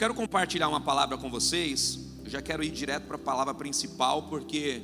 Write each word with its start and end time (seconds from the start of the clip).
quero 0.00 0.14
compartilhar 0.14 0.66
uma 0.66 0.80
palavra 0.80 1.18
com 1.18 1.30
vocês. 1.30 1.98
Eu 2.24 2.30
já 2.30 2.40
quero 2.40 2.64
ir 2.64 2.70
direto 2.70 3.06
para 3.06 3.16
a 3.16 3.18
palavra 3.18 3.52
principal, 3.52 4.22
porque 4.22 4.80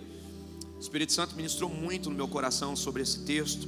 o 0.76 0.78
Espírito 0.78 1.10
Santo 1.10 1.34
ministrou 1.34 1.70
muito 1.70 2.10
no 2.10 2.14
meu 2.14 2.28
coração 2.28 2.76
sobre 2.76 3.00
esse 3.00 3.20
texto. 3.20 3.66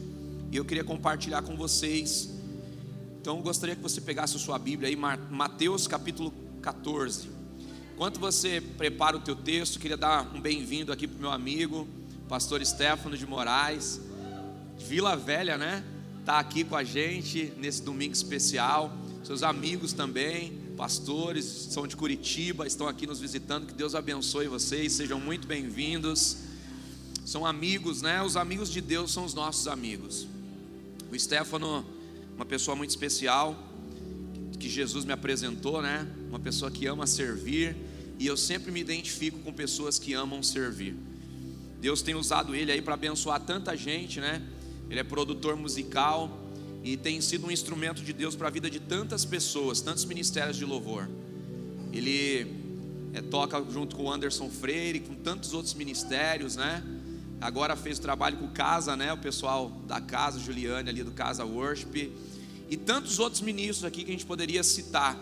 E 0.53 0.59
eu 0.59 0.63
queria 0.63 0.85
compartilhar 0.85 1.41
com 1.41 1.57
vocês. 1.57 2.29
Então 3.19 3.41
gostaria 3.41 3.75
que 3.75 3.81
você 3.81 3.99
pegasse 3.99 4.37
a 4.37 4.39
sua 4.39 4.59
Bíblia 4.59 4.91
aí, 4.91 4.95
Mateus 4.95 5.87
capítulo 5.87 6.35
14. 6.61 7.31
Enquanto 7.95 8.21
você 8.21 8.61
prepara 8.61 9.17
o 9.17 9.21
teu 9.21 9.35
texto, 9.35 9.79
queria 9.79 9.97
dar 9.97 10.31
um 10.35 10.43
bem-vindo 10.43 10.93
aqui 10.93 11.09
para 11.09 11.17
o 11.17 11.21
meu 11.21 11.31
amigo, 11.31 11.89
pastor 12.29 12.63
Stefano 12.63 13.17
de 13.17 13.27
Moraes, 13.27 14.03
Vila 14.77 15.17
Velha, 15.17 15.57
né? 15.57 15.83
Está 16.21 16.41
aqui 16.41 16.63
com 16.63 16.77
a 16.77 16.85
gente 16.85 17.55
nesse 17.57 17.83
domingo 17.83 18.13
especial. 18.13 18.93
Seus 19.25 19.43
amigos 19.43 19.95
também, 19.95 20.68
pastores, 20.79 21.45
são 21.45 21.89
de 21.89 21.97
Curitiba, 21.97 22.65
estão 22.65 22.87
aqui 22.87 23.05
nos 23.05 23.19
visitando. 23.19 23.67
Que 23.67 23.75
Deus 23.75 23.97
abençoe 23.97 24.47
vocês, 24.47 24.93
sejam 24.93 25.19
muito 25.19 25.49
bem-vindos. 25.49 26.37
São 27.27 27.45
amigos, 27.45 28.01
né? 28.01 28.23
Os 28.23 28.37
amigos 28.37 28.71
de 28.71 28.81
Deus 28.81 29.11
são 29.11 29.25
os 29.25 29.35
nossos 29.35 29.67
amigos. 29.67 30.29
O 31.11 31.19
Stefano, 31.19 31.85
uma 32.37 32.45
pessoa 32.47 32.77
muito 32.77 32.91
especial, 32.91 33.61
que 34.61 34.69
Jesus 34.69 35.05
me 35.05 35.13
apresentou, 35.13 35.83
né? 35.83 36.09
Uma 36.29 36.39
pessoa 36.39 36.71
que 36.71 36.87
ama 36.87 37.09
servir, 37.09 37.77
e 38.17 38.25
eu 38.29 38.37
sempre 38.37 38.71
me 38.71 38.81
identifico 38.81 39.41
com 39.41 39.53
pessoas 39.53 39.99
que 39.99 40.15
amam 40.15 40.45
servir. 40.45 40.95
Deus 41.81 42.03
tem 42.03 42.15
usado 42.15 42.55
ele 42.55 42.71
aí 42.71 42.81
para 42.81 42.95
abençoar 42.95 43.41
tanta 43.41 43.77
gente, 43.77 44.21
né? 44.21 44.41
Ele 44.89 45.01
é 45.01 45.05
produtor 45.05 45.57
musical, 45.57 46.31
e 46.93 46.97
tem 46.97 47.21
sido 47.21 47.47
um 47.47 47.51
instrumento 47.51 48.03
de 48.03 48.15
Deus 48.15 48.35
para 48.35 48.49
a 48.49 48.51
vida 48.51 48.71
de 48.71 48.81
tantas 48.81 49.23
pessoas, 49.23 49.83
tantos 49.83 50.07
ministérios 50.07 50.57
de 50.57 50.65
louvor. 50.65 51.07
Ele 51.93 52.51
é, 53.13 53.21
toca 53.21 53.63
junto 53.71 53.95
com 53.95 54.05
o 54.05 54.11
Anderson 54.11 54.49
Freire, 54.49 55.01
com 55.01 55.15
tantos 55.15 55.53
outros 55.53 55.75
ministérios, 55.75 56.57
né? 56.57 56.83
Agora 57.43 57.77
fez 57.77 57.99
trabalho 57.99 58.39
com 58.39 58.49
Casa, 58.49 58.97
né? 58.97 59.13
O 59.13 59.19
pessoal 59.19 59.71
da 59.87 60.01
Casa, 60.01 60.41
Juliane 60.41 60.89
ali 60.89 61.03
do 61.03 61.11
Casa 61.11 61.45
Worship, 61.45 62.11
e 62.71 62.77
tantos 62.79 63.19
outros 63.19 63.43
ministros 63.43 63.85
aqui 63.85 64.03
que 64.03 64.09
a 64.09 64.13
gente 64.13 64.25
poderia 64.25 64.63
citar. 64.63 65.15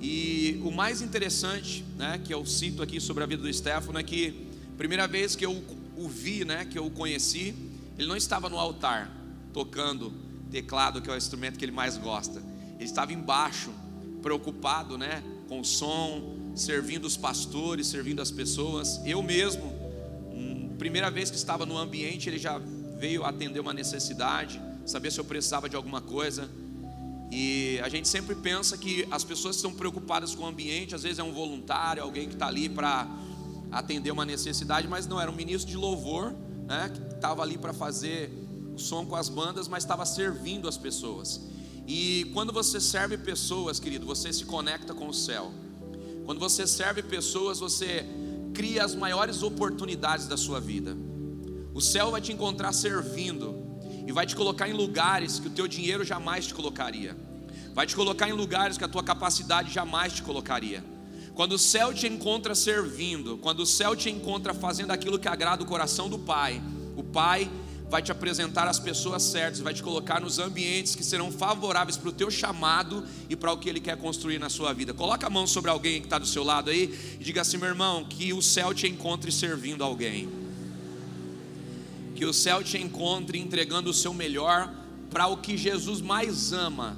E 0.00 0.58
o 0.64 0.70
mais 0.70 1.02
interessante, 1.02 1.84
né, 1.98 2.18
que 2.24 2.32
eu 2.32 2.46
cito 2.46 2.82
aqui 2.82 2.98
sobre 2.98 3.22
a 3.22 3.26
vida 3.26 3.42
do 3.42 3.52
Stefano 3.52 3.98
é 3.98 4.02
que 4.02 4.46
primeira 4.78 5.06
vez 5.06 5.36
que 5.36 5.44
eu 5.44 5.62
o 5.98 6.08
vi, 6.08 6.46
né, 6.46 6.64
que 6.64 6.78
eu 6.78 6.86
o 6.86 6.90
conheci, 6.90 7.54
ele 7.98 8.08
não 8.08 8.16
estava 8.16 8.48
no 8.48 8.58
altar 8.58 9.14
tocando 9.52 10.23
teclado, 10.54 11.02
que 11.02 11.10
é 11.10 11.12
o 11.12 11.16
instrumento 11.16 11.58
que 11.58 11.64
ele 11.64 11.72
mais 11.72 11.96
gosta. 11.96 12.40
Ele 12.76 12.84
estava 12.84 13.12
embaixo, 13.12 13.70
preocupado, 14.22 14.96
né, 14.96 15.20
com 15.48 15.58
o 15.58 15.64
som, 15.64 16.36
servindo 16.54 17.06
os 17.06 17.16
pastores, 17.16 17.88
servindo 17.88 18.22
as 18.22 18.30
pessoas. 18.30 19.00
Eu 19.04 19.20
mesmo, 19.20 19.64
hum, 20.32 20.76
primeira 20.78 21.10
vez 21.10 21.28
que 21.28 21.36
estava 21.36 21.66
no 21.66 21.76
ambiente, 21.76 22.28
ele 22.28 22.38
já 22.38 22.60
veio 22.96 23.24
atender 23.24 23.58
uma 23.58 23.74
necessidade, 23.74 24.60
saber 24.86 25.10
se 25.10 25.18
eu 25.18 25.24
precisava 25.24 25.68
de 25.68 25.74
alguma 25.74 26.00
coisa. 26.00 26.48
E 27.32 27.80
a 27.82 27.88
gente 27.88 28.06
sempre 28.06 28.36
pensa 28.36 28.78
que 28.78 29.08
as 29.10 29.24
pessoas 29.24 29.56
estão 29.56 29.72
preocupadas 29.72 30.36
com 30.36 30.44
o 30.44 30.46
ambiente, 30.46 30.94
às 30.94 31.02
vezes 31.02 31.18
é 31.18 31.24
um 31.24 31.32
voluntário, 31.32 32.00
alguém 32.00 32.28
que 32.28 32.34
está 32.34 32.46
ali 32.46 32.68
para 32.68 33.08
atender 33.72 34.12
uma 34.12 34.24
necessidade, 34.24 34.86
mas 34.86 35.04
não, 35.04 35.20
era 35.20 35.28
um 35.28 35.34
ministro 35.34 35.68
de 35.68 35.76
louvor, 35.76 36.32
né, 36.64 36.92
que 36.94 37.14
estava 37.16 37.42
ali 37.42 37.58
para 37.58 37.72
fazer 37.72 38.43
o 38.74 38.78
som 38.78 39.06
com 39.06 39.16
as 39.16 39.28
bandas, 39.28 39.68
mas 39.68 39.84
estava 39.84 40.04
servindo 40.04 40.68
as 40.68 40.76
pessoas. 40.76 41.40
E 41.86 42.30
quando 42.32 42.52
você 42.52 42.80
serve 42.80 43.16
pessoas, 43.18 43.78
querido, 43.78 44.06
você 44.06 44.32
se 44.32 44.44
conecta 44.44 44.94
com 44.94 45.08
o 45.08 45.14
céu. 45.14 45.52
Quando 46.24 46.40
você 46.40 46.66
serve 46.66 47.02
pessoas, 47.02 47.58
você 47.58 48.06
cria 48.54 48.84
as 48.84 48.94
maiores 48.94 49.42
oportunidades 49.42 50.26
da 50.26 50.36
sua 50.36 50.60
vida. 50.60 50.96
O 51.74 51.80
céu 51.80 52.10
vai 52.10 52.20
te 52.20 52.32
encontrar 52.32 52.72
servindo 52.72 53.54
e 54.06 54.12
vai 54.12 54.26
te 54.26 54.34
colocar 54.34 54.68
em 54.68 54.72
lugares 54.72 55.38
que 55.38 55.48
o 55.48 55.50
teu 55.50 55.68
dinheiro 55.68 56.04
jamais 56.04 56.46
te 56.46 56.54
colocaria. 56.54 57.16
Vai 57.74 57.86
te 57.86 57.94
colocar 57.94 58.28
em 58.28 58.32
lugares 58.32 58.78
que 58.78 58.84
a 58.84 58.88
tua 58.88 59.02
capacidade 59.02 59.72
jamais 59.72 60.12
te 60.12 60.22
colocaria. 60.22 60.84
Quando 61.34 61.52
o 61.52 61.58
céu 61.58 61.92
te 61.92 62.06
encontra 62.06 62.54
servindo, 62.54 63.36
quando 63.38 63.60
o 63.60 63.66
céu 63.66 63.96
te 63.96 64.08
encontra 64.08 64.54
fazendo 64.54 64.92
aquilo 64.92 65.18
que 65.18 65.26
agrada 65.26 65.64
o 65.64 65.66
coração 65.66 66.08
do 66.08 66.18
Pai, 66.18 66.62
o 66.96 67.02
Pai 67.02 67.50
vai 67.88 68.02
te 68.02 68.10
apresentar 68.10 68.66
as 68.66 68.78
pessoas 68.78 69.22
certas, 69.22 69.60
vai 69.60 69.74
te 69.74 69.82
colocar 69.82 70.20
nos 70.20 70.38
ambientes 70.38 70.94
que 70.94 71.04
serão 71.04 71.30
favoráveis 71.30 71.96
para 71.96 72.08
o 72.08 72.12
teu 72.12 72.30
chamado 72.30 73.04
e 73.28 73.36
para 73.36 73.52
o 73.52 73.58
que 73.58 73.68
Ele 73.68 73.80
quer 73.80 73.96
construir 73.96 74.38
na 74.38 74.48
sua 74.48 74.72
vida. 74.72 74.92
Coloca 74.92 75.26
a 75.26 75.30
mão 75.30 75.46
sobre 75.46 75.70
alguém 75.70 76.00
que 76.00 76.06
está 76.06 76.18
do 76.18 76.26
seu 76.26 76.42
lado 76.42 76.70
aí 76.70 76.92
e 77.20 77.24
diga 77.24 77.42
assim, 77.42 77.56
meu 77.56 77.68
irmão, 77.68 78.04
que 78.04 78.32
o 78.32 78.42
céu 78.42 78.74
te 78.74 78.86
encontre 78.88 79.30
servindo 79.30 79.84
alguém. 79.84 80.28
Que 82.14 82.24
o 82.24 82.32
céu 82.32 82.62
te 82.62 82.78
encontre 82.78 83.38
entregando 83.38 83.90
o 83.90 83.94
seu 83.94 84.14
melhor 84.14 84.72
para 85.10 85.26
o 85.26 85.36
que 85.36 85.56
Jesus 85.56 86.00
mais 86.00 86.52
ama. 86.52 86.96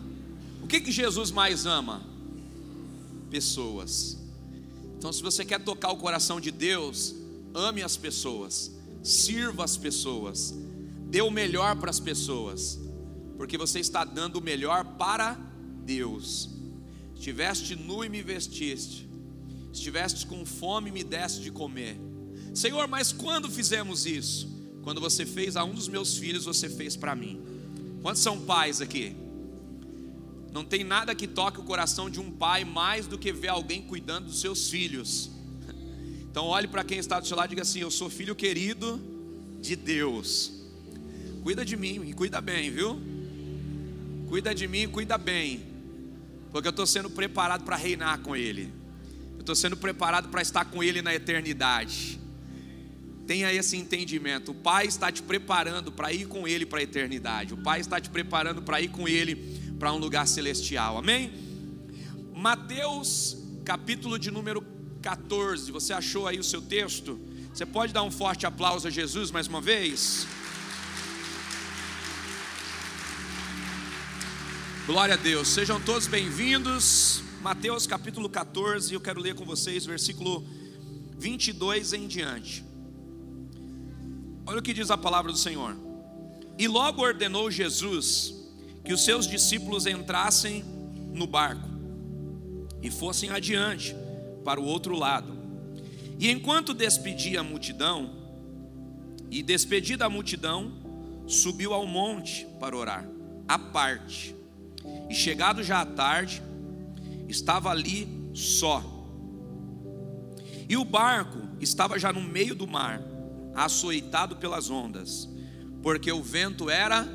O 0.62 0.66
que, 0.66 0.80
que 0.80 0.92
Jesus 0.92 1.30
mais 1.30 1.66
ama? 1.66 2.02
Pessoas. 3.30 4.18
Então, 4.98 5.12
se 5.12 5.22
você 5.22 5.44
quer 5.44 5.62
tocar 5.62 5.90
o 5.90 5.96
coração 5.96 6.40
de 6.40 6.50
Deus, 6.50 7.14
ame 7.54 7.82
as 7.82 7.96
pessoas, 7.96 8.72
sirva 9.02 9.64
as 9.64 9.76
pessoas, 9.76 10.54
Dê 11.16 11.22
o 11.22 11.30
melhor 11.30 11.76
para 11.76 11.88
as 11.88 11.98
pessoas, 11.98 12.78
porque 13.38 13.56
você 13.56 13.80
está 13.80 14.04
dando 14.04 14.36
o 14.36 14.42
melhor 14.42 14.84
para 14.98 15.32
Deus. 15.82 16.50
Estiveste 17.14 17.74
nu 17.74 18.04
e 18.04 18.08
me 18.10 18.20
vestiste, 18.20 19.08
estiveste 19.72 20.26
com 20.26 20.44
fome 20.44 20.90
e 20.90 20.92
me 20.92 21.02
deste 21.02 21.40
de 21.40 21.50
comer. 21.50 21.98
Senhor, 22.54 22.86
mas 22.86 23.12
quando 23.12 23.50
fizemos 23.50 24.04
isso? 24.04 24.46
Quando 24.82 25.00
você 25.00 25.24
fez 25.24 25.56
a 25.56 25.64
um 25.64 25.72
dos 25.72 25.88
meus 25.88 26.18
filhos, 26.18 26.44
você 26.44 26.68
fez 26.68 26.96
para 26.96 27.16
mim. 27.16 27.40
Quantos 28.02 28.20
são 28.20 28.42
pais 28.42 28.82
aqui? 28.82 29.16
Não 30.52 30.66
tem 30.66 30.84
nada 30.84 31.14
que 31.14 31.26
toque 31.26 31.58
o 31.58 31.62
coração 31.62 32.10
de 32.10 32.20
um 32.20 32.30
pai 32.30 32.62
mais 32.62 33.06
do 33.06 33.16
que 33.16 33.32
ver 33.32 33.48
alguém 33.48 33.80
cuidando 33.80 34.26
dos 34.26 34.42
seus 34.42 34.68
filhos. 34.68 35.30
Então 36.30 36.44
olhe 36.44 36.68
para 36.68 36.84
quem 36.84 36.98
está 36.98 37.18
do 37.18 37.26
seu 37.26 37.38
lado 37.38 37.46
e 37.46 37.52
diga 37.52 37.62
assim: 37.62 37.80
Eu 37.80 37.90
sou 37.90 38.10
filho 38.10 38.34
querido 38.34 39.00
de 39.62 39.74
Deus 39.74 40.65
cuida 41.46 41.64
de 41.64 41.76
mim 41.76 42.02
e 42.04 42.12
cuida 42.12 42.40
bem, 42.40 42.72
viu? 42.72 43.00
Cuida 44.28 44.52
de 44.52 44.66
mim 44.66 44.80
e 44.80 44.88
cuida 44.88 45.16
bem, 45.16 45.64
porque 46.50 46.66
eu 46.66 46.70
estou 46.70 46.84
sendo 46.84 47.08
preparado 47.08 47.62
para 47.62 47.76
reinar 47.76 48.18
com 48.18 48.34
Ele, 48.34 48.72
eu 49.34 49.42
estou 49.42 49.54
sendo 49.54 49.76
preparado 49.76 50.28
para 50.28 50.42
estar 50.42 50.64
com 50.64 50.82
Ele 50.82 51.00
na 51.02 51.14
eternidade. 51.14 52.18
Tenha 53.28 53.52
esse 53.52 53.76
entendimento. 53.76 54.50
O 54.50 54.54
Pai 54.56 54.86
está 54.86 55.12
te 55.12 55.22
preparando 55.22 55.92
para 55.92 56.12
ir 56.12 56.26
com 56.26 56.48
Ele 56.48 56.66
para 56.66 56.80
a 56.80 56.82
eternidade. 56.82 57.54
O 57.54 57.58
Pai 57.58 57.78
está 57.78 58.00
te 58.00 58.10
preparando 58.10 58.60
para 58.60 58.80
ir 58.80 58.88
com 58.88 59.06
Ele 59.06 59.36
para 59.78 59.92
um 59.92 59.98
lugar 59.98 60.26
celestial. 60.26 60.98
Amém? 60.98 61.30
Mateus, 62.34 63.36
capítulo 63.64 64.18
de 64.18 64.32
número 64.32 64.66
14. 65.00 65.70
Você 65.70 65.92
achou 65.92 66.26
aí 66.26 66.40
o 66.40 66.44
seu 66.44 66.60
texto? 66.60 67.20
Você 67.54 67.64
pode 67.64 67.92
dar 67.92 68.02
um 68.02 68.10
forte 68.10 68.46
aplauso 68.46 68.88
a 68.88 68.90
Jesus 68.90 69.30
mais 69.30 69.46
uma 69.46 69.60
vez? 69.60 70.26
Glória 74.86 75.14
a 75.14 75.18
Deus, 75.18 75.48
sejam 75.48 75.80
todos 75.80 76.06
bem-vindos. 76.06 77.20
Mateus 77.42 77.88
capítulo 77.88 78.28
14, 78.28 78.94
eu 78.94 79.00
quero 79.00 79.20
ler 79.20 79.34
com 79.34 79.44
vocês 79.44 79.84
versículo 79.84 80.46
22 81.18 81.92
em 81.92 82.06
diante. 82.06 82.64
Olha 84.46 84.60
o 84.60 84.62
que 84.62 84.72
diz 84.72 84.88
a 84.92 84.96
palavra 84.96 85.32
do 85.32 85.38
Senhor. 85.38 85.76
E 86.56 86.68
logo 86.68 87.02
ordenou 87.02 87.50
Jesus 87.50 88.32
que 88.84 88.92
os 88.92 89.04
seus 89.04 89.26
discípulos 89.26 89.86
entrassem 89.86 90.62
no 91.12 91.26
barco 91.26 91.68
e 92.80 92.88
fossem 92.88 93.30
adiante 93.30 93.92
para 94.44 94.60
o 94.60 94.64
outro 94.64 94.94
lado. 94.96 95.36
E 96.16 96.30
enquanto 96.30 96.72
despedia 96.72 97.40
a 97.40 97.42
multidão, 97.42 98.14
e 99.32 99.42
despedida 99.42 100.06
a 100.06 100.08
multidão, 100.08 100.72
subiu 101.26 101.74
ao 101.74 101.88
monte 101.88 102.46
para 102.60 102.76
orar, 102.76 103.04
à 103.48 103.58
parte. 103.58 104.35
E 105.08 105.14
chegado 105.14 105.62
já 105.62 105.80
à 105.80 105.86
tarde, 105.86 106.42
estava 107.28 107.70
ali 107.70 108.08
só. 108.34 108.82
E 110.68 110.76
o 110.76 110.84
barco 110.84 111.38
estava 111.60 111.98
já 111.98 112.12
no 112.12 112.20
meio 112.20 112.54
do 112.54 112.66
mar, 112.66 113.00
açoitado 113.54 114.36
pelas 114.36 114.68
ondas, 114.68 115.28
porque 115.82 116.10
o 116.10 116.22
vento 116.22 116.68
era, 116.68 117.06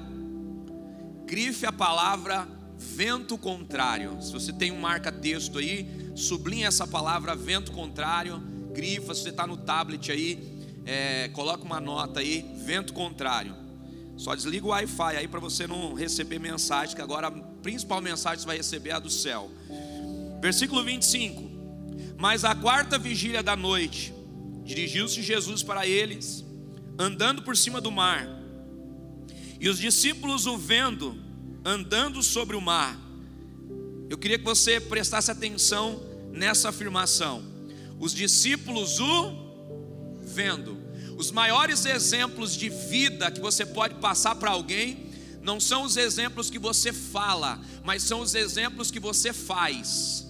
grife 1.25 1.65
a 1.65 1.71
palavra 1.71 2.47
vento 2.77 3.37
contrário. 3.37 4.21
Se 4.21 4.31
você 4.31 4.51
tem 4.51 4.71
um 4.71 4.79
marca-texto 4.79 5.59
aí, 5.59 6.11
sublinha 6.15 6.67
essa 6.67 6.87
palavra 6.87 7.35
vento 7.35 7.71
contrário, 7.71 8.39
grifa, 8.73 9.13
se 9.13 9.23
você 9.23 9.29
está 9.29 9.45
no 9.45 9.57
tablet 9.57 10.11
aí, 10.11 10.51
é, 10.85 11.29
coloca 11.29 11.63
uma 11.63 11.79
nota 11.79 12.21
aí, 12.21 12.45
vento 12.65 12.93
contrário. 12.93 13.55
Só 14.17 14.33
desliga 14.33 14.65
o 14.65 14.69
Wi-Fi 14.69 15.17
aí 15.17 15.27
para 15.27 15.39
você 15.39 15.67
não 15.67 15.93
receber 15.93 16.39
mensagem, 16.39 16.95
que 16.95 17.01
agora 17.01 17.31
principal 17.61 18.01
mensagem 18.01 18.37
que 18.37 18.41
você 18.41 18.47
vai 18.47 18.57
receber 18.57 18.89
é 18.89 18.93
a 18.93 18.99
do 18.99 19.09
céu. 19.09 19.49
Versículo 20.41 20.83
25. 20.83 21.49
Mas 22.17 22.43
a 22.43 22.53
quarta 22.53 22.97
vigília 22.97 23.41
da 23.41 23.55
noite, 23.55 24.13
dirigiu-se 24.63 25.21
Jesus 25.21 25.63
para 25.63 25.87
eles, 25.87 26.45
andando 26.97 27.41
por 27.41 27.55
cima 27.55 27.79
do 27.79 27.91
mar. 27.91 28.27
E 29.59 29.69
os 29.69 29.77
discípulos 29.77 30.45
o 30.45 30.57
vendo, 30.57 31.15
andando 31.63 32.21
sobre 32.23 32.55
o 32.55 32.61
mar. 32.61 32.99
Eu 34.09 34.17
queria 34.17 34.37
que 34.37 34.43
você 34.43 34.79
prestasse 34.79 35.31
atenção 35.31 36.01
nessa 36.31 36.69
afirmação. 36.69 37.43
Os 37.99 38.13
discípulos 38.13 38.99
o 38.99 39.41
vendo. 40.23 40.77
Os 41.17 41.31
maiores 41.31 41.85
exemplos 41.85 42.55
de 42.55 42.69
vida 42.69 43.29
que 43.29 43.39
você 43.39 43.65
pode 43.65 43.95
passar 43.95 44.35
para 44.35 44.51
alguém 44.51 45.10
não 45.41 45.59
são 45.59 45.83
os 45.83 45.97
exemplos 45.97 46.49
que 46.49 46.59
você 46.59 46.93
fala, 46.93 47.59
mas 47.83 48.03
são 48.03 48.19
os 48.21 48.35
exemplos 48.35 48.91
que 48.91 48.99
você 48.99 49.33
faz. 49.33 50.27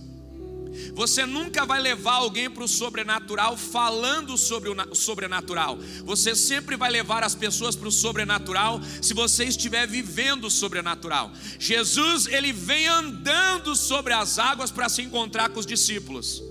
Você 0.94 1.26
nunca 1.26 1.66
vai 1.66 1.82
levar 1.82 2.16
alguém 2.16 2.50
para 2.50 2.64
o 2.64 2.68
sobrenatural 2.68 3.58
falando 3.58 4.38
sobre 4.38 4.70
o 4.70 4.96
sobrenatural. 4.96 5.78
Você 6.06 6.36
sempre 6.36 6.76
vai 6.76 6.90
levar 6.90 7.24
as 7.24 7.36
pessoas 7.36 7.76
para 7.76 7.88
o 7.88 7.92
sobrenatural 7.92 8.80
se 9.02 9.14
você 9.14 9.46
estiver 9.46 9.88
vivendo 9.88 10.46
o 10.46 10.52
sobrenatural. 10.52 11.32
Jesus, 11.60 12.28
ele 12.28 12.54
vem 12.54 12.88
andando 12.88 13.76
sobre 13.76 14.14
as 14.14 14.40
águas 14.40 14.72
para 14.72 14.90
se 14.90 15.02
encontrar 15.02 15.50
com 15.50 15.60
os 15.60 15.66
discípulos. 15.66 16.42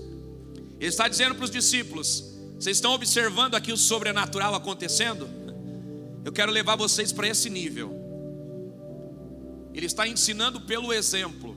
Ele 0.79 0.89
está 0.89 1.07
dizendo 1.07 1.35
para 1.35 1.45
os 1.45 1.51
discípulos: 1.51 2.23
Vocês 2.59 2.77
estão 2.77 2.93
observando 2.93 3.55
aqui 3.55 3.71
o 3.71 3.77
sobrenatural 3.77 4.55
acontecendo? 4.55 5.29
Eu 6.23 6.31
quero 6.31 6.51
levar 6.51 6.75
vocês 6.75 7.11
para 7.11 7.27
esse 7.27 7.49
nível. 7.49 8.00
Ele 9.73 9.85
está 9.85 10.07
ensinando 10.07 10.61
pelo 10.61 10.93
exemplo. 10.93 11.55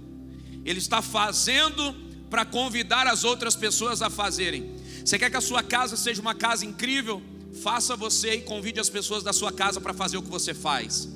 Ele 0.65 0.79
está 0.79 1.03
fazendo 1.03 1.95
para 2.31 2.45
convidar 2.45 3.07
as 3.07 3.25
outras 3.25 3.55
pessoas 3.55 4.03
a 4.03 4.11
fazerem. 4.11 4.77
Você 5.05 5.19
quer 5.19 5.31
que 5.31 5.37
a 5.37 5.41
sua 5.41 5.63
casa 5.63 5.97
seja 5.97 6.21
uma 6.21 6.35
casa 6.35 6.65
incrível? 6.65 7.23
Faça 7.63 7.95
você 7.95 8.35
e 8.35 8.41
convide 8.43 8.81
as 8.81 8.89
pessoas 8.89 9.23
da 9.23 9.33
sua 9.33 9.53
casa 9.53 9.81
para 9.81 9.95
fazer 9.95 10.17
o 10.17 10.23
que 10.23 10.31
você 10.31 10.55
faz. 10.55 11.09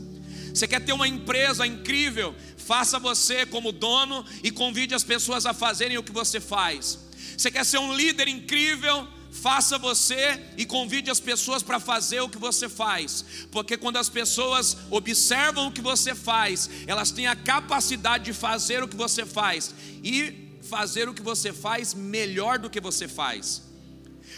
Você 0.55 0.67
quer 0.67 0.85
ter 0.85 0.93
uma 0.93 1.09
empresa 1.09 1.67
incrível? 1.67 2.35
Faça 2.57 2.99
você 2.99 3.47
como 3.47 3.73
dono 3.73 4.25
e 4.43 4.51
convide 4.51 4.95
as 4.95 5.05
pessoas 5.05 5.47
a 5.47 5.55
fazerem 5.55 5.99
o 5.99 6.03
que 6.03 6.13
você 6.13 6.41
faz. 6.41 6.99
Você 7.37 7.51
quer 7.51 7.65
ser 7.65 7.79
um 7.79 7.95
líder 7.95 8.29
incrível? 8.29 9.07
Faça 9.31 9.79
você 9.79 10.41
e 10.57 10.65
convide 10.65 11.11
as 11.11 11.21
pessoas 11.21 11.63
para 11.63 11.79
fazer 11.79 12.21
o 12.21 12.29
que 12.29 12.39
você 12.39 12.69
faz, 12.69 13.25
porque 13.51 13.77
quando 13.77 13.97
as 13.97 14.09
pessoas 14.09 14.77
observam 14.91 15.69
o 15.69 15.73
que 15.73 15.81
você 15.81 16.15
faz, 16.15 16.69
elas 16.87 17.11
têm 17.11 17.27
a 17.27 17.37
capacidade 17.37 18.25
de 18.25 18.33
fazer 18.33 18.83
o 18.83 18.89
que 18.89 18.97
você 18.97 19.25
faz 19.25 19.75
e 20.03 20.59
fazer 20.63 21.09
o 21.09 21.15
que 21.15 21.23
você 21.23 21.53
faz 21.53 21.95
melhor 21.95 22.59
do 22.59 22.71
que 22.71 22.81
você 22.81 23.07
faz. 23.07 23.63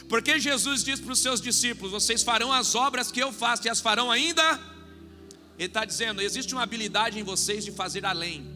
Porque 0.09 0.39
Jesus 0.41 0.83
diz 0.83 1.01
para 1.01 1.13
os 1.13 1.21
seus 1.21 1.41
discípulos: 1.41 1.93
Vocês 1.93 2.23
farão 2.23 2.53
as 2.53 2.75
obras 2.75 3.13
que 3.13 3.21
eu 3.21 3.33
faço 3.33 3.67
e 3.67 3.71
as 3.71 3.81
farão 3.81 4.11
ainda. 4.11 4.61
Ele 5.59 5.67
está 5.67 5.85
dizendo: 5.85 6.21
existe 6.21 6.53
uma 6.53 6.63
habilidade 6.63 7.19
em 7.19 7.23
vocês 7.23 7.65
de 7.65 7.73
fazer 7.73 8.05
além. 8.05 8.51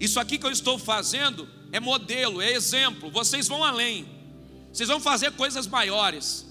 Isso 0.00 0.18
aqui 0.18 0.38
que 0.38 0.46
eu 0.46 0.50
estou 0.50 0.78
fazendo 0.78 1.48
é 1.70 1.80
modelo, 1.80 2.40
é 2.40 2.52
exemplo. 2.52 3.10
Vocês 3.10 3.46
vão 3.46 3.62
além. 3.62 4.21
Vocês 4.72 4.88
vão 4.88 5.00
fazer 5.00 5.32
coisas 5.32 5.66
maiores. 5.66 6.46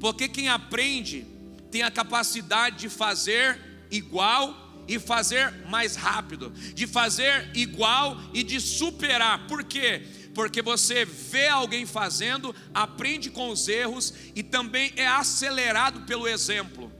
Porque 0.00 0.28
quem 0.28 0.48
aprende 0.48 1.26
tem 1.70 1.82
a 1.82 1.90
capacidade 1.90 2.78
de 2.78 2.88
fazer 2.88 3.60
igual 3.90 4.84
e 4.86 4.98
fazer 4.98 5.52
mais 5.66 5.96
rápido, 5.96 6.50
de 6.74 6.86
fazer 6.86 7.50
igual 7.54 8.20
e 8.32 8.42
de 8.42 8.60
superar. 8.60 9.46
Por 9.46 9.64
quê? 9.64 10.02
Porque 10.34 10.60
você 10.62 11.04
vê 11.04 11.48
alguém 11.48 11.86
fazendo, 11.86 12.54
aprende 12.72 13.30
com 13.30 13.50
os 13.50 13.68
erros 13.68 14.12
e 14.34 14.42
também 14.42 14.92
é 14.96 15.06
acelerado 15.06 16.02
pelo 16.02 16.26
exemplo. 16.26 16.92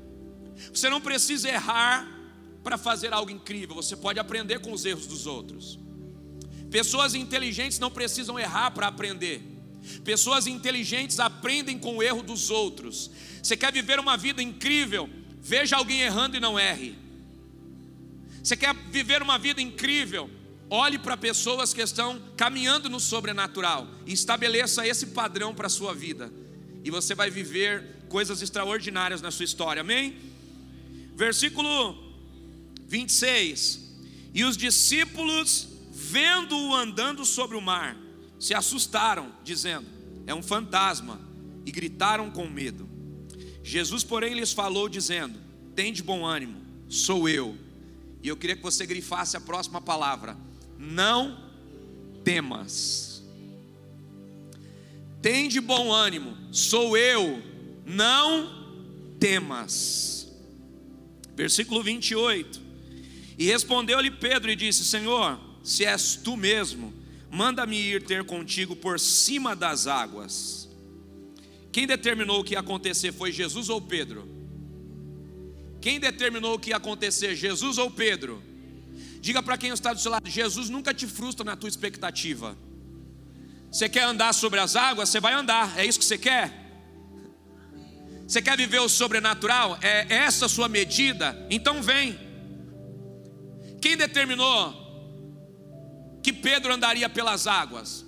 Você 0.72 0.88
não 0.88 1.00
precisa 1.00 1.48
errar 1.48 2.08
para 2.62 2.78
fazer 2.78 3.12
algo 3.12 3.30
incrível, 3.30 3.76
você 3.76 3.96
pode 3.96 4.18
aprender 4.18 4.60
com 4.60 4.72
os 4.72 4.84
erros 4.84 5.06
dos 5.06 5.26
outros. 5.26 5.78
Pessoas 6.70 7.14
inteligentes 7.14 7.78
não 7.78 7.90
precisam 7.90 8.38
errar 8.38 8.70
para 8.70 8.86
aprender. 8.86 9.53
Pessoas 10.04 10.46
inteligentes 10.46 11.20
aprendem 11.20 11.78
com 11.78 11.96
o 11.96 12.02
erro 12.02 12.22
dos 12.22 12.50
outros. 12.50 13.10
Você 13.42 13.56
quer 13.56 13.72
viver 13.72 13.98
uma 13.98 14.16
vida 14.16 14.42
incrível? 14.42 15.08
Veja 15.40 15.76
alguém 15.76 16.00
errando 16.00 16.36
e 16.36 16.40
não 16.40 16.58
erre. 16.58 16.96
Você 18.42 18.56
quer 18.56 18.74
viver 18.90 19.22
uma 19.22 19.38
vida 19.38 19.60
incrível? 19.60 20.30
Olhe 20.70 20.98
para 20.98 21.16
pessoas 21.16 21.72
que 21.72 21.82
estão 21.82 22.20
caminhando 22.36 22.88
no 22.88 22.98
sobrenatural 22.98 23.86
e 24.06 24.12
estabeleça 24.12 24.86
esse 24.86 25.08
padrão 25.08 25.54
para 25.54 25.66
a 25.66 25.70
sua 25.70 25.94
vida. 25.94 26.32
E 26.82 26.90
você 26.90 27.14
vai 27.14 27.30
viver 27.30 28.04
coisas 28.08 28.42
extraordinárias 28.42 29.22
na 29.22 29.30
sua 29.30 29.44
história. 29.44 29.80
Amém? 29.80 30.16
Versículo 31.14 31.96
26. 32.86 33.80
E 34.32 34.44
os 34.44 34.56
discípulos, 34.56 35.68
vendo-o 35.92 36.74
andando 36.74 37.24
sobre 37.24 37.56
o 37.56 37.60
mar, 37.60 37.96
se 38.44 38.52
assustaram, 38.52 39.32
dizendo: 39.42 39.86
É 40.26 40.34
um 40.34 40.42
fantasma, 40.42 41.18
e 41.64 41.70
gritaram 41.70 42.30
com 42.30 42.46
medo. 42.46 42.86
Jesus, 43.62 44.04
porém, 44.04 44.34
lhes 44.34 44.52
falou, 44.52 44.86
dizendo: 44.86 45.38
Tem 45.74 45.90
de 45.90 46.02
bom 46.02 46.26
ânimo, 46.26 46.60
sou 46.86 47.26
eu. 47.26 47.56
E 48.22 48.28
eu 48.28 48.36
queria 48.36 48.54
que 48.54 48.62
você 48.62 48.84
grifasse 48.84 49.34
a 49.34 49.40
próxima 49.40 49.80
palavra: 49.80 50.36
Não 50.78 51.38
temas. 52.22 53.24
Tem 55.22 55.48
de 55.48 55.58
bom 55.58 55.90
ânimo, 55.90 56.36
sou 56.52 56.98
eu, 56.98 57.42
não 57.86 59.16
temas. 59.18 60.30
Versículo 61.34 61.82
28. 61.82 62.60
E 63.38 63.46
respondeu-lhe 63.46 64.10
Pedro 64.10 64.50
e 64.50 64.56
disse: 64.56 64.84
Senhor, 64.84 65.40
se 65.62 65.86
és 65.86 66.14
tu 66.16 66.36
mesmo, 66.36 66.92
manda-me 67.34 67.76
ir 67.76 68.04
ter 68.04 68.22
contigo 68.22 68.76
por 68.76 69.00
cima 69.00 69.56
das 69.56 69.88
águas. 69.88 70.68
Quem 71.72 71.84
determinou 71.84 72.40
o 72.40 72.44
que 72.44 72.54
ia 72.54 72.60
acontecer 72.60 73.12
foi 73.12 73.32
Jesus 73.32 73.68
ou 73.68 73.80
Pedro? 73.80 74.28
Quem 75.80 75.98
determinou 75.98 76.54
o 76.54 76.58
que 76.58 76.70
ia 76.70 76.76
acontecer, 76.76 77.34
Jesus 77.34 77.76
ou 77.76 77.90
Pedro? 77.90 78.40
Diga 79.20 79.42
para 79.42 79.58
quem 79.58 79.70
está 79.70 79.92
do 79.92 79.98
seu 79.98 80.12
lado: 80.12 80.30
Jesus 80.30 80.70
nunca 80.70 80.94
te 80.94 81.08
frustra 81.08 81.44
na 81.44 81.56
tua 81.56 81.68
expectativa. 81.68 82.56
Você 83.70 83.88
quer 83.88 84.04
andar 84.04 84.32
sobre 84.32 84.60
as 84.60 84.76
águas? 84.76 85.08
Você 85.08 85.18
vai 85.18 85.32
andar, 85.32 85.76
é 85.76 85.84
isso 85.84 85.98
que 85.98 86.04
você 86.04 86.16
quer? 86.16 86.52
Você 88.28 88.40
quer 88.40 88.56
viver 88.56 88.78
o 88.78 88.88
sobrenatural? 88.88 89.76
É 89.82 90.06
essa 90.14 90.46
a 90.46 90.48
sua 90.48 90.68
medida? 90.68 91.36
Então 91.50 91.82
vem. 91.82 92.16
Quem 93.82 93.96
determinou 93.96 94.83
que 96.24 96.32
Pedro 96.32 96.72
andaria 96.72 97.08
pelas 97.08 97.46
águas? 97.46 98.04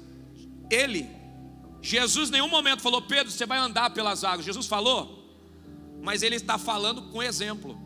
Ele. 0.71 1.07
Jesus 1.83 2.31
em 2.31 2.33
nenhum 2.33 2.49
momento 2.49 2.81
falou, 2.81 3.03
Pedro, 3.03 3.31
você 3.31 3.45
vai 3.45 3.59
andar 3.59 3.91
pelas 3.91 4.25
águas. 4.25 4.47
Jesus 4.47 4.67
falou, 4.67 5.23
mas 6.03 6.23
ele 6.23 6.35
está 6.35 6.57
falando 6.57 7.03
com 7.11 7.23
exemplo. 7.23 7.79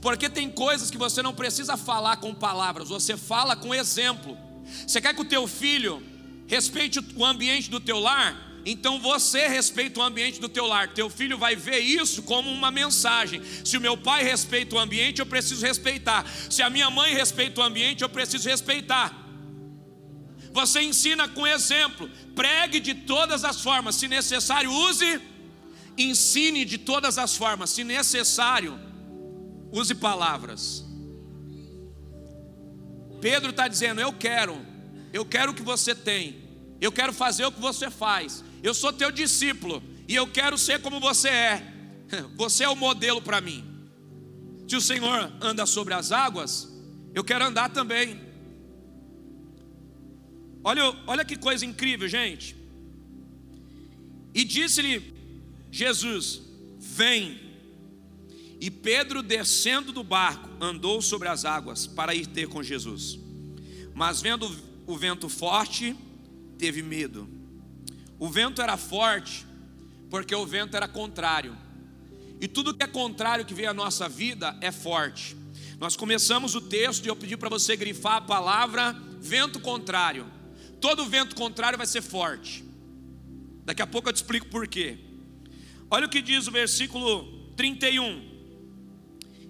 Porque 0.00 0.30
tem 0.30 0.48
coisas 0.48 0.90
que 0.90 0.96
você 0.96 1.22
não 1.22 1.34
precisa 1.34 1.76
falar 1.76 2.18
com 2.18 2.32
palavras, 2.32 2.88
você 2.88 3.16
fala 3.16 3.56
com 3.56 3.74
exemplo. 3.74 4.38
Você 4.86 5.00
quer 5.00 5.12
que 5.12 5.20
o 5.20 5.24
teu 5.24 5.46
filho 5.48 6.00
respeite 6.46 7.00
o 7.16 7.24
ambiente 7.24 7.68
do 7.68 7.80
teu 7.80 7.98
lar? 7.98 8.51
Então 8.64 9.00
você 9.00 9.48
respeita 9.48 10.00
o 10.00 10.02
ambiente 10.02 10.40
do 10.40 10.48
teu 10.48 10.66
lar. 10.66 10.92
Teu 10.94 11.10
filho 11.10 11.36
vai 11.36 11.56
ver 11.56 11.80
isso 11.80 12.22
como 12.22 12.50
uma 12.50 12.70
mensagem. 12.70 13.42
Se 13.64 13.76
o 13.76 13.80
meu 13.80 13.96
pai 13.96 14.22
respeita 14.22 14.76
o 14.76 14.78
ambiente, 14.78 15.18
eu 15.18 15.26
preciso 15.26 15.64
respeitar. 15.66 16.24
Se 16.48 16.62
a 16.62 16.70
minha 16.70 16.90
mãe 16.90 17.12
respeita 17.12 17.60
o 17.60 17.64
ambiente, 17.64 18.02
eu 18.02 18.08
preciso 18.08 18.48
respeitar. 18.48 19.18
Você 20.52 20.82
ensina 20.82 21.28
com 21.28 21.46
exemplo. 21.46 22.08
Pregue 22.34 22.78
de 22.78 22.94
todas 22.94 23.44
as 23.44 23.60
formas. 23.60 23.96
Se 23.96 24.06
necessário, 24.06 24.70
use. 24.70 25.20
Ensine 25.98 26.64
de 26.64 26.78
todas 26.78 27.18
as 27.18 27.36
formas. 27.36 27.70
Se 27.70 27.82
necessário, 27.82 28.78
use 29.72 29.94
palavras. 29.94 30.84
Pedro 33.20 33.50
está 33.50 33.68
dizendo: 33.68 34.00
Eu 34.00 34.12
quero, 34.12 34.60
eu 35.12 35.24
quero 35.24 35.52
o 35.52 35.54
que 35.54 35.62
você 35.62 35.94
tem, 35.94 36.41
eu 36.82 36.90
quero 36.90 37.12
fazer 37.12 37.46
o 37.46 37.52
que 37.52 37.60
você 37.60 37.88
faz, 37.88 38.44
eu 38.62 38.74
sou 38.74 38.92
teu 38.92 39.12
discípulo 39.12 39.82
e 40.08 40.14
eu 40.16 40.26
quero 40.26 40.58
ser 40.58 40.80
como 40.80 40.98
você 40.98 41.28
é. 41.28 41.68
Você 42.36 42.64
é 42.64 42.68
o 42.68 42.76
modelo 42.76 43.22
para 43.22 43.40
mim. 43.40 43.64
Se 44.68 44.76
o 44.76 44.80
Senhor 44.82 45.32
anda 45.40 45.64
sobre 45.64 45.94
as 45.94 46.12
águas, 46.12 46.70
eu 47.14 47.24
quero 47.24 47.42
andar 47.42 47.70
também. 47.70 48.20
Olha, 50.62 50.94
olha 51.06 51.24
que 51.24 51.36
coisa 51.36 51.64
incrível, 51.64 52.06
gente. 52.06 52.54
E 54.34 54.44
disse-lhe 54.44 55.14
Jesus: 55.70 56.42
Vem. 56.78 57.40
E 58.60 58.70
Pedro, 58.70 59.22
descendo 59.22 59.90
do 59.90 60.04
barco, 60.04 60.50
andou 60.60 61.00
sobre 61.00 61.28
as 61.28 61.44
águas 61.44 61.86
para 61.86 62.14
ir 62.14 62.26
ter 62.26 62.46
com 62.46 62.62
Jesus. 62.62 63.18
Mas 63.94 64.20
vendo 64.20 64.54
o 64.86 64.96
vento 64.96 65.28
forte, 65.28 65.96
teve 66.62 66.80
medo. 66.80 67.28
O 68.20 68.28
vento 68.28 68.62
era 68.62 68.76
forte, 68.76 69.44
porque 70.08 70.32
o 70.32 70.46
vento 70.46 70.76
era 70.76 70.86
contrário. 70.86 71.58
E 72.40 72.46
tudo 72.46 72.72
que 72.72 72.84
é 72.84 72.86
contrário 72.86 73.44
que 73.44 73.52
vem 73.52 73.66
à 73.66 73.74
nossa 73.74 74.08
vida 74.08 74.56
é 74.60 74.70
forte. 74.70 75.36
Nós 75.80 75.96
começamos 75.96 76.54
o 76.54 76.60
texto 76.60 77.04
e 77.04 77.08
eu 77.08 77.16
pedi 77.16 77.36
para 77.36 77.48
você 77.48 77.74
grifar 77.74 78.18
a 78.18 78.20
palavra 78.20 78.92
vento 79.18 79.58
contrário. 79.58 80.24
Todo 80.80 81.04
vento 81.04 81.34
contrário 81.34 81.76
vai 81.76 81.86
ser 81.86 82.00
forte. 82.00 82.64
Daqui 83.64 83.82
a 83.82 83.86
pouco 83.86 84.08
eu 84.08 84.12
te 84.12 84.16
explico 84.16 84.46
por 84.46 84.68
quê. 84.68 84.98
Olha 85.90 86.06
o 86.06 86.08
que 86.08 86.22
diz 86.22 86.46
o 86.46 86.52
versículo 86.52 87.50
31. 87.56 88.22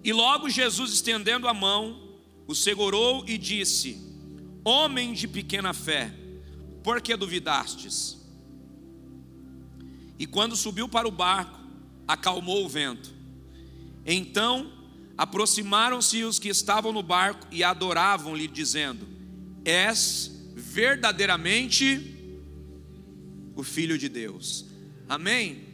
E 0.03 0.15
logo 0.15 0.49
Jesus, 0.49 0.95
estendendo 0.95 1.47
a 1.47 1.53
mão, 1.53 2.17
o 2.47 2.55
segurou 2.55 3.23
e 3.29 3.37
disse: 3.37 3.99
Homem 4.65 5.13
de 5.13 5.29
pequena 5.29 5.75
fé, 5.75 6.22
por 6.83 7.01
que 7.01 7.17
duvidastes? 7.17 8.19
E 10.19 10.27
quando 10.27 10.57
subiu 10.57 10.89
para 10.89 11.09
o 11.09 11.11
barco, 11.11 11.59
acalmou 12.07 12.65
o 12.65 12.69
vento. 12.69 13.13
Então 14.05 14.73
aproximaram-se 15.17 16.25
os 16.25 16.39
que 16.39 16.49
estavam 16.49 16.93
no 16.93 17.03
barco 17.03 17.47
e 17.51 17.63
adoravam-lhe, 17.63 18.49
dizendo: 18.49 19.07
És 19.65 20.31
verdadeiramente 20.55 22.17
o 23.55 23.63
Filho 23.63 23.99
de 23.99 24.09
Deus. 24.09 24.65
Amém? 25.09 25.65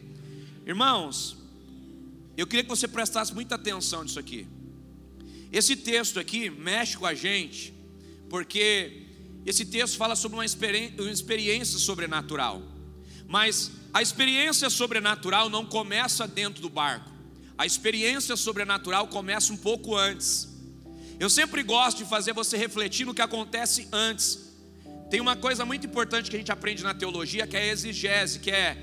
Irmãos, 0.67 1.37
eu 2.37 2.47
queria 2.47 2.63
que 2.63 2.69
você 2.69 2.87
prestasse 2.87 3.35
muita 3.35 3.55
atenção 3.55 4.03
nisso 4.03 4.19
aqui. 4.19 4.47
Esse 5.51 5.75
texto 5.77 6.21
aqui 6.21 6.51
mexe 6.51 6.97
com 6.97 7.07
a 7.07 7.15
gente, 7.15 7.73
porque 8.29 9.08
esse 9.49 9.65
texto 9.65 9.97
fala 9.97 10.15
sobre 10.15 10.37
uma 10.37 10.45
experiência 10.45 11.79
sobrenatural. 11.79 12.63
Mas 13.27 13.71
a 13.93 14.03
experiência 14.03 14.69
sobrenatural 14.69 15.49
não 15.49 15.65
começa 15.65 16.27
dentro 16.27 16.61
do 16.61 16.69
barco. 16.69 17.11
A 17.57 17.67
experiência 17.67 18.37
sobrenatural 18.37 19.09
começa 19.09 19.53
um 19.53 19.57
pouco 19.57 19.97
antes. 19.97 20.49
Eu 21.19 21.29
sempre 21.29 21.63
gosto 21.63 21.99
de 21.99 22.05
fazer 22.05 22.33
você 22.33 22.57
refletir 22.57 23.05
no 23.05 23.15
que 23.15 23.23
acontece 23.23 23.89
antes. 23.91 24.39
Tem 25.11 25.21
uma 25.21 25.35
coisa 25.35 25.65
muito 25.65 25.87
importante 25.87 26.31
que 26.31 26.37
a 26.37 26.39
gente 26.39 26.53
aprende 26.53 26.83
na 26.83 26.95
teologia, 26.95 27.47
que 27.47 27.57
é 27.57 27.61
a 27.61 27.67
exigese, 27.67 28.39
que 28.39 28.51
é 28.51 28.77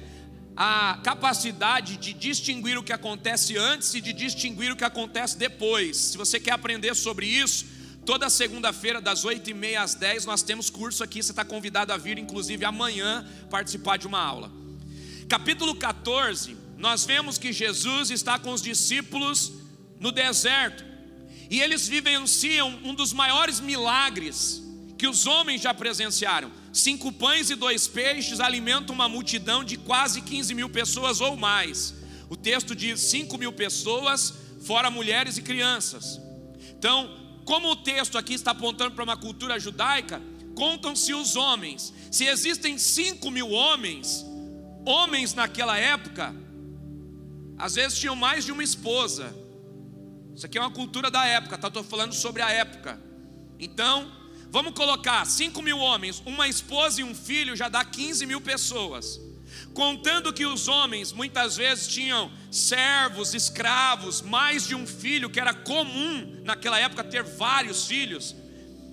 a 0.58 1.00
capacidade 1.04 1.98
de 1.98 2.14
distinguir 2.14 2.78
o 2.78 2.84
que 2.84 2.92
acontece 2.92 3.58
antes 3.58 3.94
e 3.94 4.02
de 4.02 4.12
distinguir 4.12 4.72
o 4.72 4.76
que 4.76 4.84
acontece 4.84 5.38
depois. 5.38 5.96
Se 5.96 6.18
você 6.18 6.40
quer 6.40 6.52
aprender 6.52 6.96
sobre 6.96 7.28
isso, 7.28 7.66
toda 8.06 8.30
segunda-feira, 8.30 9.02
das 9.02 9.26
8 9.26 9.50
e 9.50 9.54
meia 9.54 9.82
às 9.82 9.96
10, 9.96 10.26
nós 10.26 10.44
temos 10.44 10.70
curso 10.70 11.04
aqui. 11.04 11.22
Você 11.22 11.32
está 11.32 11.44
convidado 11.44 11.92
a 11.92 11.98
vir, 11.98 12.18
inclusive 12.18 12.64
amanhã, 12.64 13.28
participar 13.50 13.98
de 13.98 14.06
uma 14.06 14.20
aula. 14.20 14.52
Capítulo 15.28 15.76
14, 15.76 16.56
nós 16.78 17.04
vemos 17.04 17.38
que 17.38 17.52
Jesus 17.52 18.12
está 18.12 18.38
com 18.38 18.54
os 18.54 18.62
discípulos 18.62 19.54
no 20.00 20.12
deserto 20.12 20.86
e 21.50 21.60
eles 21.62 21.88
vivenciam 21.88 22.80
um 22.84 22.94
dos 22.94 23.12
maiores 23.12 23.60
milagres 23.60 24.62
que 24.98 25.08
os 25.08 25.26
homens 25.26 25.62
já 25.62 25.74
presenciaram. 25.74 26.52
Cinco 26.72 27.12
pães 27.12 27.50
e 27.50 27.56
dois 27.56 27.88
peixes 27.88 28.40
alimentam 28.40 28.94
uma 28.94 29.10
multidão 29.10 29.64
de 29.64 29.78
quase 29.78 30.22
15 30.22 30.54
mil 30.54 30.70
pessoas 30.70 31.22
ou 31.22 31.36
mais. 31.36 31.94
O 32.30 32.36
texto 32.36 32.76
diz 32.76 33.00
5 33.02 33.38
mil 33.38 33.52
pessoas, 33.52 34.34
fora 34.62 34.92
mulheres 34.92 35.38
e 35.38 35.42
crianças. 35.42 36.20
Então, 36.78 37.25
como 37.46 37.72
o 37.72 37.76
texto 37.76 38.18
aqui 38.18 38.34
está 38.34 38.52
apontando 38.52 38.96
para 38.96 39.04
uma 39.04 39.16
cultura 39.16 39.60
judaica, 39.60 40.22
contam-se 40.56 41.14
os 41.14 41.36
homens. 41.36 41.94
Se 42.12 42.26
existem 42.26 42.78
5 42.78 43.32
mil 43.32 43.52
homens, 43.52 44.26
homens 44.86 45.34
naquela 45.34 45.78
época, 45.78 46.36
às 47.58 47.76
vezes 47.76 47.98
tinham 47.98 48.16
mais 48.16 48.44
de 48.44 48.52
uma 48.52 48.64
esposa. 48.64 49.34
Isso 50.36 50.46
aqui 50.46 50.58
é 50.58 50.62
uma 50.62 50.72
cultura 50.72 51.10
da 51.10 51.26
época, 51.26 51.58
tá? 51.58 51.70
Estou 51.70 51.84
falando 51.84 52.14
sobre 52.14 52.42
a 52.42 52.50
época. 52.50 53.00
Então, 53.58 54.12
Vamos 54.56 54.74
colocar 54.74 55.26
5 55.26 55.62
mil 55.62 55.78
homens, 55.78 56.24
uma 56.26 56.48
esposa 56.48 57.02
e 57.02 57.04
um 57.04 57.14
filho, 57.14 57.58
já 57.58 57.68
dá 57.68 57.84
15 57.84 58.26
mil 58.26 58.40
pessoas. 58.40 59.20
Contando 59.74 60.34
que 60.34 60.46
os 60.46 60.68
homens 60.68 61.12
muitas 61.12 61.58
vezes 61.58 61.88
tinham 61.88 62.32
servos, 62.52 63.34
escravos, 63.34 64.22
mais 64.22 64.68
de 64.68 64.76
um 64.76 64.88
filho, 64.88 65.30
que 65.30 65.40
era 65.40 65.54
comum 65.54 66.42
naquela 66.44 66.80
época 66.80 67.04
ter 67.04 67.24
vários 67.24 67.86
filhos. 67.86 68.36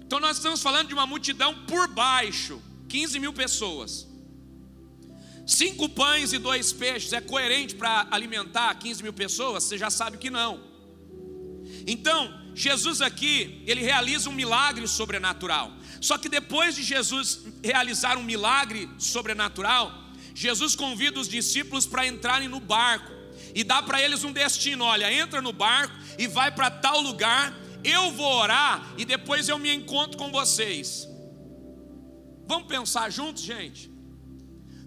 Então 0.05 0.21
nós 0.21 0.37
estamos 0.37 0.63
falando 0.63 0.89
de 0.89 0.95
uma 0.95 1.07
multidão 1.07 1.55
por 1.67 1.89
baixo, 1.89 2.61
15 2.89 3.19
mil 3.19 3.33
pessoas. 3.33 4.09
Cinco 5.47 5.89
pães 5.89 6.33
e 6.33 6.39
dois 6.39 6.73
peixes 6.73 7.13
é 7.13 7.21
coerente 7.21 7.75
para 7.75 8.07
alimentar 8.11 8.75
15 8.75 9.03
mil 9.03 9.13
pessoas? 9.13 9.65
Você 9.65 9.77
já 9.77 9.91
sabe 9.91 10.19
que 10.19 10.31
não. 10.31 10.61
Então, 11.87 12.41
Jesus 12.55 13.01
aqui, 13.01 13.63
ele 13.67 13.81
realiza 13.81 14.29
um 14.29 14.33
milagre 14.33 14.87
sobrenatural. 14.87 15.73
Só 16.01 16.19
que 16.19 16.29
depois 16.29 16.77
de 16.77 16.83
Jesus 16.83 17.41
realizar 17.63 18.17
um 18.17 18.23
milagre 18.23 18.89
sobrenatural, 18.99 19.93
Jesus 20.35 20.75
convida 20.75 21.21
os 21.21 21.29
discípulos 21.29 21.87
para 21.87 22.07
entrarem 22.07 22.49
no 22.49 22.61
barco 22.61 23.13
e 23.55 23.63
dá 23.63 23.83
para 23.83 24.01
eles 24.03 24.25
um 24.25 24.33
destino: 24.33 24.85
olha, 24.85 25.13
entra 25.13 25.43
no 25.43 25.53
barco 25.53 25.95
e 26.19 26.27
vai 26.27 26.51
para 26.53 26.71
tal 26.71 27.01
lugar, 27.01 27.55
eu 27.85 28.13
vou 28.13 28.33
orar 28.33 28.95
e 28.97 29.05
depois 29.05 29.49
eu 29.49 29.59
me 29.59 29.73
encontro 29.73 30.17
com 30.17 30.31
vocês. 30.31 31.09
Vamos 32.47 32.67
pensar 32.67 33.11
juntos, 33.11 33.43
gente? 33.43 33.91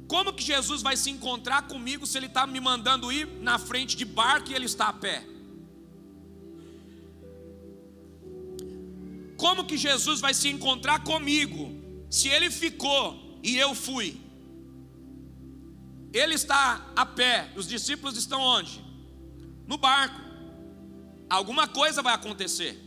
Como 0.08 0.34
que 0.34 0.44
Jesus 0.44 0.82
vai 0.82 0.96
se 0.96 1.10
encontrar 1.10 1.64
comigo 1.64 2.06
se 2.06 2.18
ele 2.18 2.28
está 2.28 2.46
me 2.46 2.60
mandando 2.60 3.12
ir 3.12 3.28
na 3.42 3.58
frente 3.58 3.98
de 3.98 4.06
barco 4.06 4.52
e 4.52 4.54
ele 4.54 4.66
está 4.66 4.88
a 4.88 4.94
pé? 4.94 5.26
Como 9.38 9.66
que 9.66 9.78
Jesus 9.78 10.20
vai 10.20 10.34
se 10.34 10.48
encontrar 10.48 11.04
comigo 11.04 11.72
se 12.10 12.30
ele 12.30 12.50
ficou 12.50 13.40
e 13.44 13.58
eu 13.58 13.74
fui? 13.74 14.25
Ele 16.16 16.34
está 16.34 16.82
a 16.96 17.06
pé, 17.06 17.52
os 17.58 17.68
discípulos 17.68 18.16
estão 18.16 18.40
onde? 18.40 18.82
No 19.68 19.78
barco. 19.78 20.22
Alguma 21.30 21.68
coisa 21.68 22.02
vai 22.02 22.14
acontecer. 22.14 22.82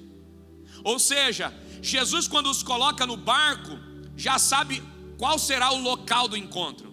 Ou 0.82 0.98
seja, 0.98 1.52
Jesus, 1.82 2.26
quando 2.26 2.48
os 2.48 2.62
coloca 2.62 3.06
no 3.06 3.18
barco, 3.18 3.78
já 4.16 4.38
sabe 4.38 4.82
qual 5.18 5.38
será 5.38 5.70
o 5.72 5.78
local 5.78 6.26
do 6.26 6.38
encontro. 6.38 6.88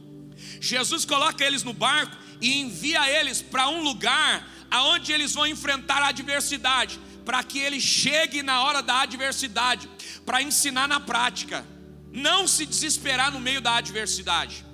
Jesus 0.60 1.06
coloca 1.06 1.42
eles 1.42 1.64
no 1.64 1.72
barco 1.72 2.18
e 2.42 2.60
envia 2.60 3.10
eles 3.10 3.42
para 3.42 3.70
um 3.70 3.82
lugar 3.82 4.46
aonde 4.70 5.14
eles 5.14 5.34
vão 5.34 5.48
enfrentar 5.48 6.02
a 6.02 6.10
adversidade 6.10 7.00
para 7.24 7.42
que 7.46 7.60
ele 7.60 7.80
chegue 7.80 8.44
na 8.44 8.62
hora 8.62 8.82
da 8.82 9.04
adversidade, 9.04 9.90
para 10.26 10.42
ensinar 10.42 10.88
na 10.88 11.00
prática, 11.00 11.66
não 12.12 12.46
se 12.46 12.66
desesperar 12.66 13.32
no 13.32 13.40
meio 13.40 13.62
da 13.62 13.76
adversidade. 13.78 14.66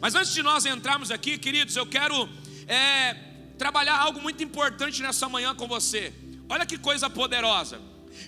Mas 0.00 0.14
antes 0.14 0.32
de 0.32 0.42
nós 0.42 0.66
entrarmos 0.66 1.10
aqui, 1.10 1.38
queridos, 1.38 1.76
eu 1.76 1.86
quero 1.86 2.28
é, 2.66 3.14
trabalhar 3.56 3.96
algo 3.96 4.20
muito 4.20 4.42
importante 4.42 5.02
nessa 5.02 5.28
manhã 5.28 5.54
com 5.54 5.66
você. 5.66 6.12
Olha 6.48 6.64
que 6.64 6.78
coisa 6.78 7.10
poderosa. 7.10 7.80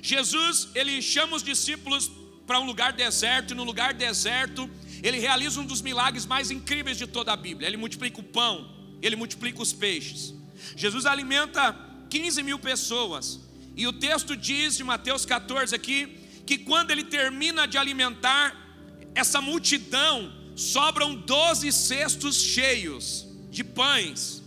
Jesus, 0.02 0.68
ele 0.74 1.00
chama 1.02 1.36
os 1.36 1.42
discípulos 1.42 2.10
para 2.46 2.58
um 2.58 2.64
lugar 2.64 2.92
deserto, 2.92 3.52
e 3.52 3.56
no 3.56 3.64
lugar 3.64 3.94
deserto, 3.94 4.68
ele 5.02 5.18
realiza 5.18 5.60
um 5.60 5.64
dos 5.64 5.80
milagres 5.80 6.26
mais 6.26 6.50
incríveis 6.50 6.98
de 6.98 7.06
toda 7.06 7.32
a 7.32 7.36
Bíblia. 7.36 7.68
Ele 7.68 7.76
multiplica 7.76 8.20
o 8.20 8.24
pão, 8.24 8.68
ele 9.00 9.16
multiplica 9.16 9.62
os 9.62 9.72
peixes. 9.72 10.34
Jesus 10.76 11.06
alimenta 11.06 11.76
15 12.08 12.42
mil 12.42 12.58
pessoas. 12.58 13.40
E 13.76 13.86
o 13.86 13.92
texto 13.92 14.36
diz 14.36 14.76
de 14.76 14.84
Mateus 14.84 15.24
14 15.24 15.74
aqui 15.74 16.18
que 16.44 16.58
quando 16.58 16.90
ele 16.90 17.04
termina 17.04 17.66
de 17.66 17.78
alimentar 17.78 18.56
essa 19.14 19.40
multidão, 19.40 20.32
sobram 20.60 21.14
12 21.14 21.72
cestos 21.72 22.36
cheios 22.36 23.26
de 23.50 23.64
pães. 23.64 24.42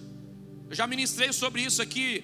Eu 0.69 0.75
já 0.75 0.85
ministrei 0.85 1.33
sobre 1.33 1.63
isso 1.63 1.81
aqui 1.81 2.23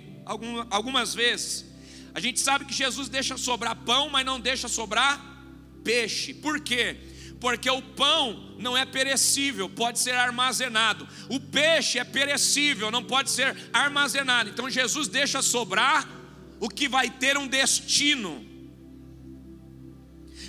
algumas 0.69 1.13
vezes. 1.13 1.65
A 2.13 2.19
gente 2.19 2.39
sabe 2.39 2.65
que 2.65 2.73
Jesus 2.73 3.09
deixa 3.09 3.35
sobrar 3.37 3.75
pão, 3.75 4.09
mas 4.09 4.25
não 4.25 4.39
deixa 4.39 4.67
sobrar 4.67 5.43
peixe. 5.83 6.33
Por 6.33 6.59
quê? 6.59 6.97
Porque 7.39 7.69
o 7.69 7.81
pão 7.81 8.55
não 8.59 8.77
é 8.77 8.85
perecível, 8.85 9.69
pode 9.69 9.99
ser 9.99 10.13
armazenado. 10.13 11.07
O 11.29 11.39
peixe 11.39 11.97
é 11.97 12.03
perecível, 12.03 12.91
não 12.91 13.03
pode 13.03 13.31
ser 13.31 13.55
armazenado. 13.73 14.49
Então 14.49 14.69
Jesus 14.69 15.07
deixa 15.07 15.41
sobrar 15.41 16.07
o 16.59 16.69
que 16.69 16.87
vai 16.87 17.09
ter 17.09 17.37
um 17.37 17.47
destino. 17.47 18.45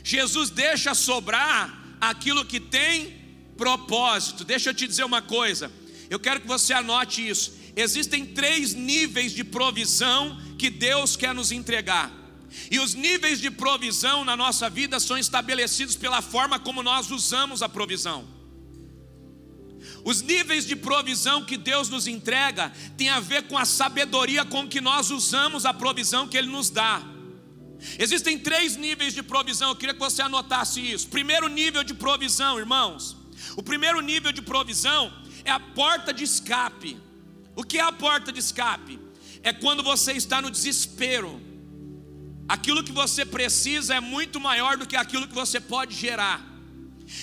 Jesus 0.02 0.50
deixa 0.50 0.94
sobrar 0.94 1.96
aquilo 2.00 2.44
que 2.44 2.58
tem 2.58 3.19
propósito. 3.60 4.42
Deixa 4.42 4.70
eu 4.70 4.74
te 4.74 4.86
dizer 4.88 5.04
uma 5.04 5.20
coisa, 5.20 5.70
eu 6.08 6.18
quero 6.18 6.40
que 6.40 6.46
você 6.46 6.72
anote 6.72 7.28
isso. 7.28 7.52
Existem 7.76 8.24
três 8.24 8.72
níveis 8.72 9.32
de 9.32 9.44
provisão 9.44 10.40
que 10.58 10.70
Deus 10.70 11.14
quer 11.14 11.34
nos 11.34 11.52
entregar. 11.52 12.10
E 12.70 12.80
os 12.80 12.94
níveis 12.94 13.38
de 13.38 13.50
provisão 13.50 14.24
na 14.24 14.34
nossa 14.34 14.70
vida 14.70 14.98
são 14.98 15.18
estabelecidos 15.18 15.94
pela 15.94 16.22
forma 16.22 16.58
como 16.58 16.82
nós 16.82 17.10
usamos 17.10 17.62
a 17.62 17.68
provisão. 17.68 18.26
Os 20.04 20.22
níveis 20.22 20.66
de 20.66 20.74
provisão 20.74 21.44
que 21.44 21.58
Deus 21.58 21.90
nos 21.90 22.06
entrega 22.06 22.72
tem 22.96 23.10
a 23.10 23.20
ver 23.20 23.42
com 23.42 23.58
a 23.58 23.66
sabedoria 23.66 24.42
com 24.42 24.66
que 24.66 24.80
nós 24.80 25.10
usamos 25.10 25.66
a 25.66 25.74
provisão 25.74 26.26
que 26.26 26.38
Ele 26.38 26.48
nos 26.48 26.70
dá. 26.70 27.02
Existem 27.98 28.38
três 28.38 28.76
níveis 28.76 29.12
de 29.12 29.22
provisão, 29.22 29.68
eu 29.68 29.76
queria 29.76 29.94
que 29.94 30.00
você 30.00 30.22
anotasse 30.22 30.80
isso. 30.80 31.08
Primeiro 31.08 31.46
nível 31.46 31.84
de 31.84 31.92
provisão, 31.92 32.58
irmãos. 32.58 33.19
O 33.56 33.62
primeiro 33.62 34.00
nível 34.00 34.32
de 34.32 34.42
provisão 34.42 35.12
é 35.44 35.50
a 35.50 35.60
porta 35.60 36.12
de 36.12 36.24
escape. 36.24 36.96
O 37.56 37.62
que 37.62 37.78
é 37.78 37.82
a 37.82 37.92
porta 37.92 38.32
de 38.32 38.40
escape? 38.40 38.98
É 39.42 39.52
quando 39.52 39.82
você 39.82 40.12
está 40.12 40.40
no 40.40 40.50
desespero. 40.50 41.40
Aquilo 42.48 42.82
que 42.82 42.92
você 42.92 43.24
precisa 43.24 43.94
é 43.94 44.00
muito 44.00 44.40
maior 44.40 44.76
do 44.76 44.86
que 44.86 44.96
aquilo 44.96 45.28
que 45.28 45.34
você 45.34 45.60
pode 45.60 45.94
gerar. 45.94 46.44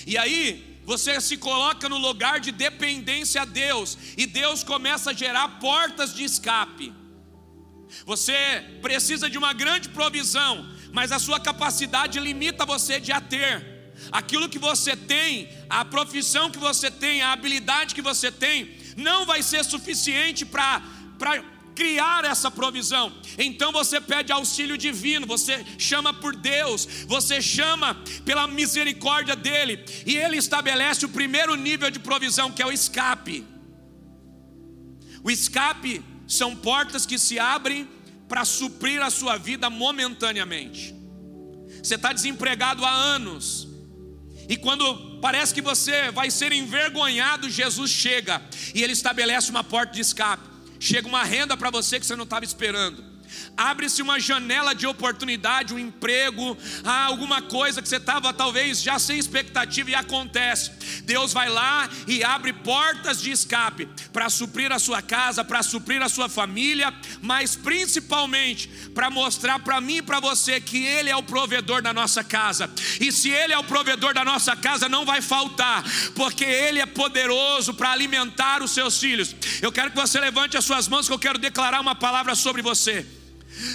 E 0.06 0.18
aí, 0.18 0.80
você 0.86 1.20
se 1.20 1.36
coloca 1.36 1.90
no 1.90 1.98
lugar 1.98 2.40
de 2.40 2.52
dependência 2.52 3.42
a 3.42 3.46
Deus, 3.46 3.98
e 4.18 4.26
Deus 4.26 4.64
começa 4.64 5.12
a 5.12 5.14
gerar 5.14 5.60
portas 5.60 6.16
de 6.16 6.24
escape. 6.24 6.94
Você 8.06 8.34
precisa 8.82 9.30
de 9.30 9.38
uma 9.38 9.54
grande 9.54 9.90
provisão, 9.90 10.66
mas 10.94 11.12
a 11.12 11.20
sua 11.20 11.40
capacidade 11.40 12.20
limita 12.20 12.66
você 12.66 13.00
de 13.00 13.12
a 13.12 13.20
ter. 13.20 13.77
Aquilo 14.12 14.50
que 14.50 14.60
você 14.60 14.96
tem, 14.96 15.50
a 15.70 15.84
profissão 15.84 16.50
que 16.50 16.58
você 16.58 16.90
tem, 16.90 17.22
a 17.22 17.32
habilidade 17.32 17.96
que 17.96 18.02
você 18.02 18.32
tem, 18.32 18.76
não 18.96 19.26
vai 19.26 19.44
ser 19.44 19.64
suficiente 19.64 20.46
para 20.46 20.82
criar 21.76 22.26
essa 22.26 22.50
provisão. 22.50 23.14
Então 23.38 23.72
você 23.72 24.02
pede 24.02 24.32
auxílio 24.32 24.78
divino, 24.78 25.28
você 25.28 25.64
chama 25.78 26.12
por 26.12 26.36
Deus, 26.36 26.88
você 27.06 27.40
chama 27.40 27.96
pela 28.26 28.48
misericórdia 28.48 29.36
dele, 29.36 29.86
e 30.06 30.18
ele 30.18 30.38
estabelece 30.38 31.06
o 31.06 31.10
primeiro 31.10 31.54
nível 31.56 31.92
de 31.92 32.00
provisão, 32.00 32.52
que 32.52 32.64
é 32.64 32.66
o 32.66 32.72
escape. 32.72 33.46
O 35.24 35.30
escape 35.30 36.04
são 36.28 36.56
portas 36.56 37.06
que 37.06 37.20
se 37.20 37.38
abrem 37.38 37.88
para 38.28 38.44
suprir 38.44 39.02
a 39.02 39.10
sua 39.10 39.38
vida 39.38 39.70
momentaneamente. 39.70 40.96
Você 41.84 41.96
está 41.96 42.12
desempregado 42.12 42.84
há 42.84 42.92
anos, 42.92 43.67
e 44.48 44.56
quando 44.56 45.20
parece 45.20 45.54
que 45.54 45.62
você 45.62 46.12
vai 46.12 46.32
ser 46.32 46.52
envergonhado, 46.52 47.50
Jesus 47.50 47.92
chega 47.92 48.42
e 48.74 48.82
ele 48.82 48.94
estabelece 48.94 49.50
uma 49.50 49.64
porta 49.64 49.94
de 49.94 50.02
escape. 50.02 50.44
Chega 50.80 51.08
uma 51.08 51.24
renda 51.24 51.58
para 51.58 51.70
você 51.70 52.00
que 52.00 52.06
você 52.06 52.16
não 52.16 52.24
estava 52.24 52.46
esperando. 52.46 53.04
Abre-se 53.56 54.02
uma 54.02 54.20
janela 54.20 54.76
de 54.76 54.86
oportunidade, 54.86 55.74
um 55.74 55.80
emprego, 55.80 56.58
ah, 56.84 57.06
alguma 57.06 57.42
coisa 57.42 57.82
que 57.82 57.90
você 57.90 57.98
estava 57.98 58.34
talvez 58.34 58.82
já 58.82 59.00
sem 59.00 59.18
expectativa 59.18 59.90
e 59.90 59.96
acontece. 59.96 60.72
Deus 61.04 61.34
vai 61.34 61.50
lá 61.50 61.90
e 62.08 62.24
abre 62.24 62.54
portas 62.54 63.22
de 63.22 63.32
escape 63.32 63.88
para 64.14 64.30
suprir 64.30 64.72
a 64.72 64.80
sua 64.80 65.02
casa, 65.02 65.44
para 65.44 65.64
suprir 65.64 66.02
a 66.02 66.10
sua 66.10 66.30
família, 66.30 66.94
mas 67.22 67.56
principalmente 67.56 68.68
para 68.94 69.10
mostrar 69.10 69.60
para 69.60 69.82
mim 69.82 69.98
e 69.98 70.02
para 70.02 70.20
você 70.20 70.62
que 70.62 70.86
Ele 70.86 71.10
é 71.10 71.16
o 71.16 71.24
provedor 71.24 71.82
da 71.82 71.94
nossa 71.94 72.24
casa. 72.24 72.70
E 73.00 73.12
se 73.12 73.30
Ele 73.30 73.54
é 73.54 73.58
o 73.58 73.64
provedor 73.64 74.14
da 74.14 74.24
nossa 74.24 74.56
casa, 74.56 74.90
não 74.90 75.06
vai 75.06 75.22
faltar, 75.22 75.84
porque 76.16 76.44
Ele 76.44 76.80
é 76.80 76.86
poderoso 76.86 77.74
para 77.74 77.92
alimentar 77.92 78.62
os 78.62 78.72
seus 78.72 79.00
filhos. 79.00 79.36
Eu 79.62 79.72
quero 79.72 79.92
que 79.92 79.98
você 79.98 80.20
levante 80.20 80.58
as 80.58 80.66
suas 80.66 80.88
mãos, 80.88 81.08
que 81.08 81.14
eu 81.14 81.20
quero 81.20 81.40
declarar 81.40 81.82
uma 81.82 81.96
palavra 81.96 82.36
sobre 82.36 82.62
você. 82.62 83.06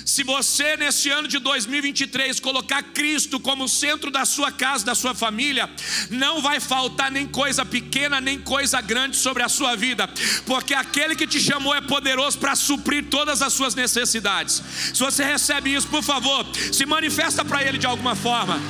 Se 0.05 0.23
você 0.23 0.77
nesse 0.77 1.11
ano 1.11 1.29
de 1.29 1.39
2023 1.39 2.39
colocar 2.41 2.83
Cristo 2.83 3.41
como 3.41 3.69
centro 3.69 4.11
da 4.11 4.25
sua 4.25 4.51
casa, 4.51 4.85
da 4.85 4.95
sua 4.95 5.15
família, 5.15 5.69
não 6.11 6.41
vai 6.41 6.61
faltar 6.61 7.11
nem 7.11 7.27
coisa 7.27 7.65
pequena, 7.65 8.21
nem 8.21 8.39
coisa 8.39 8.81
grande 8.81 9.17
sobre 9.17 9.43
a 9.43 9.49
sua 9.49 9.77
vida, 9.77 10.09
porque 10.47 10.75
aquele 10.75 11.17
que 11.17 11.27
te 11.27 11.41
chamou 11.41 11.75
é 11.75 11.81
poderoso 11.81 12.39
para 12.39 12.55
suprir 12.55 13.07
todas 13.09 13.43
as 13.43 13.53
suas 13.53 13.75
necessidades. 13.75 14.63
Se 14.95 15.01
você 15.01 15.25
recebe 15.25 15.75
isso, 15.75 15.89
por 15.89 16.03
favor, 16.03 16.47
se 16.73 16.87
manifesta 16.87 17.45
para 17.45 17.63
ele 17.63 17.79
de 17.79 17.87
alguma 17.87 18.15
forma. 18.15 18.61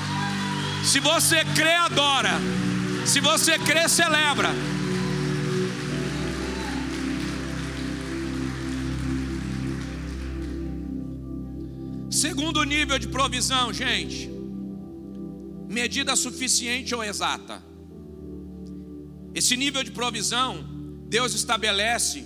Se 0.85 0.99
você 0.99 1.45
crê, 1.55 1.75
adora. 1.75 2.41
Se 3.07 3.21
você 3.21 3.59
crê, 3.59 3.89
celebra. 3.89 4.51
Segundo 12.23 12.63
nível 12.63 13.01
de 13.01 13.09
provisão, 13.09 13.73
gente, 13.73 14.31
medida 15.69 16.15
suficiente 16.15 16.95
ou 16.95 17.03
exata. 17.03 17.61
Esse 19.35 19.57
nível 19.57 19.83
de 19.83 19.91
provisão, 19.91 20.65
Deus 21.09 21.35
estabelece 21.35 22.25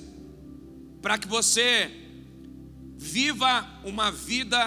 para 1.00 1.16
que 1.16 1.26
você 1.26 1.90
viva 2.98 3.66
uma 3.84 4.12
vida 4.12 4.60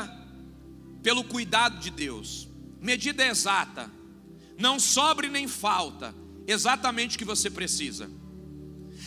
pelo 1.03 1.23
cuidado 1.23 1.79
de 1.79 1.91
Deus. 1.91 2.49
Medida 2.81 3.23
exata, 3.23 3.87
não 4.57 4.79
sobre 4.79 5.29
nem 5.29 5.47
falta, 5.47 6.15
exatamente 6.47 7.15
o 7.15 7.19
que 7.19 7.23
você 7.33 7.51
precisa. 7.51 8.09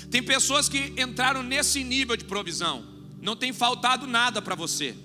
Tem 0.09 0.23
pessoas 0.23 0.69
que 0.69 0.95
entraram 0.97 1.43
nesse 1.43 1.83
nível 1.83 2.17
de 2.17 2.25
provisão, 2.27 2.87
não 3.21 3.35
tem 3.35 3.53
faltado 3.53 4.07
nada 4.07 4.41
para 4.41 4.55
você 4.55 4.97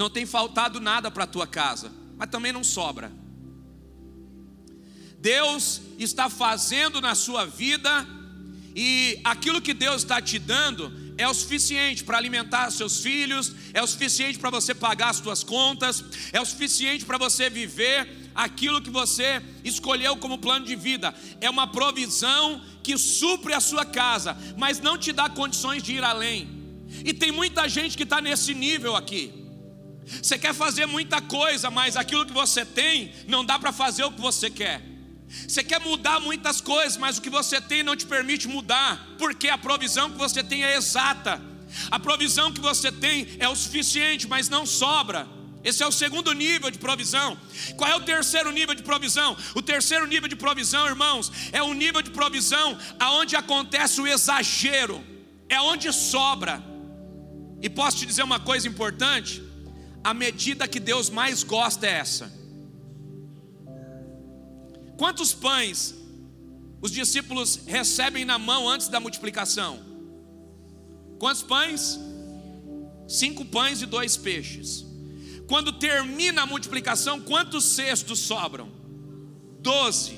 não 0.00 0.08
tem 0.08 0.24
faltado 0.24 0.80
nada 0.80 1.10
para 1.10 1.24
a 1.24 1.26
tua 1.26 1.46
casa, 1.46 1.92
mas 2.16 2.30
também 2.30 2.52
não 2.52 2.64
sobra. 2.64 3.12
Deus 5.18 5.82
está 5.98 6.30
fazendo 6.30 7.02
na 7.02 7.14
sua 7.14 7.44
vida 7.44 8.08
e 8.74 9.20
aquilo 9.22 9.60
que 9.60 9.74
Deus 9.74 10.00
está 10.00 10.22
te 10.22 10.38
dando 10.38 10.90
é 11.18 11.28
o 11.28 11.34
suficiente 11.34 12.02
para 12.02 12.16
alimentar 12.16 12.70
seus 12.70 13.00
filhos, 13.00 13.52
é 13.74 13.82
o 13.82 13.86
suficiente 13.86 14.38
para 14.38 14.48
você 14.48 14.74
pagar 14.74 15.10
as 15.10 15.18
suas 15.18 15.44
contas, 15.44 16.02
é 16.32 16.40
o 16.40 16.46
suficiente 16.46 17.04
para 17.04 17.18
você 17.18 17.50
viver 17.50 18.30
aquilo 18.34 18.80
que 18.80 18.88
você 18.88 19.42
escolheu 19.62 20.16
como 20.16 20.38
plano 20.38 20.64
de 20.64 20.76
vida. 20.76 21.14
É 21.42 21.50
uma 21.50 21.66
provisão 21.66 22.64
que 22.82 22.96
supre 22.96 23.52
a 23.52 23.60
sua 23.60 23.84
casa, 23.84 24.34
mas 24.56 24.80
não 24.80 24.96
te 24.96 25.12
dá 25.12 25.28
condições 25.28 25.82
de 25.82 25.92
ir 25.92 26.02
além. 26.02 26.48
E 27.04 27.12
tem 27.12 27.30
muita 27.30 27.68
gente 27.68 27.98
que 27.98 28.04
está 28.04 28.18
nesse 28.22 28.54
nível 28.54 28.96
aqui. 28.96 29.39
Você 30.22 30.38
quer 30.38 30.54
fazer 30.54 30.86
muita 30.86 31.20
coisa, 31.20 31.70
mas 31.70 31.96
aquilo 31.96 32.26
que 32.26 32.32
você 32.32 32.64
tem 32.64 33.12
não 33.26 33.44
dá 33.44 33.58
para 33.58 33.72
fazer 33.72 34.04
o 34.04 34.12
que 34.12 34.20
você 34.20 34.50
quer. 34.50 34.82
Você 35.46 35.62
quer 35.62 35.80
mudar 35.80 36.18
muitas 36.18 36.60
coisas, 36.60 36.96
mas 36.96 37.18
o 37.18 37.22
que 37.22 37.30
você 37.30 37.60
tem 37.60 37.82
não 37.82 37.94
te 37.94 38.04
permite 38.04 38.48
mudar, 38.48 39.14
porque 39.18 39.48
a 39.48 39.56
provisão 39.56 40.10
que 40.10 40.18
você 40.18 40.42
tem 40.42 40.64
é 40.64 40.76
exata. 40.76 41.40
A 41.90 42.00
provisão 42.00 42.52
que 42.52 42.60
você 42.60 42.90
tem 42.90 43.28
é 43.38 43.48
o 43.48 43.54
suficiente, 43.54 44.26
mas 44.26 44.48
não 44.48 44.66
sobra. 44.66 45.28
Esse 45.62 45.82
é 45.82 45.86
o 45.86 45.92
segundo 45.92 46.32
nível 46.32 46.70
de 46.70 46.78
provisão. 46.78 47.38
Qual 47.76 47.88
é 47.88 47.94
o 47.94 48.00
terceiro 48.00 48.50
nível 48.50 48.74
de 48.74 48.82
provisão? 48.82 49.36
O 49.54 49.62
terceiro 49.62 50.06
nível 50.06 50.28
de 50.28 50.34
provisão, 50.34 50.86
irmãos, 50.86 51.30
é 51.52 51.62
o 51.62 51.74
nível 51.74 52.02
de 52.02 52.10
provisão 52.10 52.76
aonde 52.98 53.36
acontece 53.36 54.00
o 54.00 54.06
exagero, 54.06 55.04
é 55.48 55.60
onde 55.60 55.92
sobra. 55.92 56.62
E 57.62 57.68
posso 57.68 57.98
te 57.98 58.06
dizer 58.06 58.22
uma 58.22 58.40
coisa 58.40 58.66
importante? 58.66 59.42
A 60.02 60.14
medida 60.14 60.66
que 60.66 60.80
Deus 60.80 61.10
mais 61.10 61.42
gosta 61.42 61.86
é 61.86 61.90
essa. 61.90 62.32
Quantos 64.96 65.32
pães 65.32 65.94
os 66.82 66.90
discípulos 66.90 67.60
recebem 67.66 68.24
na 68.24 68.38
mão 68.38 68.68
antes 68.68 68.88
da 68.88 68.98
multiplicação? 68.98 69.80
Quantos 71.18 71.42
pães? 71.42 71.98
Cinco 73.06 73.44
pães 73.44 73.82
e 73.82 73.86
dois 73.86 74.16
peixes. 74.16 74.86
Quando 75.46 75.72
termina 75.72 76.42
a 76.42 76.46
multiplicação, 76.46 77.20
quantos 77.20 77.64
cestos 77.64 78.20
sobram? 78.20 78.70
Doze. 79.60 80.16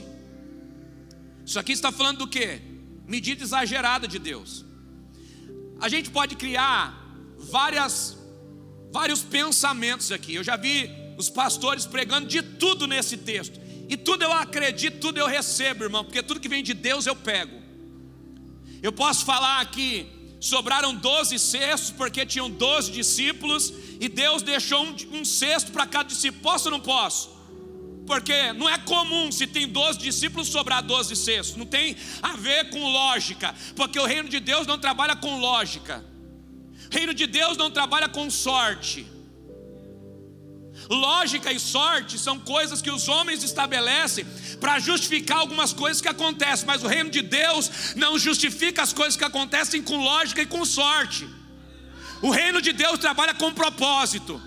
Isso 1.45 1.59
aqui 1.59 1.73
está 1.73 1.91
falando 1.91 2.19
do 2.19 2.29
que? 2.29 2.61
Medida 3.07 3.43
exagerada 3.43 4.07
de 4.07 4.19
Deus. 4.19 4.65
A 5.81 5.89
gente 5.89 6.11
pode 6.11 6.37
criar 6.37 6.97
várias 7.39 8.17
vários 8.93 9.23
pensamentos 9.23 10.13
aqui. 10.13 10.35
Eu 10.35 10.45
já 10.45 10.57
vi 10.57 10.91
os 11.17 11.29
pastores 11.31 11.87
pregando 11.87 12.29
de 12.29 12.43
tudo 12.43 12.87
nesse 12.87 13.17
texto. 13.17 13.61
E 13.89 13.97
tudo 13.97 14.23
eu 14.23 14.33
acredito, 14.33 15.01
tudo 15.01 15.19
eu 15.19 15.27
recebo, 15.27 15.85
irmão, 15.85 16.05
porque 16.05 16.23
tudo 16.23 16.41
que 16.41 16.49
vem 16.49 16.63
de 16.63 16.75
Deus 16.75 17.07
eu 17.07 17.17
pego. 17.17 17.61
Eu 18.83 18.93
posso 18.93 19.25
falar 19.25 19.61
aqui, 19.61 20.07
sobraram 20.41 20.95
12 20.95 21.39
cestos, 21.39 21.91
porque 21.91 22.25
tinham 22.27 22.51
12 22.51 22.91
discípulos, 22.91 23.73
e 24.01 24.09
Deus 24.09 24.43
deixou 24.43 24.83
um, 24.83 24.97
um 25.13 25.25
cesto 25.25 25.73
para 25.73 25.87
cada 25.87 26.09
discípulo. 26.09 26.43
Posso 26.43 26.67
ou 26.67 26.73
não 26.73 26.81
posso? 26.81 27.31
Porque 28.07 28.53
não 28.55 28.69
é 28.69 28.79
comum, 28.79 29.31
se 29.31 29.47
tem 29.47 29.69
12 29.69 29.99
discípulos, 29.99 30.49
sobrar 30.49 30.83
12 30.83 31.15
cestos. 31.15 31.57
Não 31.57 31.67
tem 31.67 31.97
a 32.23 32.35
ver 32.37 32.71
com 32.71 32.91
lógica, 32.91 33.55
porque 33.77 33.99
o 33.99 34.07
reino 34.07 34.29
de 34.29 34.41
Deus 34.41 34.67
não 34.67 34.79
trabalha 34.79 35.15
com 35.15 35.39
lógica. 35.39 36.05
Reino 36.97 37.15
de 37.15 37.27
Deus 37.27 37.57
não 37.57 37.71
trabalha 37.71 38.09
com 38.17 38.31
sorte. 38.31 39.07
Lógica 40.91 41.51
e 41.51 41.59
sorte 41.59 42.19
são 42.19 42.39
coisas 42.39 42.83
que 42.83 42.91
os 42.91 43.09
homens 43.09 43.43
estabelecem 43.43 44.27
para 44.61 44.79
justificar 44.79 45.39
algumas 45.39 45.73
coisas 45.73 46.03
que 46.03 46.09
acontecem, 46.09 46.67
mas 46.67 46.83
o 46.85 46.87
reino 46.87 47.09
de 47.09 47.23
Deus 47.23 47.95
não 47.97 48.19
justifica 48.19 48.83
as 48.83 48.93
coisas 48.93 49.17
que 49.17 49.25
acontecem 49.25 49.81
com 49.83 50.05
lógica 50.05 50.43
e 50.43 50.47
com 50.55 50.67
sorte. 50.67 51.27
O 52.21 52.31
reino 52.31 52.61
de 52.61 52.75
Deus 52.75 52.99
trabalha 52.99 53.35
com 53.35 53.51
propósito. 53.55 54.39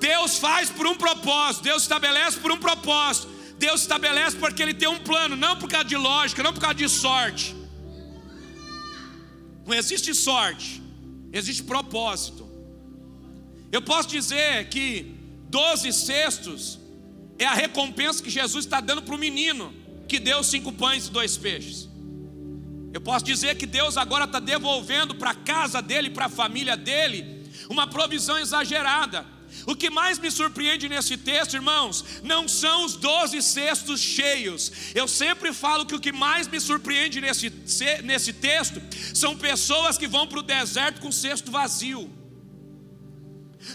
Deus 0.00 0.38
faz 0.38 0.70
por 0.70 0.86
um 0.86 0.94
propósito, 0.94 1.64
Deus 1.64 1.82
estabelece 1.82 2.38
por 2.38 2.50
um 2.50 2.58
propósito. 2.58 3.28
Deus 3.58 3.82
estabelece 3.82 4.36
porque 4.38 4.62
Ele 4.62 4.72
tem 4.72 4.88
um 4.88 5.00
plano, 5.00 5.36
não 5.36 5.56
por 5.56 5.68
causa 5.68 5.88
de 5.92 5.96
lógica, 5.96 6.42
não 6.42 6.54
por 6.54 6.60
causa 6.60 6.76
de 6.76 6.88
sorte. 6.88 7.54
Não 9.66 9.74
existe 9.74 10.14
sorte, 10.14 10.87
existe 11.32 11.62
propósito. 11.62 12.48
Eu 13.70 13.82
posso 13.82 14.08
dizer 14.08 14.68
que 14.68 15.14
12 15.48 15.92
cestos 15.92 16.78
é 17.38 17.44
a 17.44 17.54
recompensa 17.54 18.22
que 18.22 18.30
Jesus 18.30 18.64
está 18.64 18.80
dando 18.80 19.02
para 19.02 19.14
o 19.14 19.18
menino 19.18 19.72
que 20.08 20.18
deu 20.18 20.42
cinco 20.42 20.72
pães 20.72 21.06
e 21.06 21.10
dois 21.10 21.36
peixes. 21.36 21.88
Eu 22.92 23.00
posso 23.00 23.24
dizer 23.24 23.56
que 23.56 23.66
Deus 23.66 23.96
agora 23.96 24.24
está 24.24 24.40
devolvendo 24.40 25.14
para 25.14 25.30
a 25.30 25.34
casa 25.34 25.82
dele, 25.82 26.10
para 26.10 26.26
a 26.26 26.30
família 26.30 26.76
dele, 26.76 27.46
uma 27.68 27.86
provisão 27.86 28.38
exagerada. 28.38 29.26
O 29.66 29.76
que 29.76 29.90
mais 29.90 30.18
me 30.18 30.30
surpreende 30.30 30.88
nesse 30.88 31.16
texto, 31.16 31.54
irmãos, 31.54 32.04
não 32.22 32.48
são 32.48 32.84
os 32.84 32.96
doze 32.96 33.42
cestos 33.42 34.00
cheios. 34.00 34.72
Eu 34.94 35.06
sempre 35.06 35.52
falo 35.52 35.86
que 35.86 35.94
o 35.94 36.00
que 36.00 36.12
mais 36.12 36.48
me 36.48 36.60
surpreende 36.60 37.20
nesse, 37.20 37.50
nesse 38.02 38.32
texto 38.32 38.80
são 39.14 39.36
pessoas 39.36 39.98
que 39.98 40.06
vão 40.06 40.26
para 40.26 40.38
o 40.38 40.42
deserto 40.42 41.00
com 41.00 41.12
cesto 41.12 41.50
vazio. 41.50 42.17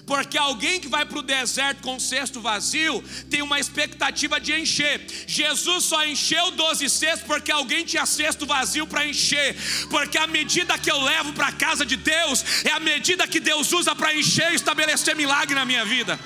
Porque 0.05 0.37
alguém 0.37 0.79
que 0.79 0.87
vai 0.87 1.05
para 1.05 1.19
o 1.19 1.23
deserto 1.23 1.81
com 1.81 1.95
o 1.95 1.99
cesto 1.99 2.41
vazio 2.41 3.03
tem 3.29 3.41
uma 3.41 3.59
expectativa 3.59 4.39
de 4.39 4.53
encher. 4.53 5.05
Jesus 5.27 5.85
só 5.85 6.05
encheu 6.05 6.51
12 6.51 6.89
cestos 6.89 7.25
porque 7.25 7.51
alguém 7.51 7.85
tinha 7.85 8.05
cesto 8.05 8.45
vazio 8.45 8.85
para 8.87 9.05
encher. 9.05 9.55
Porque 9.89 10.17
a 10.17 10.27
medida 10.27 10.77
que 10.77 10.91
eu 10.91 11.01
levo 11.01 11.33
para 11.33 11.47
a 11.47 11.51
casa 11.51 11.85
de 11.85 11.95
Deus 11.95 12.43
é 12.65 12.71
a 12.71 12.79
medida 12.79 13.27
que 13.27 13.39
Deus 13.39 13.71
usa 13.71 13.95
para 13.95 14.15
encher 14.15 14.51
e 14.51 14.55
estabelecer 14.55 15.15
milagre 15.15 15.55
na 15.55 15.65
minha 15.65 15.85
vida. 15.85 16.19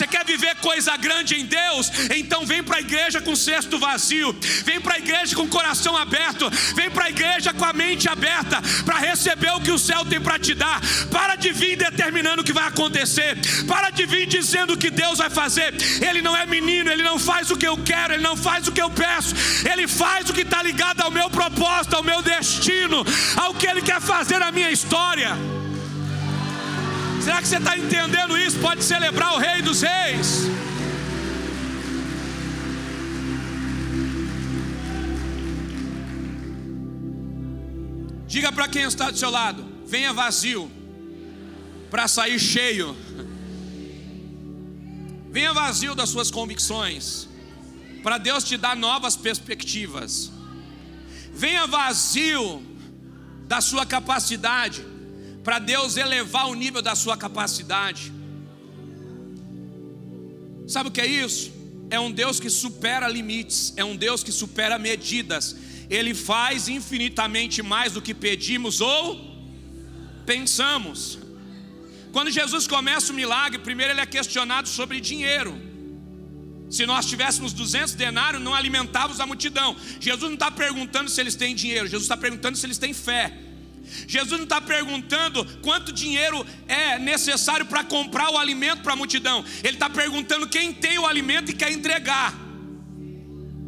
Você 0.00 0.06
quer 0.06 0.24
viver 0.24 0.56
coisa 0.62 0.96
grande 0.96 1.38
em 1.38 1.44
Deus? 1.44 1.92
Então 2.16 2.46
vem 2.46 2.62
para 2.62 2.78
a 2.78 2.80
igreja 2.80 3.20
com 3.20 3.32
o 3.32 3.36
cesto 3.36 3.78
vazio, 3.78 4.34
vem 4.64 4.80
para 4.80 4.94
a 4.94 4.98
igreja 4.98 5.36
com 5.36 5.42
o 5.42 5.48
coração 5.48 5.94
aberto, 5.94 6.48
vem 6.74 6.90
para 6.90 7.04
a 7.04 7.10
igreja 7.10 7.52
com 7.52 7.66
a 7.66 7.74
mente 7.74 8.08
aberta 8.08 8.62
para 8.86 8.96
receber 8.96 9.50
o 9.50 9.60
que 9.60 9.70
o 9.70 9.78
céu 9.78 10.02
tem 10.06 10.18
para 10.18 10.38
te 10.38 10.54
dar. 10.54 10.80
Para 11.10 11.36
de 11.36 11.52
vir 11.52 11.76
determinando 11.76 12.40
o 12.40 12.44
que 12.44 12.50
vai 12.50 12.66
acontecer, 12.66 13.36
para 13.68 13.90
de 13.90 14.06
vir 14.06 14.26
dizendo 14.26 14.72
o 14.72 14.78
que 14.78 14.88
Deus 14.88 15.18
vai 15.18 15.28
fazer. 15.28 15.74
Ele 16.00 16.22
não 16.22 16.34
é 16.34 16.46
menino, 16.46 16.90
ele 16.90 17.02
não 17.02 17.18
faz 17.18 17.50
o 17.50 17.56
que 17.58 17.68
eu 17.68 17.76
quero, 17.76 18.14
ele 18.14 18.22
não 18.22 18.38
faz 18.38 18.68
o 18.68 18.72
que 18.72 18.80
eu 18.80 18.88
peço, 18.88 19.34
ele 19.70 19.86
faz 19.86 20.30
o 20.30 20.32
que 20.32 20.40
está 20.40 20.62
ligado 20.62 21.02
ao 21.02 21.10
meu 21.10 21.28
propósito, 21.28 21.94
ao 21.94 22.02
meu 22.02 22.22
destino, 22.22 23.04
ao 23.36 23.52
que 23.52 23.66
ele 23.66 23.82
quer 23.82 24.00
fazer 24.00 24.38
na 24.38 24.50
minha 24.50 24.70
história. 24.70 25.36
Será 27.30 27.42
que 27.42 27.46
você 27.48 27.58
está 27.58 27.78
entendendo 27.78 28.36
isso? 28.36 28.58
Pode 28.58 28.82
celebrar 28.82 29.34
o 29.34 29.38
Rei 29.38 29.62
dos 29.62 29.82
Reis. 29.82 30.48
Diga 38.26 38.50
para 38.50 38.66
quem 38.66 38.82
está 38.82 39.12
do 39.12 39.16
seu 39.16 39.30
lado: 39.30 39.64
venha 39.86 40.12
vazio, 40.12 40.68
para 41.88 42.08
sair 42.08 42.40
cheio. 42.40 42.96
Venha 45.30 45.52
vazio 45.54 45.94
das 45.94 46.08
suas 46.08 46.32
convicções, 46.32 47.28
para 48.02 48.18
Deus 48.18 48.42
te 48.42 48.56
dar 48.56 48.74
novas 48.74 49.14
perspectivas. 49.14 50.32
Venha 51.32 51.64
vazio 51.68 52.60
da 53.46 53.60
sua 53.60 53.86
capacidade, 53.86 54.84
para 55.42 55.58
Deus 55.58 55.96
elevar 55.96 56.48
o 56.48 56.54
nível 56.54 56.82
da 56.82 56.94
sua 56.94 57.16
capacidade. 57.16 58.12
Sabe 60.66 60.88
o 60.88 60.92
que 60.92 61.00
é 61.00 61.06
isso? 61.06 61.52
É 61.90 61.98
um 61.98 62.12
Deus 62.12 62.38
que 62.38 62.48
supera 62.48 63.08
limites, 63.08 63.72
é 63.76 63.84
um 63.84 63.96
Deus 63.96 64.22
que 64.22 64.30
supera 64.30 64.78
medidas. 64.78 65.56
Ele 65.88 66.14
faz 66.14 66.68
infinitamente 66.68 67.62
mais 67.62 67.92
do 67.92 68.02
que 68.02 68.14
pedimos 68.14 68.80
ou 68.80 69.28
pensamos. 70.24 71.18
Quando 72.12 72.30
Jesus 72.30 72.66
começa 72.66 73.12
o 73.12 73.16
milagre, 73.16 73.58
primeiro 73.58 73.92
ele 73.92 74.00
é 74.00 74.06
questionado 74.06 74.68
sobre 74.68 75.00
dinheiro. 75.00 75.70
Se 76.70 76.86
nós 76.86 77.06
tivéssemos 77.06 77.52
200 77.52 77.94
denários, 77.94 78.40
não 78.40 78.54
alimentávamos 78.54 79.18
a 79.18 79.26
multidão. 79.26 79.76
Jesus 79.98 80.22
não 80.22 80.34
está 80.34 80.50
perguntando 80.50 81.10
se 81.10 81.20
eles 81.20 81.34
têm 81.34 81.54
dinheiro, 81.54 81.86
Jesus 81.86 82.04
está 82.04 82.16
perguntando 82.16 82.56
se 82.56 82.64
eles 82.64 82.78
têm 82.78 82.92
fé. 82.92 83.49
Jesus 84.06 84.38
não 84.38 84.44
está 84.44 84.60
perguntando 84.60 85.44
quanto 85.62 85.92
dinheiro 85.92 86.46
é 86.68 86.98
necessário 86.98 87.66
para 87.66 87.84
comprar 87.84 88.30
o 88.30 88.38
alimento 88.38 88.82
para 88.82 88.92
a 88.92 88.96
multidão. 88.96 89.44
Ele 89.62 89.74
está 89.74 89.90
perguntando 89.90 90.48
quem 90.48 90.72
tem 90.72 90.98
o 90.98 91.06
alimento 91.06 91.50
e 91.50 91.54
quer 91.54 91.72
entregar. 91.72 92.34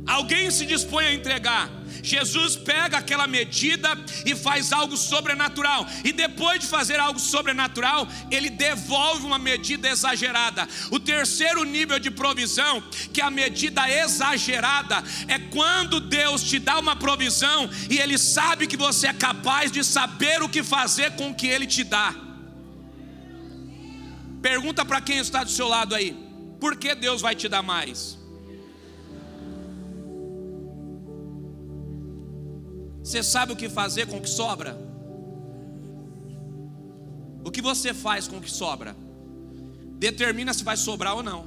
Alguém 0.07 0.51
se 0.51 0.67
dispõe 0.67 1.07
a 1.07 1.15
entregar. 1.15 1.82
Jesus 2.03 2.57
pega 2.57 2.99
aquela 2.99 3.27
medida 3.27 3.97
e 4.27 4.35
faz 4.35 4.73
algo 4.73 4.97
sobrenatural. 4.97 5.87
E 6.05 6.13
depois 6.13 6.61
de 6.61 6.67
fazer 6.67 6.99
algo 6.99 7.21
sobrenatural, 7.21 8.09
ele 8.31 8.51
devolve 8.51 9.25
uma 9.25 9.39
medida 9.39 9.89
exagerada. 9.89 10.69
O 10.91 10.99
terceiro 10.99 11.65
nível 11.65 11.99
de 11.99 12.11
provisão, 12.11 12.83
que 13.13 13.21
é 13.21 13.25
a 13.25 13.31
medida 13.31 13.89
exagerada, 13.89 15.03
é 15.29 15.39
quando 15.39 16.01
Deus 16.01 16.43
te 16.43 16.59
dá 16.59 16.79
uma 16.79 16.97
provisão 16.97 17.71
e 17.89 17.99
ele 17.99 18.19
sabe 18.19 18.67
que 18.67 18.77
você 18.77 19.07
é 19.07 19.13
capaz 19.13 19.71
de 19.71 19.85
saber 19.85 20.43
o 20.43 20.49
que 20.49 20.63
fazer 20.63 21.13
com 21.13 21.31
o 21.31 21.35
que 21.35 21.47
ele 21.47 21.67
te 21.67 21.85
dá. 21.85 22.15
Pergunta 24.41 24.85
para 24.85 25.01
quem 25.01 25.19
está 25.19 25.45
do 25.45 25.51
seu 25.51 25.69
lado 25.69 25.95
aí: 25.95 26.17
por 26.59 26.77
que 26.77 26.95
Deus 26.95 27.23
vai 27.23 27.37
te 27.37 27.49
dar 27.49 27.63
mais? 27.63 28.22
Você 33.03 33.23
sabe 33.23 33.53
o 33.53 33.57
que 33.57 33.69
fazer 33.69 34.07
com 34.07 34.19
o 34.19 34.21
que 34.21 34.31
sobra? 34.31 34.79
O 37.45 37.51
que 37.51 37.61
você 37.61 37.93
faz 37.93 38.29
com 38.29 38.39
o 38.39 38.41
que 38.41 38.51
sobra? 38.51 38.97
Determina 39.99 40.55
se 40.55 40.63
vai 40.63 40.77
sobrar 40.77 41.15
ou 41.17 41.23
não. 41.23 41.45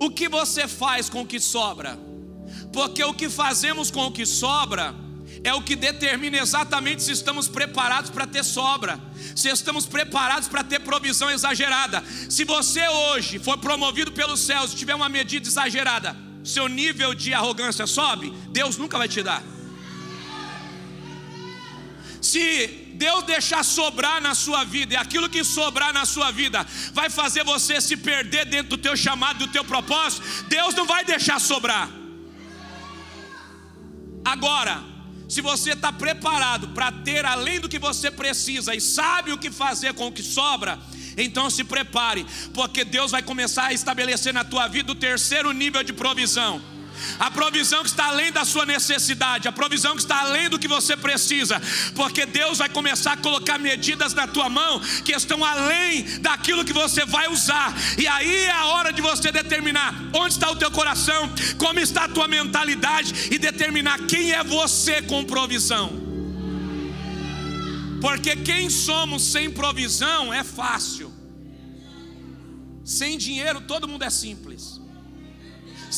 O 0.00 0.10
que 0.10 0.28
você 0.28 0.66
faz 0.66 1.10
com 1.10 1.22
o 1.22 1.26
que 1.26 1.38
sobra? 1.38 1.98
Porque 2.72 3.02
o 3.04 3.12
que 3.12 3.28
fazemos 3.28 3.90
com 3.90 4.06
o 4.06 4.12
que 4.12 4.24
sobra 4.24 4.94
é 5.44 5.52
o 5.52 5.62
que 5.62 5.76
determina 5.76 6.38
exatamente 6.38 7.02
se 7.02 7.12
estamos 7.12 7.48
preparados 7.48 8.10
para 8.10 8.26
ter 8.26 8.44
sobra, 8.44 8.98
se 9.36 9.48
estamos 9.48 9.86
preparados 9.86 10.48
para 10.48 10.64
ter 10.64 10.80
provisão 10.80 11.30
exagerada. 11.30 12.02
Se 12.28 12.44
você 12.44 12.88
hoje 12.88 13.38
for 13.38 13.58
promovido 13.58 14.12
pelos 14.12 14.40
céus 14.40 14.72
e 14.72 14.76
tiver 14.76 14.94
uma 14.94 15.08
medida 15.08 15.46
exagerada, 15.46 16.16
seu 16.42 16.68
nível 16.68 17.14
de 17.14 17.34
arrogância 17.34 17.86
sobe, 17.86 18.32
Deus 18.50 18.76
nunca 18.76 18.96
vai 18.96 19.08
te 19.08 19.22
dar. 19.22 19.42
Se 22.20 22.66
Deus 22.94 23.24
deixar 23.24 23.64
sobrar 23.64 24.20
na 24.20 24.34
sua 24.34 24.64
vida, 24.64 24.94
e 24.94 24.96
aquilo 24.96 25.28
que 25.28 25.44
sobrar 25.44 25.92
na 25.92 26.04
sua 26.04 26.30
vida 26.30 26.66
vai 26.92 27.08
fazer 27.08 27.44
você 27.44 27.80
se 27.80 27.96
perder 27.96 28.46
dentro 28.46 28.70
do 28.70 28.78
teu 28.78 28.96
chamado, 28.96 29.46
do 29.46 29.52
teu 29.52 29.64
propósito, 29.64 30.22
Deus 30.48 30.74
não 30.74 30.84
vai 30.84 31.04
deixar 31.04 31.40
sobrar. 31.40 31.88
Agora, 34.24 34.82
se 35.28 35.40
você 35.40 35.72
está 35.72 35.92
preparado 35.92 36.68
para 36.68 36.90
ter 36.90 37.24
além 37.24 37.60
do 37.60 37.68
que 37.68 37.78
você 37.78 38.10
precisa 38.10 38.74
e 38.74 38.80
sabe 38.80 39.32
o 39.32 39.38
que 39.38 39.50
fazer 39.50 39.94
com 39.94 40.08
o 40.08 40.12
que 40.12 40.22
sobra, 40.22 40.78
então 41.16 41.50
se 41.50 41.64
prepare, 41.64 42.26
porque 42.54 42.84
Deus 42.84 43.10
vai 43.10 43.22
começar 43.22 43.66
a 43.66 43.72
estabelecer 43.72 44.32
na 44.32 44.44
tua 44.44 44.66
vida 44.66 44.90
o 44.92 44.94
terceiro 44.94 45.52
nível 45.52 45.82
de 45.82 45.92
provisão 45.92 46.77
a 47.18 47.30
provisão 47.30 47.82
que 47.82 47.88
está 47.88 48.06
além 48.06 48.32
da 48.32 48.44
sua 48.44 48.66
necessidade, 48.66 49.48
a 49.48 49.52
provisão 49.52 49.94
que 49.94 50.02
está 50.02 50.20
além 50.20 50.48
do 50.48 50.58
que 50.58 50.68
você 50.68 50.96
precisa, 50.96 51.60
porque 51.94 52.26
Deus 52.26 52.58
vai 52.58 52.68
começar 52.68 53.12
a 53.12 53.16
colocar 53.16 53.58
medidas 53.58 54.14
na 54.14 54.26
tua 54.26 54.48
mão 54.48 54.80
que 55.04 55.12
estão 55.12 55.44
além 55.44 56.04
daquilo 56.20 56.64
que 56.64 56.72
você 56.72 57.04
vai 57.04 57.28
usar, 57.28 57.74
e 57.96 58.06
aí 58.06 58.44
é 58.44 58.52
a 58.52 58.66
hora 58.66 58.92
de 58.92 59.02
você 59.02 59.30
determinar 59.32 59.94
onde 60.12 60.34
está 60.34 60.50
o 60.50 60.56
teu 60.56 60.70
coração, 60.70 61.30
como 61.58 61.80
está 61.80 62.04
a 62.04 62.08
tua 62.08 62.28
mentalidade 62.28 63.28
e 63.30 63.38
determinar 63.38 63.98
quem 64.06 64.32
é 64.32 64.42
você 64.42 65.02
com 65.02 65.24
provisão. 65.24 66.08
Porque 68.00 68.36
quem 68.36 68.70
somos 68.70 69.22
sem 69.24 69.50
provisão 69.50 70.32
é 70.32 70.44
fácil. 70.44 71.12
Sem 72.84 73.18
dinheiro 73.18 73.60
todo 73.60 73.88
mundo 73.88 74.04
é 74.04 74.10
simples. 74.10 74.77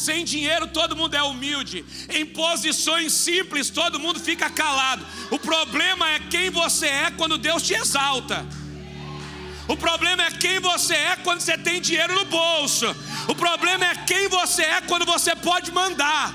Sem 0.00 0.24
dinheiro 0.24 0.66
todo 0.66 0.96
mundo 0.96 1.14
é 1.14 1.22
humilde. 1.22 1.84
Em 2.08 2.24
posições 2.24 3.12
simples 3.12 3.68
todo 3.68 4.00
mundo 4.00 4.18
fica 4.18 4.48
calado. 4.48 5.06
O 5.30 5.38
problema 5.38 6.10
é 6.10 6.18
quem 6.18 6.48
você 6.48 6.86
é 6.86 7.10
quando 7.10 7.36
Deus 7.36 7.62
te 7.62 7.74
exalta. 7.74 8.46
O 9.68 9.76
problema 9.76 10.22
é 10.24 10.30
quem 10.30 10.58
você 10.58 10.94
é 10.94 11.16
quando 11.16 11.40
você 11.42 11.58
tem 11.58 11.82
dinheiro 11.82 12.14
no 12.14 12.24
bolso. 12.24 12.86
O 13.28 13.34
problema 13.34 13.84
é 13.84 13.94
quem 14.06 14.26
você 14.28 14.62
é 14.62 14.80
quando 14.80 15.04
você 15.04 15.36
pode 15.36 15.70
mandar. 15.70 16.34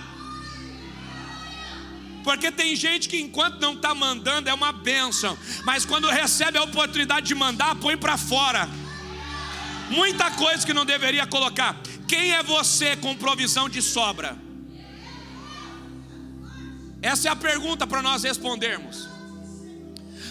Porque 2.23 2.51
tem 2.51 2.75
gente 2.75 3.09
que 3.09 3.19
enquanto 3.19 3.59
não 3.59 3.73
está 3.73 3.95
mandando 3.95 4.47
é 4.47 4.53
uma 4.53 4.71
bênção, 4.71 5.35
mas 5.63 5.85
quando 5.85 6.07
recebe 6.07 6.59
a 6.59 6.63
oportunidade 6.63 7.25
de 7.25 7.33
mandar, 7.33 7.75
põe 7.75 7.97
para 7.97 8.15
fora. 8.15 8.69
Muita 9.89 10.29
coisa 10.31 10.65
que 10.65 10.73
não 10.73 10.85
deveria 10.85 11.25
colocar. 11.25 11.75
Quem 12.07 12.33
é 12.33 12.43
você 12.43 12.95
com 12.95 13.15
provisão 13.15 13.67
de 13.67 13.81
sobra? 13.81 14.37
Essa 17.01 17.27
é 17.27 17.31
a 17.31 17.35
pergunta 17.35 17.85
para 17.85 18.01
nós 18.01 18.23
respondermos. 18.23 19.07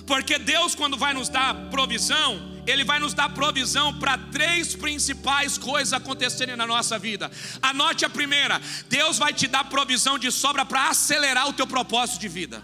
Porque 0.06 0.38
Deus, 0.38 0.74
quando 0.74 0.96
vai 0.96 1.14
nos 1.14 1.28
dar 1.28 1.54
provisão, 1.70 2.62
Ele 2.66 2.84
vai 2.84 2.98
nos 2.98 3.14
dar 3.14 3.28
provisão 3.30 3.98
para 3.98 4.18
três 4.18 4.74
principais 4.74 5.56
coisas 5.56 5.92
acontecerem 5.92 6.56
na 6.56 6.66
nossa 6.66 6.98
vida. 6.98 7.30
Anote 7.62 8.04
a 8.04 8.10
primeira: 8.10 8.60
Deus 8.88 9.18
vai 9.18 9.32
te 9.32 9.46
dar 9.46 9.64
provisão 9.64 10.18
de 10.18 10.30
sobra 10.30 10.64
para 10.64 10.88
acelerar 10.88 11.48
o 11.48 11.52
teu 11.52 11.66
propósito 11.66 12.20
de 12.20 12.28
vida. 12.28 12.62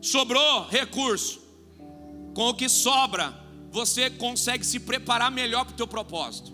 Sobrou 0.00 0.66
recurso, 0.68 1.40
com 2.34 2.48
o 2.48 2.54
que 2.54 2.68
sobra, 2.68 3.43
você 3.74 4.08
consegue 4.08 4.64
se 4.64 4.78
preparar 4.78 5.32
melhor 5.32 5.64
para 5.64 5.74
o 5.74 5.76
teu 5.76 5.88
propósito. 5.88 6.52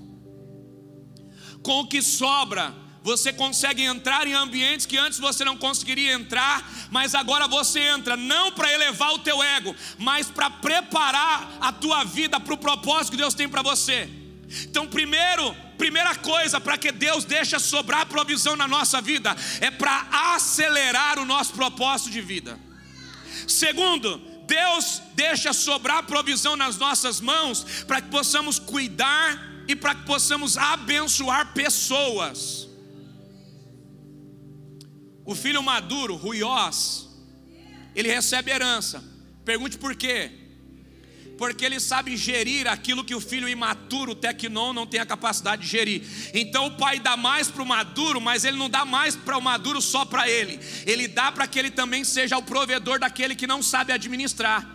Com 1.62 1.80
o 1.80 1.86
que 1.86 2.00
sobra, 2.00 2.74
você 3.02 3.30
consegue 3.30 3.82
entrar 3.82 4.26
em 4.26 4.32
ambientes 4.32 4.86
que 4.86 4.96
antes 4.96 5.18
você 5.18 5.44
não 5.44 5.54
conseguiria 5.54 6.14
entrar, 6.14 6.66
mas 6.90 7.14
agora 7.14 7.46
você 7.46 7.78
entra 7.78 8.16
não 8.16 8.50
para 8.52 8.72
elevar 8.72 9.12
o 9.12 9.18
teu 9.18 9.42
ego, 9.42 9.76
mas 9.98 10.30
para 10.30 10.48
preparar 10.48 11.58
a 11.60 11.70
tua 11.70 12.04
vida 12.04 12.40
para 12.40 12.54
o 12.54 12.58
propósito 12.58 13.10
que 13.10 13.18
Deus 13.18 13.34
tem 13.34 13.46
para 13.46 13.60
você. 13.60 14.08
Então, 14.62 14.86
primeiro, 14.86 15.54
primeira 15.76 16.14
coisa 16.14 16.58
para 16.58 16.78
que 16.78 16.90
Deus 16.90 17.26
deixe 17.26 17.58
sobrar 17.58 18.06
provisão 18.06 18.56
na 18.56 18.66
nossa 18.66 18.98
vida 19.02 19.36
é 19.60 19.70
para 19.70 20.06
acelerar 20.34 21.18
o 21.18 21.26
nosso 21.26 21.52
propósito 21.52 22.10
de 22.10 22.22
vida. 22.22 22.58
Segundo, 23.46 24.29
Deus 24.50 25.00
deixa 25.14 25.52
sobrar 25.52 26.02
provisão 26.02 26.56
nas 26.56 26.76
nossas 26.76 27.20
mãos 27.20 27.84
para 27.86 28.00
que 28.00 28.10
possamos 28.10 28.58
cuidar 28.58 29.62
e 29.68 29.76
para 29.76 29.94
que 29.94 30.04
possamos 30.04 30.58
abençoar 30.58 31.54
pessoas. 31.54 32.68
O 35.24 35.36
filho 35.36 35.62
maduro, 35.62 36.16
Ruiós, 36.16 37.08
ele 37.94 38.08
recebe 38.08 38.50
herança. 38.50 39.04
Pergunte 39.44 39.78
por 39.78 39.94
quê? 39.94 40.39
Porque 41.40 41.64
ele 41.64 41.80
sabe 41.80 42.18
gerir 42.18 42.68
aquilo 42.68 43.02
que 43.02 43.14
o 43.14 43.20
filho 43.20 43.48
imaturo, 43.48 44.14
Tecnon, 44.14 44.74
não 44.74 44.86
tem 44.86 45.00
a 45.00 45.06
capacidade 45.06 45.62
de 45.62 45.68
gerir. 45.68 46.02
Então 46.34 46.66
o 46.66 46.72
pai 46.72 47.00
dá 47.00 47.16
mais 47.16 47.48
para 47.48 47.62
o 47.62 47.66
maduro, 47.66 48.20
mas 48.20 48.44
ele 48.44 48.58
não 48.58 48.68
dá 48.68 48.84
mais 48.84 49.16
para 49.16 49.38
o 49.38 49.40
maduro 49.40 49.80
só 49.80 50.04
para 50.04 50.28
ele. 50.28 50.60
Ele 50.84 51.08
dá 51.08 51.32
para 51.32 51.46
que 51.46 51.58
ele 51.58 51.70
também 51.70 52.04
seja 52.04 52.36
o 52.36 52.42
provedor 52.42 52.98
daquele 52.98 53.34
que 53.34 53.46
não 53.46 53.62
sabe 53.62 53.90
administrar. 53.90 54.68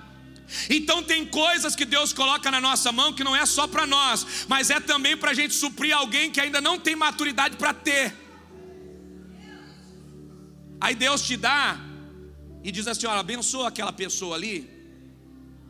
Então 0.67 1.03
tem 1.03 1.23
coisas 1.23 1.75
que 1.75 1.85
Deus 1.85 2.11
coloca 2.11 2.49
na 2.49 2.59
nossa 2.59 2.91
mão 2.91 3.13
que 3.13 3.23
não 3.23 3.35
é 3.35 3.45
só 3.45 3.67
para 3.67 3.85
nós, 3.85 4.47
mas 4.47 4.71
é 4.71 4.79
também 4.79 5.15
para 5.15 5.29
a 5.29 5.35
gente 5.35 5.53
suprir 5.53 5.95
alguém 5.95 6.31
que 6.31 6.41
ainda 6.41 6.59
não 6.59 6.79
tem 6.79 6.95
maturidade 6.95 7.57
para 7.57 7.75
ter. 7.75 8.11
Aí 10.81 10.95
Deus 10.95 11.21
te 11.21 11.37
dá 11.37 11.79
e 12.63 12.71
diz 12.71 12.87
assim: 12.87 13.05
olha, 13.05 13.19
abençoa 13.19 13.67
aquela 13.67 13.93
pessoa 13.93 14.35
ali, 14.35 14.74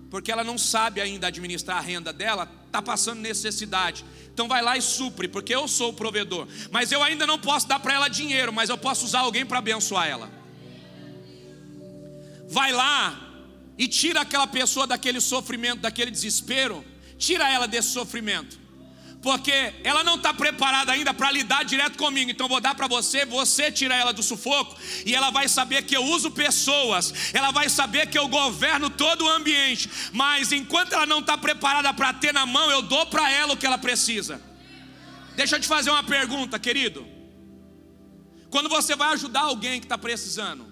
porque 0.09 0.31
ela 0.31 0.43
não 0.43 0.57
sabe 0.57 1.01
ainda 1.01 1.27
administrar 1.27 1.77
a 1.77 1.81
renda 1.81 2.11
dela, 2.13 2.49
está 2.65 2.81
passando 2.81 3.19
necessidade. 3.19 4.05
Então 4.33 4.47
vai 4.47 4.61
lá 4.61 4.77
e 4.77 4.81
supre, 4.81 5.27
porque 5.27 5.53
eu 5.53 5.67
sou 5.67 5.89
o 5.91 5.93
provedor. 5.93 6.47
Mas 6.71 6.91
eu 6.91 7.01
ainda 7.01 7.25
não 7.25 7.39
posso 7.39 7.67
dar 7.67 7.79
para 7.79 7.93
ela 7.93 8.07
dinheiro, 8.07 8.51
mas 8.51 8.69
eu 8.69 8.77
posso 8.77 9.05
usar 9.05 9.19
alguém 9.19 9.45
para 9.45 9.59
abençoar 9.59 10.07
ela. 10.07 10.29
Vai 12.47 12.71
lá 12.71 13.21
e 13.77 13.87
tira 13.87 14.21
aquela 14.21 14.47
pessoa 14.47 14.85
daquele 14.85 15.19
sofrimento, 15.19 15.81
daquele 15.81 16.11
desespero, 16.11 16.83
tira 17.17 17.51
ela 17.51 17.67
desse 17.67 17.89
sofrimento 17.89 18.64
porque 19.25 19.73
ela 19.83 20.03
não 20.03 20.17
está 20.17 20.31
preparada 20.31 20.91
ainda 20.91 21.11
para 21.11 21.31
lidar 21.31 21.65
direto 21.65 21.97
comigo. 21.97 22.29
Então 22.29 22.47
vou 22.47 22.61
dar 22.61 22.75
para 22.75 22.87
você, 22.87 23.25
você 23.25 23.71
tira 23.71 23.95
ela 23.95 24.13
do 24.13 24.21
sufoco 24.21 24.77
e 25.03 25.15
ela 25.15 25.31
vai 25.31 25.49
saber 25.49 25.81
que 25.81 25.97
eu 25.97 26.03
uso 26.03 26.29
pessoas, 26.29 27.11
ela 27.33 27.49
vai 27.49 27.67
saber 27.67 28.05
que 28.05 28.19
eu 28.19 28.27
governo 28.27 28.87
todo 28.87 29.25
o 29.25 29.27
ambiente. 29.27 29.89
Mas 30.13 30.51
enquanto 30.51 30.93
ela 30.93 31.07
não 31.07 31.21
está 31.21 31.35
preparada 31.35 31.91
para 31.91 32.13
ter 32.13 32.31
na 32.31 32.45
mão, 32.45 32.69
eu 32.69 32.83
dou 32.83 33.07
para 33.07 33.31
ela 33.31 33.53
o 33.53 33.57
que 33.57 33.65
ela 33.65 33.79
precisa. 33.79 34.39
Deixa 35.35 35.55
eu 35.55 35.59
te 35.59 35.67
fazer 35.67 35.89
uma 35.89 36.03
pergunta, 36.03 36.59
querido. 36.59 37.03
Quando 38.51 38.69
você 38.69 38.95
vai 38.95 39.11
ajudar 39.13 39.41
alguém 39.41 39.79
que 39.79 39.87
está 39.87 39.97
precisando, 39.97 40.71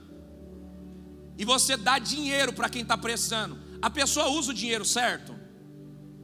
e 1.39 1.43
você 1.43 1.75
dá 1.75 1.97
dinheiro 1.97 2.53
para 2.53 2.69
quem 2.69 2.83
está 2.83 2.95
precisando, 2.95 3.59
a 3.81 3.89
pessoa 3.89 4.27
usa 4.27 4.51
o 4.51 4.53
dinheiro 4.53 4.85
certo? 4.85 5.35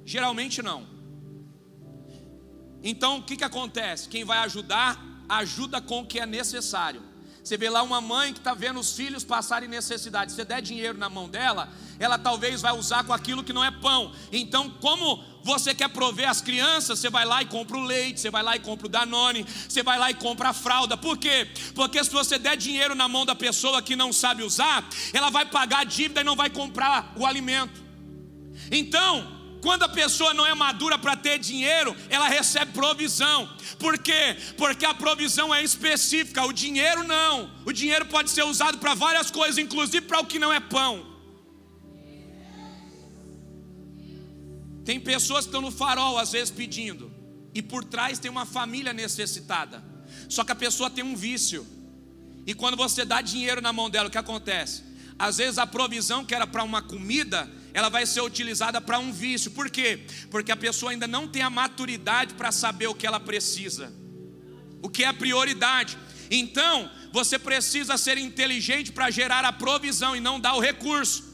Geralmente 0.05 0.61
não. 0.61 0.88
Então 2.83 3.17
o 3.17 3.23
que, 3.23 3.37
que 3.37 3.43
acontece? 3.43 4.07
Quem 4.07 4.23
vai 4.23 4.39
ajudar, 4.39 4.99
ajuda 5.27 5.81
com 5.81 6.01
o 6.01 6.05
que 6.05 6.19
é 6.19 6.25
necessário. 6.25 7.09
Você 7.43 7.57
vê 7.57 7.69
lá 7.69 7.81
uma 7.81 7.99
mãe 7.99 8.31
que 8.31 8.39
está 8.39 8.53
vendo 8.53 8.79
os 8.79 8.93
filhos 8.93 9.23
passarem 9.23 9.67
necessidade. 9.67 10.31
Se 10.31 10.35
você 10.35 10.45
der 10.45 10.61
dinheiro 10.61 10.97
na 10.97 11.09
mão 11.09 11.27
dela, 11.27 11.69
ela 11.97 12.17
talvez 12.17 12.61
vai 12.61 12.77
usar 12.77 13.03
com 13.03 13.13
aquilo 13.13 13.43
que 13.43 13.53
não 13.53 13.63
é 13.63 13.71
pão. 13.71 14.11
Então, 14.31 14.69
como 14.69 15.23
você 15.43 15.73
quer 15.73 15.89
prover 15.89 16.29
as 16.29 16.41
crianças, 16.41 16.99
você 16.99 17.09
vai 17.09 17.25
lá 17.25 17.41
e 17.41 17.45
compra 17.45 17.77
o 17.77 17.83
leite, 17.83 18.19
você 18.19 18.29
vai 18.29 18.43
lá 18.43 18.55
e 18.55 18.59
compra 18.59 18.85
o 18.85 18.89
Danone, 18.89 19.45
você 19.67 19.81
vai 19.81 19.97
lá 19.97 20.11
e 20.11 20.13
compra 20.13 20.49
a 20.49 20.53
fralda. 20.53 20.95
Por 20.97 21.17
quê? 21.17 21.47
Porque 21.73 22.03
se 22.03 22.11
você 22.11 22.37
der 22.37 22.55
dinheiro 22.55 22.93
na 22.93 23.07
mão 23.07 23.25
da 23.25 23.33
pessoa 23.33 23.81
que 23.81 23.95
não 23.95 24.13
sabe 24.13 24.43
usar, 24.43 24.87
ela 25.13 25.29
vai 25.29 25.45
pagar 25.45 25.79
a 25.79 25.83
dívida 25.85 26.21
e 26.21 26.23
não 26.23 26.35
vai 26.35 26.49
comprar 26.49 27.13
o 27.15 27.25
alimento. 27.25 27.81
Então, 28.71 29.38
quando 29.61 29.83
a 29.83 29.89
pessoa 29.89 30.33
não 30.33 30.45
é 30.45 30.53
madura 30.53 30.97
para 30.97 31.15
ter 31.15 31.37
dinheiro, 31.37 31.95
ela 32.09 32.27
recebe 32.27 32.71
provisão. 32.71 33.49
Por 33.77 33.97
quê? 33.97 34.37
Porque 34.57 34.85
a 34.85 34.93
provisão 34.93 35.53
é 35.53 35.63
específica, 35.63 36.45
o 36.45 36.53
dinheiro 36.53 37.03
não. 37.03 37.51
O 37.65 37.71
dinheiro 37.71 38.05
pode 38.05 38.29
ser 38.29 38.43
usado 38.43 38.77
para 38.77 38.93
várias 38.93 39.29
coisas, 39.29 39.57
inclusive 39.57 40.05
para 40.05 40.19
o 40.19 40.25
que 40.25 40.39
não 40.39 40.51
é 40.51 40.59
pão. 40.59 41.05
Tem 44.85 44.99
pessoas 44.99 45.45
que 45.45 45.49
estão 45.49 45.61
no 45.61 45.71
farol 45.71 46.17
às 46.17 46.31
vezes 46.31 46.49
pedindo, 46.49 47.11
e 47.53 47.61
por 47.61 47.83
trás 47.83 48.17
tem 48.17 48.31
uma 48.31 48.45
família 48.45 48.93
necessitada. 48.93 49.83
Só 50.27 50.43
que 50.43 50.51
a 50.51 50.55
pessoa 50.55 50.89
tem 50.89 51.03
um 51.03 51.15
vício. 51.15 51.67
E 52.45 52.53
quando 52.53 52.75
você 52.75 53.05
dá 53.05 53.21
dinheiro 53.21 53.61
na 53.61 53.71
mão 53.71 53.89
dela, 53.89 54.07
o 54.07 54.11
que 54.11 54.17
acontece? 54.17 54.83
Às 55.17 55.37
vezes 55.37 55.57
a 55.57 55.67
provisão 55.67 56.25
que 56.25 56.33
era 56.33 56.47
para 56.47 56.63
uma 56.63 56.81
comida, 56.81 57.47
ela 57.73 57.89
vai 57.89 58.05
ser 58.05 58.21
utilizada 58.21 58.82
para 58.82 58.99
um 58.99 59.12
vício. 59.12 59.51
Por 59.51 59.69
quê? 59.69 60.01
Porque 60.29 60.51
a 60.51 60.55
pessoa 60.55 60.91
ainda 60.91 61.08
não 61.08 61.27
tem 61.27 61.41
a 61.41 61.49
maturidade 61.49 62.34
para 62.34 62.51
saber 62.51 62.88
o 62.88 62.95
que 62.95 63.08
ela 63.08 63.19
precisa, 63.19 63.93
o 64.82 64.89
que 64.89 65.03
é 65.03 65.13
prioridade. 65.13 65.97
Então, 66.32 66.89
você 67.12 67.39
precisa 67.39 67.97
ser 67.97 68.17
inteligente 68.17 68.91
para 68.91 69.10
gerar 69.10 69.43
a 69.45 69.51
provisão 69.51 70.15
e 70.15 70.19
não 70.19 70.39
dar 70.39 70.55
o 70.55 70.60
recurso. 70.60 71.29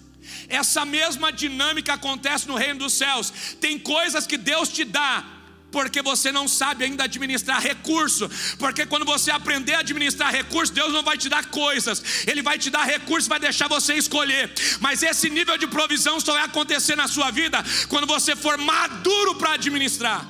Essa 0.47 0.85
mesma 0.85 1.31
dinâmica 1.31 1.93
acontece 1.93 2.47
no 2.47 2.55
reino 2.55 2.79
dos 2.79 2.93
céus. 2.93 3.31
Tem 3.59 3.77
coisas 3.77 4.25
que 4.25 4.37
Deus 4.37 4.69
te 4.69 4.83
dá 4.83 5.23
porque 5.71 6.01
você 6.01 6.31
não 6.31 6.47
sabe 6.47 6.85
ainda 6.85 7.03
administrar 7.03 7.61
recurso. 7.61 8.29
Porque 8.57 8.85
quando 8.85 9.05
você 9.05 9.29
aprender 9.31 9.73
a 9.73 9.79
administrar 9.79 10.31
recurso, 10.31 10.71
Deus 10.73 10.93
não 10.93 11.03
vai 11.03 11.17
te 11.17 11.27
dar 11.27 11.45
coisas, 11.49 12.01
Ele 12.27 12.41
vai 12.41 12.57
te 12.57 12.69
dar 12.69 12.85
recurso, 12.85 13.27
vai 13.27 13.39
deixar 13.39 13.67
você 13.67 13.95
escolher. 13.95 14.53
Mas 14.79 15.03
esse 15.03 15.29
nível 15.29 15.57
de 15.57 15.67
provisão 15.67 16.19
só 16.19 16.33
vai 16.33 16.43
acontecer 16.43 16.95
na 16.95 17.07
sua 17.07 17.29
vida 17.31 17.63
quando 17.89 18.07
você 18.07 18.35
for 18.35 18.57
maduro 18.57 19.35
para 19.35 19.53
administrar. 19.53 20.25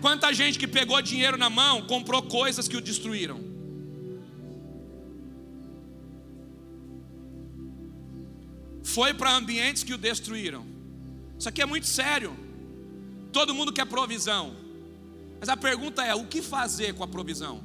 Quanta 0.00 0.34
gente 0.34 0.58
que 0.58 0.66
pegou 0.66 1.00
dinheiro 1.00 1.38
na 1.38 1.48
mão, 1.48 1.80
comprou 1.86 2.22
coisas 2.22 2.68
que 2.68 2.76
o 2.76 2.80
destruíram. 2.80 3.42
Foi 8.82 9.14
para 9.14 9.34
ambientes 9.34 9.82
que 9.82 9.94
o 9.94 9.98
destruíram. 9.98 10.66
Isso 11.38 11.48
aqui 11.48 11.62
é 11.62 11.66
muito 11.66 11.86
sério. 11.86 12.43
Todo 13.34 13.54
mundo 13.58 13.72
quer 13.72 13.84
provisão. 13.84 14.56
Mas 15.40 15.48
a 15.48 15.56
pergunta 15.56 16.02
é: 16.04 16.14
o 16.14 16.26
que 16.26 16.40
fazer 16.40 16.94
com 16.94 17.04
a 17.04 17.08
provisão? 17.08 17.62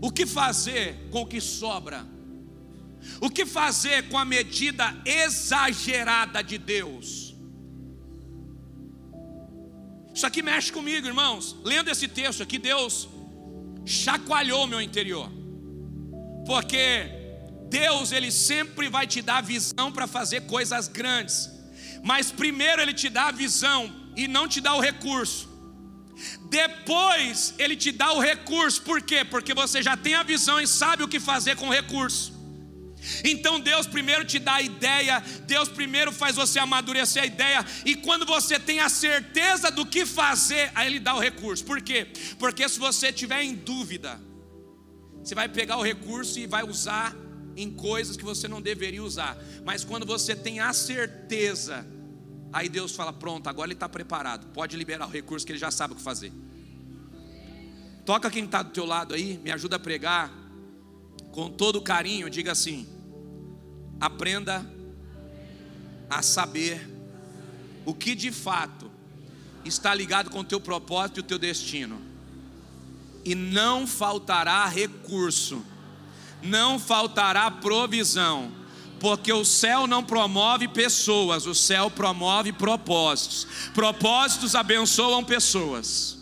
O 0.00 0.10
que 0.10 0.24
fazer 0.26 1.08
com 1.10 1.22
o 1.22 1.26
que 1.26 1.40
sobra? 1.40 2.06
O 3.20 3.30
que 3.30 3.44
fazer 3.46 4.08
com 4.08 4.18
a 4.18 4.24
medida 4.24 4.96
exagerada 5.04 6.42
de 6.42 6.56
Deus? 6.58 7.36
Isso 10.14 10.26
aqui 10.26 10.42
mexe 10.42 10.72
comigo, 10.72 11.06
irmãos. 11.06 11.54
Lendo 11.62 11.90
esse 11.90 12.08
texto 12.08 12.42
aqui, 12.42 12.58
Deus 12.58 13.08
chacoalhou 13.84 14.66
meu 14.66 14.80
interior. 14.80 15.30
Porque 16.46 17.10
Deus, 17.68 18.10
ele 18.10 18.32
sempre 18.32 18.88
vai 18.88 19.06
te 19.06 19.20
dar 19.20 19.42
visão 19.42 19.92
para 19.92 20.06
fazer 20.06 20.40
coisas 20.46 20.88
grandes. 20.88 21.57
Mas 22.02 22.30
primeiro 22.30 22.80
ele 22.80 22.94
te 22.94 23.08
dá 23.08 23.28
a 23.28 23.32
visão 23.32 23.94
e 24.16 24.26
não 24.26 24.48
te 24.48 24.60
dá 24.60 24.74
o 24.74 24.80
recurso. 24.80 25.48
Depois 26.50 27.54
ele 27.58 27.76
te 27.76 27.92
dá 27.92 28.12
o 28.12 28.20
recurso. 28.20 28.82
Por 28.82 29.00
quê? 29.02 29.24
Porque 29.24 29.54
você 29.54 29.82
já 29.82 29.96
tem 29.96 30.14
a 30.14 30.22
visão 30.22 30.60
e 30.60 30.66
sabe 30.66 31.02
o 31.02 31.08
que 31.08 31.20
fazer 31.20 31.56
com 31.56 31.68
o 31.68 31.72
recurso. 31.72 32.38
Então 33.24 33.60
Deus 33.60 33.86
primeiro 33.86 34.24
te 34.24 34.38
dá 34.38 34.54
a 34.54 34.62
ideia, 34.62 35.22
Deus 35.46 35.68
primeiro 35.68 36.10
faz 36.12 36.34
você 36.34 36.58
amadurecer 36.58 37.22
a 37.22 37.26
ideia, 37.26 37.64
e 37.84 37.94
quando 37.94 38.26
você 38.26 38.58
tem 38.58 38.80
a 38.80 38.88
certeza 38.88 39.70
do 39.70 39.86
que 39.86 40.04
fazer, 40.04 40.70
aí 40.74 40.88
Ele 40.88 40.98
dá 40.98 41.14
o 41.14 41.20
recurso. 41.20 41.64
Por 41.64 41.80
quê? 41.80 42.08
Porque 42.38 42.68
se 42.68 42.78
você 42.78 43.12
tiver 43.12 43.42
em 43.42 43.54
dúvida, 43.54 44.20
você 45.22 45.34
vai 45.34 45.48
pegar 45.48 45.76
o 45.76 45.82
recurso 45.82 46.38
e 46.38 46.46
vai 46.46 46.64
usar 46.64 47.14
em 47.62 47.70
coisas 47.70 48.16
que 48.16 48.24
você 48.24 48.46
não 48.46 48.62
deveria 48.62 49.02
usar. 49.02 49.36
Mas 49.64 49.84
quando 49.84 50.06
você 50.06 50.34
tem 50.36 50.60
a 50.60 50.72
certeza, 50.72 51.86
aí 52.52 52.68
Deus 52.68 52.92
fala: 52.92 53.12
pronto, 53.12 53.48
agora 53.48 53.66
Ele 53.66 53.74
está 53.74 53.88
preparado, 53.88 54.46
pode 54.54 54.76
liberar 54.76 55.06
o 55.06 55.10
recurso 55.10 55.44
que 55.44 55.52
Ele 55.52 55.58
já 55.58 55.70
sabe 55.70 55.92
o 55.92 55.96
que 55.96 56.02
fazer. 56.02 56.32
Toca 58.06 58.30
quem 58.30 58.44
está 58.44 58.62
do 58.62 58.70
teu 58.70 58.86
lado 58.86 59.14
aí, 59.14 59.38
me 59.38 59.50
ajuda 59.50 59.76
a 59.76 59.78
pregar 59.78 60.32
com 61.32 61.50
todo 61.50 61.82
carinho, 61.82 62.30
diga 62.30 62.52
assim: 62.52 62.86
aprenda 64.00 64.64
a 66.08 66.22
saber 66.22 66.88
o 67.84 67.92
que 67.92 68.14
de 68.14 68.30
fato 68.30 68.90
está 69.64 69.94
ligado 69.94 70.30
com 70.30 70.40
o 70.40 70.44
teu 70.44 70.60
propósito 70.60 71.18
e 71.18 71.20
o 71.20 71.24
teu 71.24 71.38
destino. 71.38 72.00
E 73.24 73.34
não 73.34 73.86
faltará 73.86 74.66
recurso, 74.66 75.62
não 76.42 76.78
faltará 76.78 77.50
provisão, 77.50 78.52
porque 79.00 79.32
o 79.32 79.44
céu 79.44 79.86
não 79.86 80.02
promove 80.02 80.68
pessoas, 80.68 81.46
o 81.46 81.54
céu 81.54 81.90
promove 81.90 82.52
propósitos. 82.52 83.46
Propósitos 83.74 84.54
abençoam 84.54 85.24
pessoas. 85.24 86.18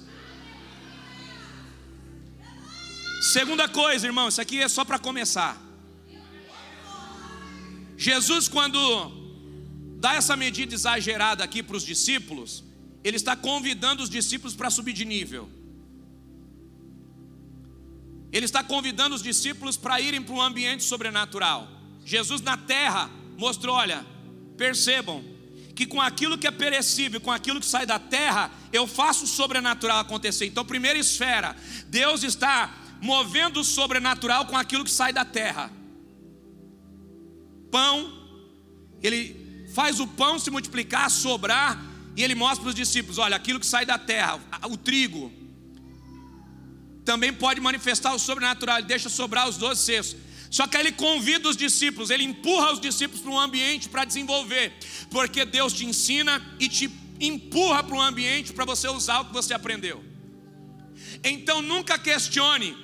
Segunda 3.32 3.68
coisa, 3.68 4.06
irmão, 4.06 4.28
isso 4.28 4.40
aqui 4.40 4.60
é 4.62 4.68
só 4.68 4.84
para 4.84 4.98
começar. 4.98 5.60
Jesus, 7.96 8.46
quando 8.46 9.10
dá 9.98 10.14
essa 10.14 10.36
medida 10.36 10.74
exagerada 10.74 11.42
aqui 11.42 11.62
para 11.62 11.76
os 11.76 11.82
discípulos, 11.82 12.62
ele 13.02 13.16
está 13.16 13.34
convidando 13.34 14.02
os 14.02 14.10
discípulos 14.10 14.54
para 14.54 14.70
subir 14.70 14.92
de 14.92 15.04
nível. 15.04 15.50
Ele 18.32 18.44
está 18.44 18.62
convidando 18.62 19.14
os 19.14 19.22
discípulos 19.22 19.76
para 19.76 20.00
irem 20.00 20.22
para 20.22 20.34
um 20.34 20.42
ambiente 20.42 20.84
sobrenatural. 20.84 21.68
Jesus 22.04 22.40
na 22.40 22.56
terra 22.56 23.10
mostrou: 23.36 23.74
olha, 23.74 24.04
percebam 24.56 25.24
que 25.74 25.86
com 25.86 26.00
aquilo 26.00 26.38
que 26.38 26.46
é 26.46 26.50
perecível, 26.50 27.20
com 27.20 27.30
aquilo 27.30 27.60
que 27.60 27.66
sai 27.66 27.84
da 27.84 27.98
terra, 27.98 28.50
eu 28.72 28.86
faço 28.86 29.24
o 29.24 29.28
sobrenatural 29.28 30.00
acontecer. 30.00 30.46
Então, 30.46 30.64
primeira 30.64 30.98
esfera, 30.98 31.54
Deus 31.88 32.22
está 32.22 32.74
movendo 33.00 33.60
o 33.60 33.64
sobrenatural 33.64 34.46
com 34.46 34.56
aquilo 34.56 34.84
que 34.84 34.90
sai 34.90 35.12
da 35.12 35.24
terra. 35.24 35.70
Pão, 37.70 38.10
ele 39.02 39.68
faz 39.74 40.00
o 40.00 40.06
pão 40.06 40.38
se 40.38 40.50
multiplicar, 40.50 41.10
sobrar, 41.10 41.78
e 42.16 42.24
ele 42.24 42.34
mostra 42.34 42.62
para 42.62 42.70
os 42.70 42.74
discípulos: 42.74 43.18
olha, 43.18 43.36
aquilo 43.36 43.60
que 43.60 43.66
sai 43.66 43.84
da 43.84 43.98
terra, 43.98 44.40
o 44.70 44.76
trigo, 44.76 45.30
também 47.06 47.32
pode 47.32 47.60
manifestar 47.60 48.12
o 48.12 48.18
sobrenatural, 48.18 48.78
ele 48.78 48.88
deixa 48.88 49.08
sobrar 49.08 49.48
os 49.48 49.56
doze 49.56 49.80
cestos. 49.80 50.20
Só 50.50 50.66
que 50.66 50.76
ele 50.76 50.92
convida 50.92 51.48
os 51.48 51.56
discípulos, 51.56 52.10
ele 52.10 52.24
empurra 52.24 52.72
os 52.72 52.80
discípulos 52.80 53.22
para 53.22 53.30
um 53.30 53.38
ambiente 53.38 53.88
para 53.88 54.04
desenvolver, 54.04 54.72
porque 55.10 55.44
Deus 55.44 55.72
te 55.72 55.86
ensina 55.86 56.44
e 56.58 56.68
te 56.68 56.90
empurra 57.20 57.82
para 57.82 57.96
um 57.96 58.02
ambiente 58.02 58.52
para 58.52 58.64
você 58.64 58.88
usar 58.88 59.20
o 59.20 59.24
que 59.26 59.32
você 59.32 59.54
aprendeu. 59.54 60.04
Então 61.22 61.62
nunca 61.62 61.98
questione 61.98 62.76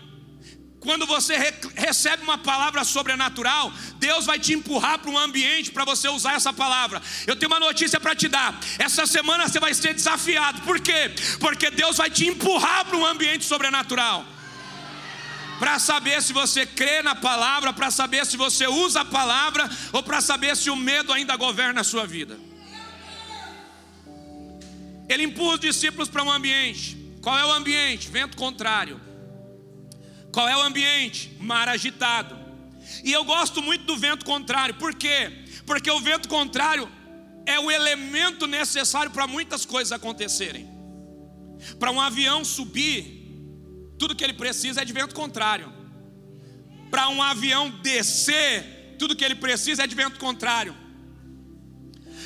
quando 0.82 1.06
você 1.06 1.36
re 1.36 1.52
recebe 1.76 2.24
uma 2.24 2.36
palavra 2.36 2.82
sobrenatural, 2.82 3.72
Deus 3.98 4.26
vai 4.26 4.36
te 4.36 4.52
empurrar 4.52 4.98
para 4.98 5.10
um 5.12 5.16
ambiente 5.16 5.70
para 5.70 5.84
você 5.84 6.08
usar 6.08 6.34
essa 6.34 6.52
palavra. 6.52 7.00
Eu 7.24 7.36
tenho 7.36 7.52
uma 7.52 7.60
notícia 7.60 8.00
para 8.00 8.16
te 8.16 8.26
dar. 8.26 8.58
Essa 8.80 9.06
semana 9.06 9.48
você 9.48 9.60
vai 9.60 9.72
ser 9.74 9.94
desafiado. 9.94 10.60
Por 10.62 10.80
quê? 10.80 11.12
Porque 11.38 11.70
Deus 11.70 11.98
vai 11.98 12.10
te 12.10 12.26
empurrar 12.26 12.84
para 12.84 12.96
um 12.96 13.06
ambiente 13.06 13.44
sobrenatural. 13.44 14.26
Para 15.60 15.78
saber 15.78 16.20
se 16.20 16.32
você 16.32 16.66
crê 16.66 17.00
na 17.00 17.14
palavra, 17.14 17.72
para 17.72 17.88
saber 17.92 18.26
se 18.26 18.36
você 18.36 18.66
usa 18.66 19.02
a 19.02 19.04
palavra, 19.04 19.70
ou 19.92 20.02
para 20.02 20.20
saber 20.20 20.56
se 20.56 20.68
o 20.68 20.74
medo 20.74 21.12
ainda 21.12 21.36
governa 21.36 21.82
a 21.82 21.84
sua 21.84 22.04
vida. 22.08 22.36
Ele 25.08 25.22
empurra 25.22 25.54
os 25.54 25.60
discípulos 25.60 26.08
para 26.08 26.24
um 26.24 26.32
ambiente. 26.32 26.96
Qual 27.20 27.38
é 27.38 27.44
o 27.44 27.52
ambiente? 27.52 28.08
Vento 28.08 28.36
contrário. 28.36 29.11
Qual 30.32 30.48
é 30.48 30.56
o 30.56 30.62
ambiente? 30.62 31.36
Mar 31.38 31.68
agitado. 31.68 32.36
E 33.04 33.12
eu 33.12 33.24
gosto 33.24 33.62
muito 33.62 33.84
do 33.84 33.96
vento 33.96 34.24
contrário, 34.24 34.74
por 34.74 34.94
quê? 34.94 35.30
Porque 35.66 35.90
o 35.90 36.00
vento 36.00 36.28
contrário 36.28 36.90
é 37.46 37.58
o 37.60 37.70
elemento 37.70 38.46
necessário 38.46 39.10
para 39.10 39.26
muitas 39.26 39.64
coisas 39.64 39.92
acontecerem. 39.92 40.68
Para 41.78 41.90
um 41.90 42.00
avião 42.00 42.44
subir, 42.44 43.22
tudo 43.98 44.16
que 44.16 44.24
ele 44.24 44.32
precisa 44.32 44.82
é 44.82 44.84
de 44.84 44.92
vento 44.92 45.14
contrário. 45.14 45.72
Para 46.90 47.08
um 47.08 47.22
avião 47.22 47.70
descer, 47.82 48.96
tudo 48.98 49.14
que 49.14 49.24
ele 49.24 49.34
precisa 49.34 49.84
é 49.84 49.86
de 49.86 49.94
vento 49.94 50.18
contrário. 50.18 50.74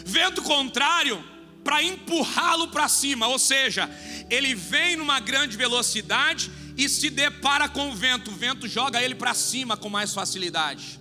Vento 0.04 0.42
contrário 0.42 1.22
para 1.64 1.82
empurrá-lo 1.82 2.68
para 2.68 2.88
cima, 2.88 3.26
ou 3.26 3.38
seja, 3.38 3.90
ele 4.30 4.54
vem 4.54 4.96
numa 4.96 5.18
grande 5.18 5.56
velocidade 5.56 6.50
e 6.76 6.88
se 6.88 7.10
depara 7.10 7.68
com 7.68 7.90
o 7.90 7.94
vento, 7.94 8.30
o 8.30 8.34
vento 8.34 8.68
joga 8.68 9.02
ele 9.02 9.14
para 9.14 9.34
cima 9.34 9.76
com 9.76 9.88
mais 9.88 10.12
facilidade. 10.12 11.00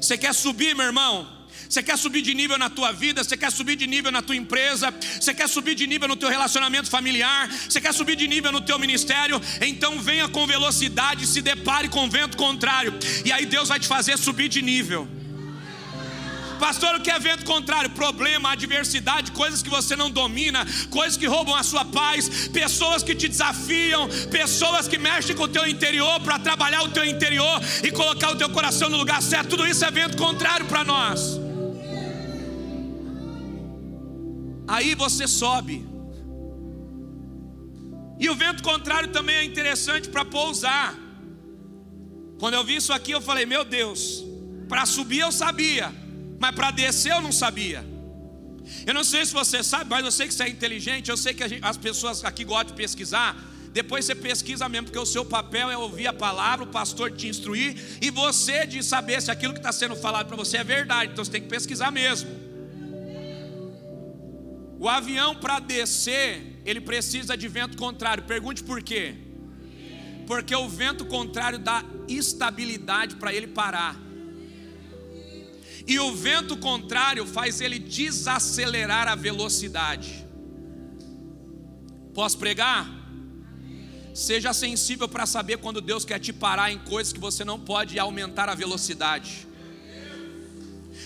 Você 0.00 0.16
quer 0.16 0.34
subir, 0.34 0.74
meu 0.74 0.86
irmão? 0.86 1.38
Você 1.68 1.82
quer 1.82 1.98
subir 1.98 2.22
de 2.22 2.34
nível 2.34 2.56
na 2.56 2.70
tua 2.70 2.92
vida, 2.92 3.22
você 3.22 3.36
quer 3.36 3.52
subir 3.52 3.76
de 3.76 3.86
nível 3.86 4.10
na 4.10 4.22
tua 4.22 4.34
empresa, 4.34 4.92
você 5.20 5.34
quer 5.34 5.48
subir 5.48 5.74
de 5.74 5.86
nível 5.86 6.08
no 6.08 6.16
teu 6.16 6.30
relacionamento 6.30 6.88
familiar, 6.88 7.48
você 7.68 7.80
quer 7.80 7.92
subir 7.92 8.16
de 8.16 8.26
nível 8.26 8.50
no 8.50 8.62
teu 8.62 8.78
ministério, 8.78 9.40
então 9.60 10.00
venha 10.00 10.28
com 10.28 10.46
velocidade, 10.46 11.26
se 11.26 11.42
depare 11.42 11.88
com 11.88 12.06
o 12.06 12.10
vento 12.10 12.38
contrário, 12.38 12.98
e 13.24 13.30
aí 13.30 13.44
Deus 13.44 13.68
vai 13.68 13.78
te 13.78 13.86
fazer 13.86 14.16
subir 14.16 14.48
de 14.48 14.62
nível. 14.62 15.17
Pastor, 16.58 16.96
o 16.96 17.00
que 17.00 17.10
é 17.10 17.18
vento 17.18 17.44
contrário? 17.44 17.90
Problema, 17.90 18.52
adversidade, 18.52 19.32
coisas 19.32 19.62
que 19.62 19.70
você 19.70 19.94
não 19.96 20.10
domina, 20.10 20.66
coisas 20.90 21.16
que 21.16 21.26
roubam 21.26 21.54
a 21.54 21.62
sua 21.62 21.84
paz, 21.84 22.48
pessoas 22.48 23.02
que 23.02 23.14
te 23.14 23.28
desafiam, 23.28 24.08
pessoas 24.30 24.88
que 24.88 24.98
mexem 24.98 25.36
com 25.36 25.44
o 25.44 25.48
teu 25.48 25.66
interior 25.66 26.20
para 26.20 26.38
trabalhar 26.38 26.82
o 26.82 26.90
teu 26.90 27.04
interior 27.04 27.60
e 27.82 27.90
colocar 27.90 28.30
o 28.30 28.36
teu 28.36 28.50
coração 28.50 28.88
no 28.88 28.96
lugar 28.96 29.22
certo. 29.22 29.50
Tudo 29.50 29.66
isso 29.66 29.84
é 29.84 29.90
vento 29.90 30.16
contrário 30.16 30.66
para 30.66 30.84
nós. 30.84 31.38
Aí 34.66 34.94
você 34.94 35.26
sobe. 35.26 35.86
E 38.18 38.28
o 38.28 38.34
vento 38.34 38.62
contrário 38.62 39.08
também 39.10 39.36
é 39.36 39.44
interessante 39.44 40.08
para 40.08 40.24
pousar. 40.24 40.94
Quando 42.38 42.54
eu 42.54 42.64
vi 42.64 42.76
isso 42.76 42.92
aqui, 42.92 43.12
eu 43.12 43.20
falei: 43.20 43.46
Meu 43.46 43.64
Deus, 43.64 44.24
para 44.68 44.84
subir 44.84 45.20
eu 45.20 45.32
sabia, 45.32 45.92
mas 46.38 46.54
para 46.54 46.70
descer 46.70 47.12
eu 47.12 47.20
não 47.20 47.32
sabia. 47.32 47.84
Eu 48.86 48.94
não 48.94 49.04
sei 49.04 49.24
se 49.24 49.32
você 49.32 49.62
sabe, 49.62 49.90
mas 49.90 50.04
eu 50.04 50.10
sei 50.10 50.28
que 50.28 50.34
você 50.34 50.44
é 50.44 50.48
inteligente. 50.48 51.10
Eu 51.10 51.16
sei 51.16 51.34
que 51.34 51.46
gente, 51.48 51.64
as 51.64 51.76
pessoas 51.76 52.24
aqui 52.24 52.44
gostam 52.44 52.68
de 52.68 52.74
pesquisar. 52.74 53.36
Depois 53.72 54.04
você 54.04 54.14
pesquisa 54.14 54.68
mesmo, 54.68 54.86
porque 54.86 54.98
o 54.98 55.06
seu 55.06 55.24
papel 55.24 55.70
é 55.70 55.76
ouvir 55.76 56.06
a 56.06 56.12
palavra, 56.12 56.64
o 56.64 56.68
pastor 56.68 57.12
te 57.12 57.28
instruir 57.28 57.76
e 58.00 58.10
você 58.10 58.66
de 58.66 58.82
saber 58.82 59.20
se 59.20 59.30
aquilo 59.30 59.52
que 59.52 59.58
está 59.58 59.72
sendo 59.72 59.94
falado 59.94 60.26
para 60.26 60.36
você 60.36 60.58
é 60.58 60.64
verdade. 60.64 61.12
Então 61.12 61.24
você 61.24 61.30
tem 61.30 61.42
que 61.42 61.48
pesquisar 61.48 61.90
mesmo. 61.90 62.30
O 64.78 64.88
avião 64.88 65.34
para 65.34 65.58
descer, 65.58 66.60
ele 66.64 66.80
precisa 66.80 67.36
de 67.36 67.48
vento 67.48 67.76
contrário. 67.76 68.22
Pergunte 68.24 68.62
por 68.62 68.82
quê? 68.82 69.14
Porque 70.26 70.54
o 70.54 70.68
vento 70.68 71.04
contrário 71.04 71.58
dá 71.58 71.84
estabilidade 72.06 73.16
para 73.16 73.32
ele 73.32 73.48
parar. 73.48 74.07
E 75.88 75.98
o 75.98 76.14
vento 76.14 76.54
contrário 76.58 77.24
faz 77.24 77.62
ele 77.62 77.78
desacelerar 77.78 79.08
a 79.08 79.14
velocidade. 79.14 80.26
Posso 82.12 82.36
pregar? 82.36 82.86
Seja 84.12 84.52
sensível 84.52 85.08
para 85.08 85.24
saber 85.24 85.56
quando 85.56 85.80
Deus 85.80 86.04
quer 86.04 86.18
te 86.18 86.30
parar 86.30 86.70
em 86.70 86.78
coisas 86.78 87.10
que 87.10 87.18
você 87.18 87.42
não 87.42 87.58
pode 87.58 87.98
aumentar 87.98 88.50
a 88.50 88.54
velocidade. 88.54 89.46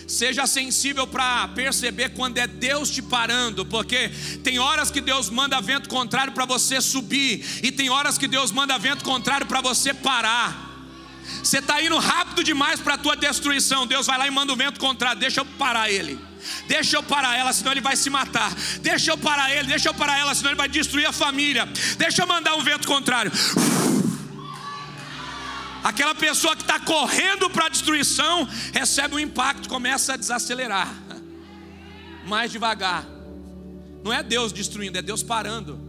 Seja 0.05 0.45
sensível 0.45 1.07
para 1.07 1.47
perceber 1.49 2.09
quando 2.09 2.37
é 2.39 2.45
Deus 2.45 2.89
te 2.89 3.01
parando, 3.01 3.65
porque 3.65 4.09
tem 4.43 4.59
horas 4.59 4.91
que 4.91 4.99
Deus 4.99 5.29
manda 5.29 5.61
vento 5.61 5.87
contrário 5.87 6.33
para 6.33 6.45
você 6.45 6.81
subir, 6.81 7.61
e 7.63 7.71
tem 7.71 7.89
horas 7.89 8.17
que 8.17 8.27
Deus 8.27 8.51
manda 8.51 8.77
vento 8.77 9.05
contrário 9.05 9.47
para 9.47 9.61
você 9.61 9.93
parar. 9.93 10.72
Você 11.43 11.59
está 11.59 11.81
indo 11.81 11.97
rápido 11.97 12.43
demais 12.43 12.79
para 12.79 12.95
a 12.95 12.97
tua 12.97 13.15
destruição. 13.15 13.87
Deus 13.87 14.07
vai 14.07 14.17
lá 14.17 14.27
e 14.27 14.31
manda 14.31 14.53
o 14.53 14.55
vento 14.55 14.79
contrário. 14.79 15.19
Deixa 15.19 15.41
eu 15.41 15.45
parar 15.45 15.89
ele. 15.89 16.19
Deixa 16.67 16.97
eu 16.97 17.03
parar 17.03 17.37
ela, 17.37 17.53
senão 17.53 17.71
ele 17.71 17.81
vai 17.81 17.95
se 17.95 18.09
matar. 18.09 18.53
Deixa 18.81 19.11
eu 19.11 19.17
parar 19.17 19.51
ele, 19.51 19.67
deixa 19.67 19.89
eu 19.89 19.93
parar 19.93 20.19
ela, 20.19 20.35
senão 20.35 20.51
ele 20.51 20.57
vai 20.57 20.67
destruir 20.67 21.05
a 21.05 21.11
família. 21.13 21.65
Deixa 21.97 22.23
eu 22.23 22.27
mandar 22.27 22.55
um 22.55 22.63
vento 22.63 22.87
contrário. 22.87 23.31
Aquela 25.83 26.15
pessoa 26.15 26.55
que 26.55 26.61
está 26.61 26.79
correndo 26.79 27.49
para 27.49 27.65
a 27.65 27.69
destruição 27.69 28.47
recebe 28.73 29.15
um 29.15 29.19
impacto, 29.19 29.67
começa 29.67 30.13
a 30.13 30.17
desacelerar 30.17 31.03
mais 32.25 32.51
devagar. 32.51 33.05
Não 34.03 34.11
é 34.11 34.23
Deus 34.23 34.51
destruindo, 34.51 34.97
é 34.97 35.01
Deus 35.01 35.23
parando. 35.23 35.79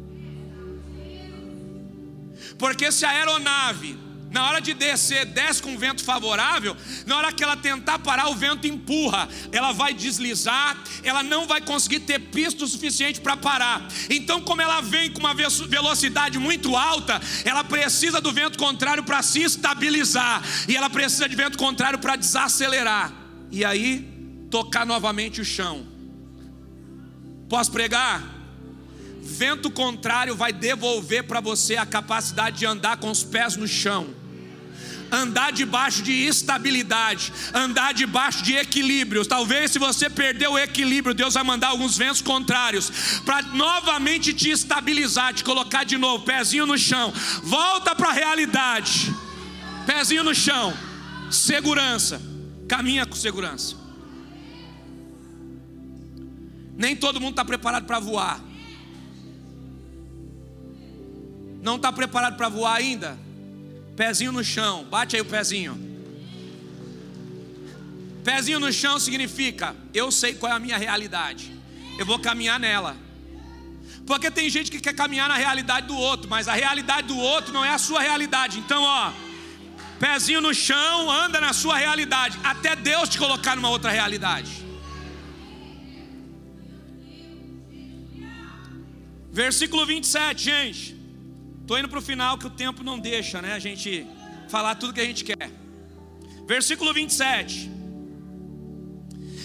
Porque 2.58 2.90
se 2.92 3.04
a 3.04 3.10
aeronave, 3.10 3.98
na 4.34 4.44
hora 4.48 4.60
de 4.60 4.74
descer, 4.74 5.26
desce 5.26 5.62
com 5.62 5.78
vento 5.78 6.02
favorável, 6.02 6.76
na 7.06 7.16
hora 7.16 7.32
que 7.32 7.44
ela 7.44 7.56
tentar 7.56 8.00
parar, 8.00 8.28
o 8.30 8.34
vento 8.34 8.66
empurra, 8.66 9.28
ela 9.52 9.70
vai 9.70 9.94
deslizar, 9.94 10.76
ela 11.04 11.22
não 11.22 11.46
vai 11.46 11.60
conseguir 11.60 12.00
ter 12.00 12.18
pista 12.18 12.64
o 12.64 12.66
suficiente 12.66 13.20
para 13.20 13.36
parar. 13.36 13.86
Então, 14.10 14.40
como 14.40 14.60
ela 14.60 14.80
vem 14.80 15.08
com 15.12 15.20
uma 15.20 15.34
velocidade 15.34 16.36
muito 16.36 16.76
alta, 16.76 17.20
ela 17.44 17.62
precisa 17.62 18.20
do 18.20 18.32
vento 18.32 18.58
contrário 18.58 19.04
para 19.04 19.22
se 19.22 19.40
estabilizar, 19.40 20.42
e 20.68 20.76
ela 20.76 20.90
precisa 20.90 21.28
de 21.28 21.36
vento 21.36 21.56
contrário 21.56 22.00
para 22.00 22.16
desacelerar, 22.16 23.12
e 23.52 23.64
aí 23.64 24.00
tocar 24.50 24.84
novamente 24.84 25.40
o 25.40 25.44
chão. 25.44 25.86
Posso 27.48 27.70
pregar? 27.70 28.20
Vento 29.22 29.70
contrário 29.70 30.34
vai 30.34 30.52
devolver 30.52 31.22
para 31.22 31.40
você 31.40 31.76
a 31.76 31.86
capacidade 31.86 32.58
de 32.58 32.66
andar 32.66 32.96
com 32.96 33.12
os 33.12 33.22
pés 33.22 33.54
no 33.54 33.68
chão 33.68 34.23
andar 35.14 35.52
debaixo 35.52 36.02
de 36.02 36.12
estabilidade, 36.12 37.32
andar 37.54 37.94
debaixo 37.94 38.42
de 38.42 38.54
equilíbrios. 38.54 39.26
Talvez 39.26 39.70
se 39.70 39.78
você 39.78 40.10
perder 40.10 40.48
o 40.48 40.58
equilíbrio, 40.58 41.14
Deus 41.14 41.34
vai 41.34 41.44
mandar 41.44 41.68
alguns 41.68 41.96
ventos 41.96 42.20
contrários 42.20 43.20
para 43.24 43.42
novamente 43.42 44.34
te 44.34 44.50
estabilizar, 44.50 45.32
te 45.32 45.44
colocar 45.44 45.84
de 45.84 45.96
novo, 45.96 46.24
pezinho 46.24 46.66
no 46.66 46.76
chão. 46.76 47.12
Volta 47.42 47.94
para 47.94 48.10
a 48.10 48.12
realidade. 48.12 49.14
Pezinho 49.86 50.24
no 50.24 50.34
chão. 50.34 50.74
Segurança. 51.30 52.20
Caminha 52.68 53.06
com 53.06 53.14
segurança. 53.14 53.76
Nem 56.76 56.96
todo 56.96 57.20
mundo 57.20 57.30
está 57.30 57.44
preparado 57.44 57.86
para 57.86 58.00
voar. 58.00 58.40
Não 61.62 61.76
está 61.76 61.92
preparado 61.92 62.36
para 62.36 62.48
voar 62.48 62.74
ainda? 62.74 63.23
Pezinho 63.96 64.32
no 64.32 64.42
chão, 64.42 64.84
bate 64.84 65.14
aí 65.14 65.22
o 65.22 65.24
pezinho. 65.24 65.78
Pezinho 68.24 68.58
no 68.58 68.72
chão 68.72 68.98
significa: 68.98 69.76
eu 69.92 70.10
sei 70.10 70.34
qual 70.34 70.52
é 70.52 70.56
a 70.56 70.58
minha 70.58 70.76
realidade, 70.76 71.52
eu 71.98 72.06
vou 72.06 72.18
caminhar 72.18 72.58
nela. 72.58 72.96
Porque 74.06 74.30
tem 74.30 74.50
gente 74.50 74.70
que 74.70 74.80
quer 74.80 74.94
caminhar 74.94 75.28
na 75.28 75.36
realidade 75.36 75.86
do 75.86 75.96
outro, 75.96 76.28
mas 76.28 76.46
a 76.46 76.54
realidade 76.54 77.08
do 77.08 77.16
outro 77.16 77.52
não 77.52 77.64
é 77.64 77.70
a 77.70 77.78
sua 77.78 78.02
realidade. 78.02 78.58
Então, 78.58 78.82
ó, 78.82 79.12
pezinho 79.98 80.40
no 80.40 80.52
chão, 80.52 81.10
anda 81.10 81.40
na 81.40 81.52
sua 81.52 81.78
realidade, 81.78 82.38
até 82.44 82.76
Deus 82.76 83.08
te 83.08 83.18
colocar 83.18 83.56
numa 83.56 83.70
outra 83.70 83.90
realidade. 83.90 84.64
Versículo 89.32 89.86
27, 89.86 90.44
gente. 90.44 91.03
Estou 91.64 91.78
indo 91.78 91.88
para 91.88 91.98
o 91.98 92.02
final 92.02 92.36
que 92.36 92.46
o 92.46 92.50
tempo 92.50 92.84
não 92.84 92.98
deixa, 92.98 93.40
né? 93.40 93.54
A 93.54 93.58
gente 93.58 94.06
falar 94.50 94.74
tudo 94.74 94.92
que 94.92 95.00
a 95.00 95.04
gente 95.04 95.24
quer. 95.24 95.50
Versículo 96.46 96.92
27. 96.92 97.70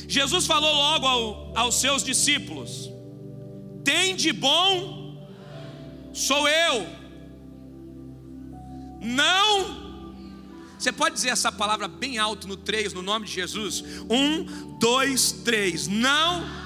Jesus 0.05 0.45
falou 0.45 0.69
logo 0.75 1.07
ao, 1.07 1.57
aos 1.57 1.79
seus 1.79 2.03
discípulos: 2.03 2.91
Tem 3.85 4.17
de 4.17 4.33
bom, 4.33 5.25
sou 6.13 6.45
eu. 6.49 6.87
Não. 8.99 9.87
Você 10.77 10.91
pode 10.91 11.15
dizer 11.15 11.29
essa 11.29 11.53
palavra 11.53 11.87
bem 11.87 12.17
alto 12.17 12.49
no 12.49 12.57
3, 12.57 12.91
no 12.91 13.01
nome 13.01 13.27
de 13.27 13.31
Jesus? 13.31 13.81
Um, 14.09 14.77
dois, 14.77 15.31
três. 15.31 15.87
Não 15.87 16.58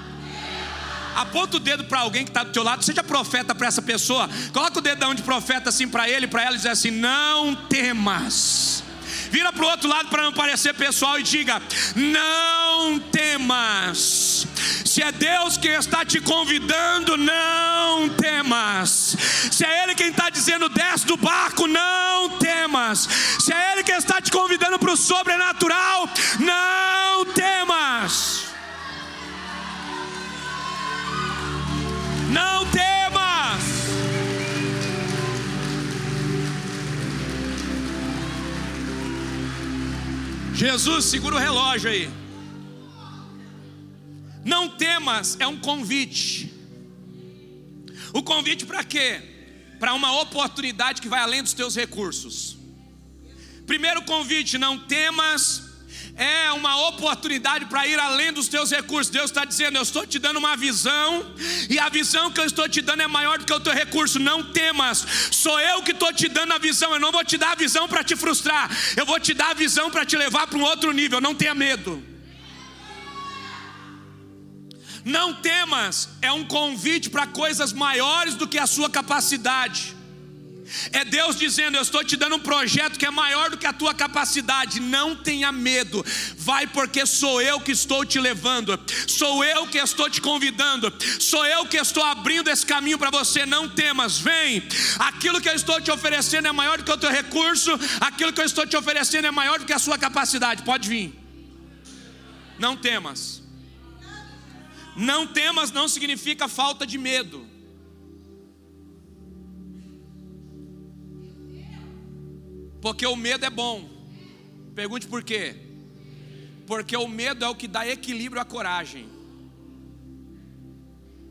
aponta 1.14 1.56
o 1.56 1.60
dedo 1.60 1.84
para 1.84 2.00
alguém 2.00 2.24
que 2.24 2.30
está 2.30 2.42
do 2.42 2.50
teu 2.50 2.62
lado, 2.62 2.84
seja 2.84 3.02
profeta 3.02 3.54
para 3.54 3.66
essa 3.66 3.82
pessoa, 3.82 4.28
coloca 4.52 4.78
o 4.78 4.82
dedão 4.82 5.14
de 5.14 5.22
profeta 5.22 5.70
assim 5.70 5.88
para 5.88 6.08
ele, 6.08 6.26
para 6.26 6.42
ela 6.42 6.54
e 6.54 6.58
diz 6.58 6.66
assim: 6.66 6.90
Não 6.90 7.54
temas. 7.54 8.82
Vira 9.30 9.52
para 9.52 9.64
o 9.64 9.68
outro 9.68 9.88
lado 9.88 10.08
para 10.08 10.22
não 10.22 10.32
parecer 10.32 10.74
pessoal 10.74 11.18
e 11.18 11.22
diga: 11.22 11.60
Não 11.96 12.98
temas. 13.00 14.46
Se 14.84 15.02
é 15.02 15.10
Deus 15.10 15.56
quem 15.56 15.72
está 15.72 16.04
te 16.04 16.20
convidando, 16.20 17.16
não 17.16 18.08
temas. 18.10 19.16
Se 19.50 19.64
é 19.64 19.82
Ele 19.82 19.94
quem 19.96 20.08
está 20.10 20.30
dizendo 20.30 20.68
desce 20.68 21.04
do 21.04 21.16
barco, 21.16 21.66
não 21.66 22.38
temas. 22.38 23.08
Se 23.40 23.52
é 23.52 23.72
Ele 23.72 23.82
quem 23.82 23.96
está 23.96 24.20
te 24.20 24.30
convidando 24.30 24.78
para 24.78 24.92
o 24.92 24.96
sobrenatural, 24.96 26.08
Jesus, 40.66 41.04
segura 41.04 41.36
o 41.36 41.38
relógio 41.38 41.90
aí. 41.90 42.10
Não 44.42 44.66
temas 44.70 45.36
é 45.38 45.46
um 45.46 45.60
convite. 45.60 46.50
O 48.14 48.22
convite 48.22 48.64
para 48.64 48.82
quê? 48.82 49.20
Para 49.78 49.92
uma 49.92 50.18
oportunidade 50.22 51.02
que 51.02 51.08
vai 51.08 51.20
além 51.20 51.42
dos 51.42 51.52
teus 51.52 51.76
recursos. 51.76 52.56
Primeiro 53.66 54.00
convite: 54.04 54.56
não 54.56 54.78
temas 54.78 55.63
é 56.16 56.52
uma 56.52 56.88
oportunidade 56.88 57.66
para 57.66 57.86
ir 57.86 57.98
além 57.98 58.32
dos 58.32 58.46
teus 58.46 58.70
recursos. 58.70 59.10
Deus 59.10 59.30
está 59.30 59.44
dizendo: 59.44 59.76
Eu 59.76 59.82
estou 59.82 60.06
te 60.06 60.18
dando 60.18 60.38
uma 60.38 60.56
visão, 60.56 61.34
e 61.68 61.78
a 61.78 61.88
visão 61.88 62.30
que 62.30 62.40
eu 62.40 62.44
estou 62.44 62.68
te 62.68 62.80
dando 62.80 63.02
é 63.02 63.06
maior 63.06 63.38
do 63.38 63.44
que 63.44 63.52
o 63.52 63.60
teu 63.60 63.72
recurso. 63.72 64.18
Não 64.20 64.52
temas, 64.52 65.04
sou 65.30 65.58
eu 65.58 65.82
que 65.82 65.90
estou 65.90 66.12
te 66.12 66.28
dando 66.28 66.52
a 66.52 66.58
visão. 66.58 66.92
Eu 66.92 67.00
não 67.00 67.10
vou 67.10 67.24
te 67.24 67.36
dar 67.36 67.52
a 67.52 67.56
visão 67.56 67.88
para 67.88 68.04
te 68.04 68.14
frustrar, 68.14 68.70
eu 68.96 69.04
vou 69.04 69.18
te 69.18 69.34
dar 69.34 69.50
a 69.50 69.54
visão 69.54 69.90
para 69.90 70.04
te 70.04 70.16
levar 70.16 70.46
para 70.46 70.58
um 70.58 70.62
outro 70.62 70.92
nível. 70.92 71.20
Não 71.20 71.34
tenha 71.34 71.54
medo. 71.54 72.02
Não 75.04 75.34
temas, 75.34 76.08
é 76.22 76.32
um 76.32 76.46
convite 76.46 77.10
para 77.10 77.26
coisas 77.26 77.74
maiores 77.74 78.36
do 78.36 78.48
que 78.48 78.58
a 78.58 78.66
sua 78.66 78.88
capacidade. 78.88 79.93
É 80.92 81.04
Deus 81.04 81.36
dizendo: 81.36 81.76
Eu 81.76 81.82
estou 81.82 82.04
te 82.04 82.16
dando 82.16 82.36
um 82.36 82.40
projeto 82.40 82.98
que 82.98 83.06
é 83.06 83.10
maior 83.10 83.50
do 83.50 83.58
que 83.58 83.66
a 83.66 83.72
tua 83.72 83.94
capacidade. 83.94 84.80
Não 84.80 85.16
tenha 85.16 85.52
medo. 85.52 86.04
Vai, 86.36 86.66
porque 86.66 87.06
sou 87.06 87.40
eu 87.40 87.60
que 87.60 87.72
estou 87.72 88.04
te 88.04 88.18
levando. 88.18 88.78
Sou 89.06 89.44
eu 89.44 89.66
que 89.66 89.78
estou 89.78 90.08
te 90.10 90.20
convidando. 90.20 90.92
Sou 91.20 91.44
eu 91.46 91.66
que 91.66 91.76
estou 91.76 92.02
abrindo 92.02 92.48
esse 92.48 92.64
caminho 92.64 92.98
para 92.98 93.10
você. 93.10 93.46
Não 93.46 93.68
temas. 93.68 94.18
Vem. 94.18 94.62
Aquilo 94.98 95.40
que 95.40 95.48
eu 95.48 95.54
estou 95.54 95.80
te 95.80 95.90
oferecendo 95.90 96.48
é 96.48 96.52
maior 96.52 96.78
do 96.78 96.84
que 96.84 96.92
o 96.92 96.98
teu 96.98 97.10
recurso. 97.10 97.70
Aquilo 98.00 98.32
que 98.32 98.40
eu 98.40 98.46
estou 98.46 98.66
te 98.66 98.76
oferecendo 98.76 99.26
é 99.26 99.30
maior 99.30 99.58
do 99.58 99.64
que 99.64 99.72
a 99.72 99.78
sua 99.78 99.98
capacidade. 99.98 100.62
Pode 100.62 100.88
vir. 100.88 101.14
Não 102.58 102.76
temas. 102.76 103.42
Não 104.96 105.26
temas 105.26 105.72
não 105.72 105.88
significa 105.88 106.48
falta 106.48 106.86
de 106.86 106.98
medo. 106.98 107.53
Porque 112.84 113.06
o 113.06 113.16
medo 113.16 113.46
é 113.46 113.48
bom. 113.48 113.88
Pergunte 114.74 115.06
por 115.06 115.24
quê? 115.24 115.56
Porque 116.66 116.94
o 116.94 117.08
medo 117.08 117.42
é 117.42 117.48
o 117.48 117.54
que 117.54 117.66
dá 117.66 117.88
equilíbrio 117.88 118.42
à 118.42 118.44
coragem. 118.44 119.08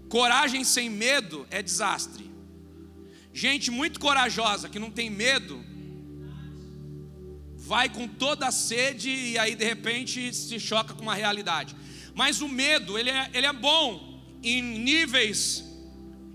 Coragem 0.09 0.63
sem 0.63 0.89
medo 0.89 1.45
é 1.51 1.61
desastre. 1.61 2.27
Gente 3.31 3.69
muito 3.69 3.99
corajosa 3.99 4.67
que 4.67 4.79
não 4.79 4.89
tem 4.89 5.11
medo, 5.11 5.63
vai 7.55 7.87
com 7.87 8.07
toda 8.07 8.47
a 8.47 8.51
sede 8.51 9.11
e 9.11 9.37
aí 9.37 9.53
de 9.53 9.63
repente 9.63 10.33
se 10.33 10.59
choca 10.59 10.95
com 10.95 11.03
uma 11.03 11.13
realidade. 11.13 11.75
Mas 12.15 12.41
o 12.41 12.49
medo, 12.49 12.97
ele 12.97 13.11
é, 13.11 13.29
ele 13.31 13.45
é 13.45 13.53
bom 13.53 14.23
em 14.41 14.59
níveis 14.59 15.63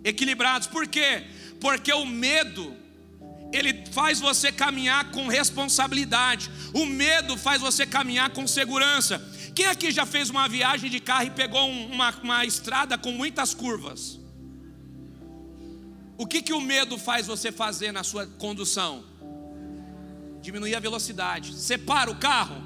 equilibrados. 0.04 0.68
Por 0.68 0.86
quê? 0.86 1.24
Porque 1.60 1.92
o 1.92 2.06
medo 2.06 2.76
ele 3.52 3.84
faz 3.92 4.20
você 4.20 4.52
caminhar 4.52 5.10
com 5.10 5.28
responsabilidade. 5.28 6.50
O 6.74 6.84
medo 6.84 7.36
faz 7.36 7.60
você 7.60 7.86
caminhar 7.86 8.30
com 8.30 8.46
segurança. 8.46 9.22
Quem 9.54 9.66
aqui 9.66 9.90
já 9.90 10.04
fez 10.04 10.30
uma 10.30 10.48
viagem 10.48 10.90
de 10.90 11.00
carro 11.00 11.26
e 11.26 11.30
pegou 11.30 11.68
uma, 11.68 12.10
uma 12.22 12.44
estrada 12.44 12.98
com 12.98 13.10
muitas 13.12 13.54
curvas? 13.54 14.18
O 16.16 16.26
que, 16.26 16.42
que 16.42 16.52
o 16.52 16.60
medo 16.60 16.98
faz 16.98 17.26
você 17.26 17.50
fazer 17.50 17.92
na 17.92 18.02
sua 18.02 18.26
condução? 18.26 19.04
diminuir 20.40 20.74
a 20.74 20.80
velocidade. 20.80 21.54
Separa 21.54 22.10
o 22.10 22.16
carro, 22.16 22.62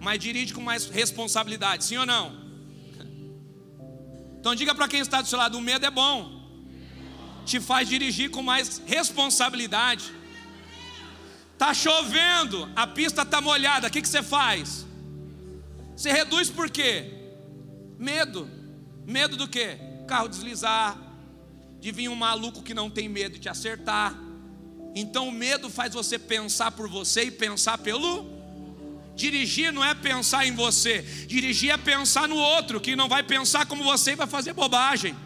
mas 0.00 0.18
dirige 0.18 0.52
com 0.52 0.60
mais 0.60 0.86
responsabilidade, 0.86 1.84
sim 1.84 1.96
ou 1.96 2.06
não? 2.06 2.44
Então 4.40 4.54
diga 4.54 4.74
para 4.74 4.88
quem 4.88 5.00
está 5.00 5.20
do 5.20 5.28
seu 5.28 5.38
lado: 5.38 5.58
o 5.58 5.60
medo 5.60 5.86
é 5.86 5.90
bom, 5.90 6.35
te 7.46 7.60
faz 7.60 7.88
dirigir 7.88 8.30
com 8.30 8.42
mais 8.42 8.82
responsabilidade. 8.84 10.12
Tá 11.56 11.72
chovendo, 11.72 12.70
a 12.76 12.86
pista 12.86 13.22
está 13.22 13.40
molhada, 13.40 13.88
o 13.88 13.90
que, 13.90 14.02
que 14.02 14.08
você 14.08 14.22
faz? 14.22 14.84
Você 15.96 16.12
reduz 16.12 16.50
por 16.50 16.68
quê? 16.68 17.10
Medo. 17.98 18.50
Medo 19.06 19.36
do 19.36 19.48
quê? 19.48 19.78
Carro 20.06 20.28
deslizar, 20.28 20.98
de 21.80 21.90
vir 21.92 22.08
um 22.08 22.14
maluco 22.14 22.62
que 22.62 22.74
não 22.74 22.90
tem 22.90 23.08
medo 23.08 23.34
de 23.34 23.40
te 23.40 23.48
acertar. 23.48 24.14
Então 24.94 25.28
o 25.28 25.32
medo 25.32 25.70
faz 25.70 25.94
você 25.94 26.18
pensar 26.18 26.72
por 26.72 26.88
você 26.88 27.24
e 27.24 27.30
pensar 27.30 27.78
pelo 27.78 28.36
Dirigir 29.16 29.72
não 29.72 29.82
é 29.82 29.94
pensar 29.94 30.46
em 30.46 30.54
você, 30.54 31.00
dirigir 31.26 31.70
é 31.70 31.78
pensar 31.78 32.28
no 32.28 32.36
outro, 32.36 32.78
que 32.78 32.94
não 32.94 33.08
vai 33.08 33.22
pensar 33.22 33.64
como 33.64 33.82
você 33.82 34.12
e 34.12 34.14
vai 34.14 34.26
fazer 34.26 34.52
bobagem. 34.52 35.16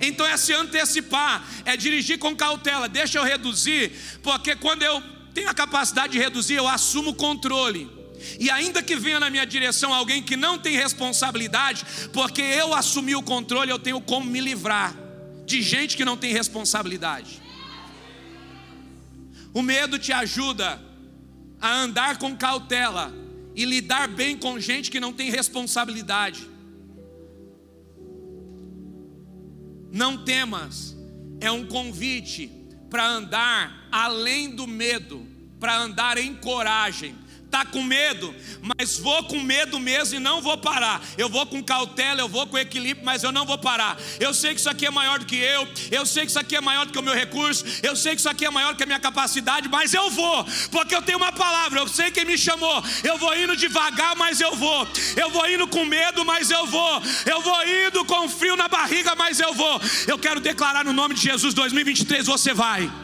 Então 0.00 0.26
é 0.26 0.36
se 0.36 0.52
antecipar, 0.52 1.46
é 1.64 1.76
dirigir 1.76 2.18
com 2.18 2.34
cautela. 2.34 2.88
Deixa 2.88 3.18
eu 3.18 3.24
reduzir, 3.24 3.92
porque 4.22 4.56
quando 4.56 4.82
eu 4.82 5.02
tenho 5.32 5.48
a 5.48 5.54
capacidade 5.54 6.12
de 6.12 6.18
reduzir, 6.18 6.54
eu 6.54 6.68
assumo 6.68 7.10
o 7.10 7.14
controle. 7.14 7.90
E 8.38 8.50
ainda 8.50 8.82
que 8.82 8.96
venha 8.96 9.20
na 9.20 9.28
minha 9.28 9.44
direção 9.44 9.92
alguém 9.92 10.22
que 10.22 10.36
não 10.36 10.58
tem 10.58 10.76
responsabilidade, 10.76 11.84
porque 12.12 12.40
eu 12.40 12.72
assumi 12.74 13.14
o 13.14 13.22
controle, 13.22 13.70
eu 13.70 13.78
tenho 13.78 14.00
como 14.00 14.28
me 14.30 14.40
livrar 14.40 14.96
de 15.44 15.60
gente 15.60 15.96
que 15.96 16.04
não 16.04 16.16
tem 16.16 16.32
responsabilidade. 16.32 17.42
O 19.52 19.62
medo 19.62 19.98
te 19.98 20.12
ajuda 20.12 20.82
a 21.60 21.72
andar 21.72 22.18
com 22.18 22.36
cautela 22.36 23.12
e 23.54 23.64
lidar 23.64 24.08
bem 24.08 24.36
com 24.36 24.58
gente 24.58 24.90
que 24.90 24.98
não 24.98 25.12
tem 25.12 25.30
responsabilidade. 25.30 26.53
Não 29.94 30.24
temas, 30.24 30.96
é 31.40 31.48
um 31.52 31.68
convite 31.68 32.50
para 32.90 33.06
andar 33.06 33.86
além 33.92 34.50
do 34.50 34.66
medo, 34.66 35.24
para 35.60 35.76
andar 35.76 36.18
em 36.18 36.34
coragem, 36.34 37.14
está 37.44 37.64
com 37.64 37.82
medo, 37.82 38.34
mas 38.60 38.98
vou 38.98 39.24
com 39.24 39.40
medo 39.40 39.78
mesmo 39.78 40.16
e 40.16 40.18
não 40.18 40.40
vou 40.40 40.58
parar. 40.58 41.00
Eu 41.16 41.28
vou 41.28 41.46
com 41.46 41.62
cautela, 41.62 42.20
eu 42.20 42.28
vou 42.28 42.46
com 42.46 42.58
equilíbrio, 42.58 43.04
mas 43.04 43.22
eu 43.22 43.30
não 43.30 43.46
vou 43.46 43.58
parar. 43.58 43.96
Eu 44.18 44.34
sei 44.34 44.54
que 44.54 44.60
isso 44.60 44.68
aqui 44.68 44.86
é 44.86 44.90
maior 44.90 45.18
do 45.18 45.24
que 45.24 45.36
eu, 45.36 45.68
eu 45.90 46.04
sei 46.04 46.24
que 46.24 46.30
isso 46.30 46.38
aqui 46.38 46.56
é 46.56 46.60
maior 46.60 46.86
do 46.86 46.92
que 46.92 46.98
o 46.98 47.02
meu 47.02 47.14
recurso, 47.14 47.64
eu 47.82 47.94
sei 47.94 48.14
que 48.14 48.20
isso 48.20 48.28
aqui 48.28 48.44
é 48.44 48.50
maior 48.50 48.72
do 48.72 48.76
que 48.76 48.82
a 48.82 48.86
minha 48.86 49.00
capacidade, 49.00 49.68
mas 49.68 49.94
eu 49.94 50.10
vou, 50.10 50.44
porque 50.70 50.94
eu 50.94 51.02
tenho 51.02 51.18
uma 51.18 51.32
palavra, 51.32 51.80
eu 51.80 51.88
sei 51.88 52.10
quem 52.10 52.24
me 52.24 52.36
chamou. 52.36 52.82
Eu 53.02 53.18
vou 53.18 53.36
indo 53.36 53.56
devagar, 53.56 54.16
mas 54.16 54.40
eu 54.40 54.54
vou. 54.56 54.88
Eu 55.16 55.30
vou 55.30 55.48
indo 55.48 55.66
com 55.68 55.84
medo, 55.84 56.24
mas 56.24 56.50
eu 56.50 56.66
vou. 56.66 57.02
Eu 57.26 57.40
vou 57.40 57.62
indo 57.66 58.04
com 58.04 58.28
frio 58.28 58.56
na 58.56 58.68
barriga, 58.68 59.14
mas 59.14 59.38
eu 59.38 59.52
vou. 59.54 59.80
Eu 60.06 60.18
quero 60.18 60.40
declarar 60.40 60.84
no 60.84 60.92
nome 60.92 61.14
de 61.14 61.22
Jesus 61.22 61.54
2023 61.54 62.26
você 62.26 62.52
vai. 62.52 63.03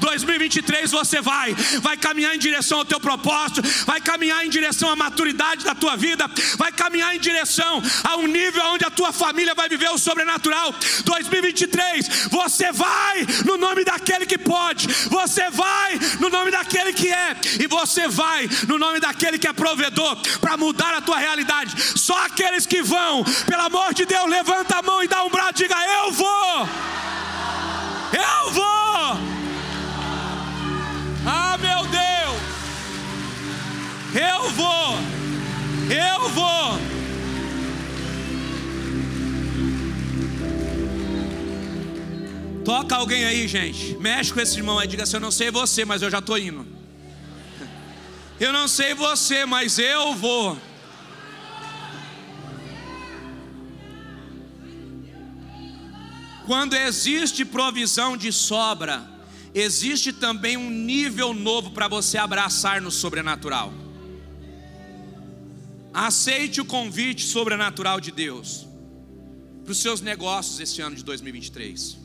2023 0.00 0.90
você 0.90 1.20
vai, 1.20 1.54
vai 1.80 1.96
caminhar 1.96 2.34
em 2.34 2.38
direção 2.38 2.78
ao 2.78 2.84
teu 2.84 3.00
propósito, 3.00 3.62
vai 3.86 4.00
caminhar 4.00 4.44
em 4.44 4.50
direção 4.50 4.90
à 4.90 4.96
maturidade 4.96 5.64
da 5.64 5.74
tua 5.74 5.96
vida, 5.96 6.28
vai 6.56 6.72
caminhar 6.72 7.14
em 7.14 7.20
direção 7.20 7.82
a 8.04 8.16
um 8.16 8.26
nível 8.26 8.62
onde 8.66 8.84
a 8.84 8.90
tua 8.90 9.12
família 9.12 9.54
vai 9.54 9.68
viver 9.68 9.90
o 9.90 9.98
sobrenatural. 9.98 10.74
2023 11.04 12.28
você 12.30 12.72
vai 12.72 13.26
no 13.44 13.56
nome 13.56 13.84
daquele 13.84 14.26
que 14.26 14.38
pode, 14.38 14.88
você 15.08 15.50
vai 15.50 15.98
no 16.20 16.28
nome 16.28 16.50
daquele 16.50 16.92
que 16.92 17.08
é, 17.08 17.36
e 17.60 17.66
você 17.66 18.08
vai 18.08 18.48
no 18.66 18.78
nome 18.78 19.00
daquele 19.00 19.38
que 19.38 19.46
é 19.46 19.52
provedor 19.52 20.16
para 20.40 20.56
mudar 20.56 20.94
a 20.94 21.00
tua 21.00 21.18
realidade. 21.18 21.74
Só 21.98 22.16
aqueles 22.24 22.66
que 22.66 22.82
vão, 22.82 23.24
pelo 23.46 23.62
amor 23.62 23.94
de 23.94 24.04
Deus, 24.04 24.28
levanta 24.28 24.78
a 24.78 24.82
mão 24.82 25.02
e 25.02 25.08
dá 25.08 25.24
um 25.24 25.30
braço, 25.30 25.54
diga: 25.54 25.76
Eu 25.76 26.12
vou, 26.12 26.68
eu 28.12 28.52
vou. 28.52 29.37
Ah, 31.30 31.58
meu 31.58 31.82
Deus! 31.82 32.40
Eu 34.14 34.50
vou! 34.52 34.94
Eu 35.90 36.28
vou! 36.30 36.78
Toca 42.64 42.96
alguém 42.96 43.26
aí, 43.26 43.46
gente. 43.46 43.94
Mexe 43.98 44.32
com 44.32 44.40
esse 44.40 44.56
irmão 44.56 44.78
aí, 44.78 44.88
diga 44.88 45.02
assim: 45.02 45.16
Eu 45.16 45.20
não 45.20 45.30
sei 45.30 45.50
você, 45.50 45.84
mas 45.84 46.00
eu 46.00 46.10
já 46.10 46.20
estou 46.20 46.38
indo. 46.38 46.66
Eu 48.40 48.50
não 48.50 48.66
sei 48.66 48.94
você, 48.94 49.44
mas 49.44 49.78
eu 49.78 50.14
vou. 50.14 50.56
Quando 56.46 56.74
existe 56.74 57.44
provisão 57.44 58.16
de 58.16 58.32
sobra, 58.32 59.17
existe 59.54 60.12
também 60.12 60.56
um 60.56 60.70
nível 60.70 61.32
novo 61.32 61.70
para 61.70 61.88
você 61.88 62.18
abraçar 62.18 62.80
no 62.80 62.90
sobrenatural. 62.90 63.72
Aceite 65.92 66.60
o 66.60 66.64
convite 66.64 67.24
sobrenatural 67.24 68.00
de 68.00 68.12
Deus 68.12 68.66
para 69.64 69.72
os 69.72 69.78
seus 69.78 70.00
negócios 70.00 70.60
esse 70.60 70.80
ano 70.80 70.96
de 70.96 71.04
2023. 71.04 71.98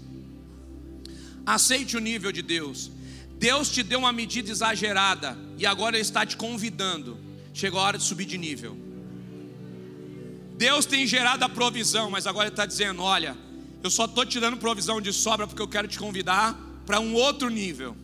Aceite 1.45 1.95
o 1.97 1.99
nível 1.99 2.31
de 2.31 2.41
Deus. 2.41 2.91
Deus 3.37 3.69
te 3.69 3.83
deu 3.83 3.99
uma 3.99 4.13
medida 4.13 4.49
exagerada 4.49 5.37
e 5.57 5.65
agora 5.65 5.95
Ele 5.95 6.01
está 6.01 6.25
te 6.25 6.37
convidando. 6.37 7.17
Chegou 7.53 7.79
a 7.79 7.83
hora 7.83 7.97
de 7.97 8.03
subir 8.03 8.25
de 8.25 8.37
nível. 8.37 8.77
Deus 10.57 10.85
tem 10.85 11.05
gerado 11.05 11.43
a 11.43 11.49
provisão, 11.49 12.09
mas 12.09 12.25
agora 12.25 12.47
Ele 12.47 12.53
está 12.53 12.65
dizendo: 12.65 13.01
Olha, 13.01 13.37
eu 13.83 13.89
só 13.89 14.05
estou 14.05 14.25
te 14.25 14.39
dando 14.39 14.57
provisão 14.57 15.01
de 15.01 15.11
sobra 15.11 15.45
porque 15.45 15.61
eu 15.61 15.67
quero 15.67 15.87
te 15.87 15.99
convidar 15.99 16.57
para 16.85 16.99
um 16.99 17.13
outro 17.13 17.49
nível. 17.49 17.95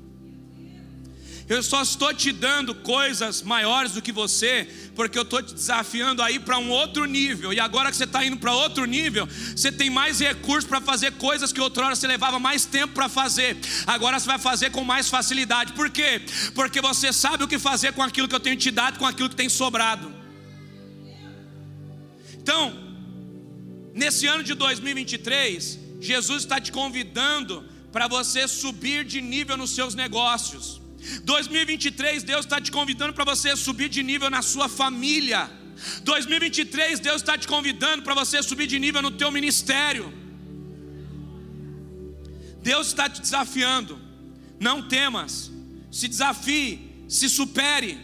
Eu 1.49 1.63
só 1.63 1.81
estou 1.81 2.13
te 2.13 2.31
dando 2.31 2.75
coisas 2.75 3.41
maiores 3.41 3.93
do 3.93 4.03
que 4.03 4.11
você, 4.11 4.69
porque 4.95 5.17
eu 5.17 5.23
estou 5.23 5.41
te 5.41 5.55
desafiando 5.55 6.21
a 6.21 6.29
ir 6.29 6.41
para 6.41 6.59
um 6.59 6.69
outro 6.69 7.05
nível. 7.05 7.51
E 7.51 7.59
agora 7.59 7.89
que 7.89 7.97
você 7.97 8.03
está 8.03 8.23
indo 8.23 8.37
para 8.37 8.53
outro 8.53 8.85
nível, 8.85 9.27
você 9.55 9.71
tem 9.71 9.89
mais 9.89 10.19
recursos 10.19 10.69
para 10.69 10.79
fazer 10.79 11.13
coisas 11.13 11.51
que 11.51 11.59
outrora 11.59 11.95
você 11.95 12.05
levava 12.05 12.37
mais 12.37 12.65
tempo 12.65 12.93
para 12.93 13.09
fazer. 13.09 13.57
Agora 13.87 14.19
você 14.19 14.27
vai 14.27 14.37
fazer 14.37 14.69
com 14.69 14.83
mais 14.83 15.09
facilidade. 15.09 15.73
Por 15.73 15.89
quê? 15.89 16.21
Porque 16.53 16.79
você 16.81 17.11
sabe 17.11 17.43
o 17.43 17.47
que 17.47 17.57
fazer 17.57 17.93
com 17.93 18.03
aquilo 18.03 18.27
que 18.27 18.35
eu 18.35 18.39
tenho 18.39 18.55
te 18.55 18.69
dado, 18.69 18.99
com 18.99 19.07
aquilo 19.07 19.27
que 19.27 19.35
tem 19.35 19.49
sobrado. 19.49 20.13
Então, 22.35 22.77
nesse 23.91 24.27
ano 24.27 24.43
de 24.43 24.53
2023, 24.53 25.79
Jesus 25.99 26.43
está 26.43 26.61
te 26.61 26.71
convidando 26.71 27.65
para 27.91 28.07
você 28.07 28.47
subir 28.47 29.03
de 29.03 29.21
nível 29.21 29.57
nos 29.57 29.71
seus 29.71 29.95
negócios. 29.95 30.81
2023, 31.23 32.23
Deus 32.23 32.45
está 32.45 32.59
te 32.59 32.71
convidando 32.71 33.13
para 33.13 33.23
você 33.23 33.55
subir 33.55 33.89
de 33.89 34.03
nível 34.03 34.29
na 34.29 34.41
sua 34.41 34.67
família. 34.67 35.49
2023, 36.03 36.99
Deus 36.99 37.17
está 37.17 37.37
te 37.37 37.47
convidando 37.47 38.03
para 38.03 38.13
você 38.13 38.43
subir 38.43 38.67
de 38.67 38.77
nível 38.79 39.01
no 39.01 39.11
teu 39.11 39.31
ministério. 39.31 40.13
Deus 42.61 42.87
está 42.87 43.09
te 43.09 43.21
desafiando. 43.21 43.99
Não 44.59 44.87
temas, 44.87 45.49
se 45.89 46.07
desafie, 46.07 47.05
se 47.07 47.29
supere. 47.29 47.97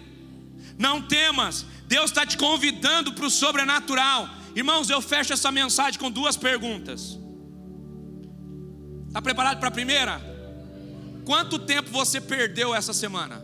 Não 0.78 1.02
temas, 1.02 1.66
Deus 1.88 2.06
está 2.06 2.26
te 2.26 2.38
convidando 2.38 3.14
para 3.14 3.26
o 3.26 3.30
sobrenatural. 3.30 4.30
Irmãos, 4.56 4.90
eu 4.90 5.02
fecho 5.02 5.34
essa 5.34 5.52
mensagem 5.52 6.00
com 6.00 6.10
duas 6.10 6.38
perguntas. 6.38 7.20
Está 9.16 9.22
preparado 9.22 9.60
para 9.60 9.70
a 9.70 9.72
primeira? 9.72 10.20
Quanto 11.24 11.58
tempo 11.58 11.90
você 11.90 12.20
perdeu 12.20 12.76
essa 12.76 12.92
semana? 12.92 13.42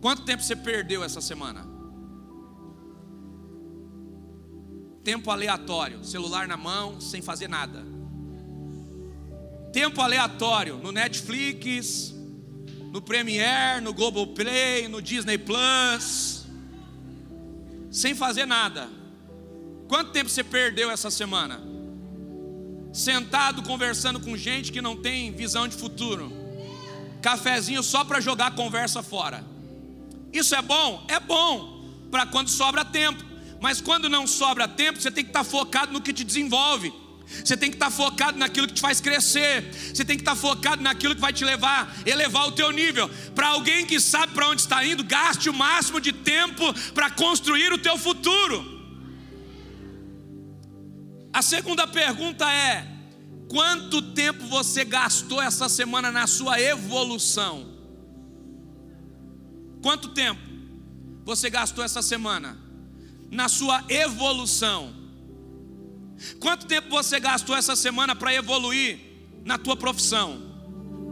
Quanto 0.00 0.24
tempo 0.24 0.42
você 0.42 0.56
perdeu 0.56 1.04
essa 1.04 1.20
semana? 1.20 1.64
Tempo 5.04 5.30
aleatório, 5.30 6.04
celular 6.04 6.48
na 6.48 6.56
mão, 6.56 7.00
sem 7.00 7.22
fazer 7.22 7.46
nada. 7.46 7.84
Tempo 9.72 10.00
aleatório 10.00 10.78
no 10.78 10.90
Netflix, 10.90 12.12
no 12.92 13.00
Premiere, 13.00 13.80
no 13.80 13.94
Globoplay, 13.94 14.88
no 14.88 15.00
Disney 15.00 15.38
Plus, 15.38 16.46
sem 17.92 18.12
fazer 18.12 18.44
nada. 18.44 18.88
Quanto 19.86 20.10
tempo 20.10 20.28
você 20.28 20.42
perdeu 20.42 20.90
essa 20.90 21.12
semana? 21.12 21.77
Sentado 22.92 23.62
conversando 23.62 24.20
com 24.20 24.36
gente 24.36 24.72
que 24.72 24.80
não 24.80 24.96
tem 24.96 25.32
visão 25.32 25.68
de 25.68 25.76
futuro. 25.76 26.32
Cafezinho 27.20 27.82
só 27.82 28.04
para 28.04 28.20
jogar 28.20 28.46
a 28.46 28.50
conversa 28.50 29.02
fora. 29.02 29.44
Isso 30.32 30.54
é 30.54 30.62
bom? 30.62 31.04
É 31.08 31.18
bom 31.20 31.84
para 32.10 32.26
quando 32.26 32.48
sobra 32.48 32.84
tempo. 32.84 33.24
Mas 33.60 33.80
quando 33.80 34.08
não 34.08 34.26
sobra 34.26 34.68
tempo, 34.68 35.00
você 35.00 35.10
tem 35.10 35.24
que 35.24 35.30
estar 35.30 35.44
tá 35.44 35.50
focado 35.50 35.92
no 35.92 36.00
que 36.00 36.12
te 36.12 36.24
desenvolve. 36.24 36.92
Você 37.44 37.56
tem 37.56 37.70
que 37.70 37.76
estar 37.76 37.90
focado 37.90 38.38
naquilo 38.38 38.66
que 38.66 38.74
te 38.74 38.80
faz 38.80 39.00
crescer. 39.00 39.70
Você 39.72 40.04
tem 40.04 40.16
que 40.16 40.22
estar 40.22 40.36
focado 40.36 40.82
naquilo 40.82 41.14
que 41.14 41.20
vai 41.20 41.32
te 41.32 41.44
levar, 41.44 41.94
elevar 42.06 42.46
o 42.48 42.52
teu 42.52 42.70
nível. 42.70 43.08
Para 43.34 43.48
alguém 43.48 43.84
que 43.84 44.00
sabe 44.00 44.32
para 44.32 44.48
onde 44.48 44.62
está 44.62 44.84
indo, 44.84 45.04
gaste 45.04 45.50
o 45.50 45.54
máximo 45.54 46.00
de 46.00 46.12
tempo 46.12 46.72
para 46.94 47.10
construir 47.10 47.72
o 47.72 47.78
teu 47.78 47.98
futuro. 47.98 48.77
A 51.38 51.42
segunda 51.42 51.86
pergunta 51.86 52.52
é: 52.52 52.84
quanto 53.48 54.02
tempo 54.02 54.44
você 54.48 54.84
gastou 54.84 55.40
essa 55.40 55.68
semana 55.68 56.10
na 56.10 56.26
sua 56.26 56.60
evolução? 56.60 57.78
Quanto 59.80 60.08
tempo 60.08 60.40
você 61.24 61.48
gastou 61.48 61.84
essa 61.84 62.02
semana 62.02 62.58
na 63.30 63.48
sua 63.48 63.84
evolução? 63.88 64.92
Quanto 66.40 66.66
tempo 66.66 66.90
você 66.90 67.20
gastou 67.20 67.56
essa 67.56 67.76
semana 67.76 68.16
para 68.16 68.34
evoluir 68.34 68.98
na 69.44 69.56
tua 69.56 69.76
profissão? 69.76 70.42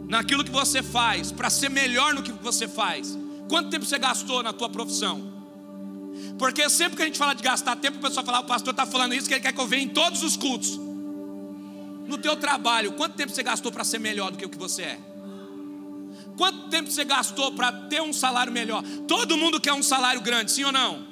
Naquilo 0.08 0.42
que 0.42 0.50
você 0.50 0.82
faz, 0.82 1.30
para 1.30 1.48
ser 1.48 1.68
melhor 1.68 2.12
no 2.12 2.24
que 2.24 2.32
você 2.32 2.66
faz? 2.66 3.16
Quanto 3.48 3.70
tempo 3.70 3.84
você 3.84 3.96
gastou 3.96 4.42
na 4.42 4.52
tua 4.52 4.68
profissão? 4.68 5.35
Porque 6.38 6.68
sempre 6.68 6.96
que 6.96 7.02
a 7.02 7.06
gente 7.06 7.18
fala 7.18 7.34
de 7.34 7.42
gastar 7.42 7.76
tempo, 7.76 7.98
o 7.98 8.00
pessoal 8.00 8.24
fala, 8.24 8.40
o 8.40 8.44
pastor 8.44 8.72
está 8.72 8.84
falando 8.84 9.14
isso, 9.14 9.26
que 9.26 9.34
ele 9.34 9.40
quer 9.40 9.52
que 9.52 9.60
eu 9.60 9.66
venha 9.66 9.84
em 9.84 9.88
todos 9.88 10.22
os 10.22 10.36
cultos. 10.36 10.78
No 12.06 12.18
teu 12.18 12.36
trabalho, 12.36 12.92
quanto 12.92 13.14
tempo 13.14 13.32
você 13.32 13.42
gastou 13.42 13.72
para 13.72 13.84
ser 13.84 13.98
melhor 13.98 14.30
do 14.30 14.38
que 14.38 14.44
o 14.44 14.48
que 14.48 14.58
você 14.58 14.82
é? 14.82 14.98
Quanto 16.36 16.68
tempo 16.68 16.90
você 16.90 17.04
gastou 17.04 17.52
para 17.52 17.72
ter 17.72 18.02
um 18.02 18.12
salário 18.12 18.52
melhor? 18.52 18.82
Todo 19.08 19.36
mundo 19.36 19.60
quer 19.60 19.72
um 19.72 19.82
salário 19.82 20.20
grande, 20.20 20.52
sim 20.52 20.64
ou 20.64 20.72
não? 20.72 21.06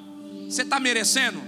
Você 0.47 0.61
está 0.61 0.79
merecendo? 0.79 1.41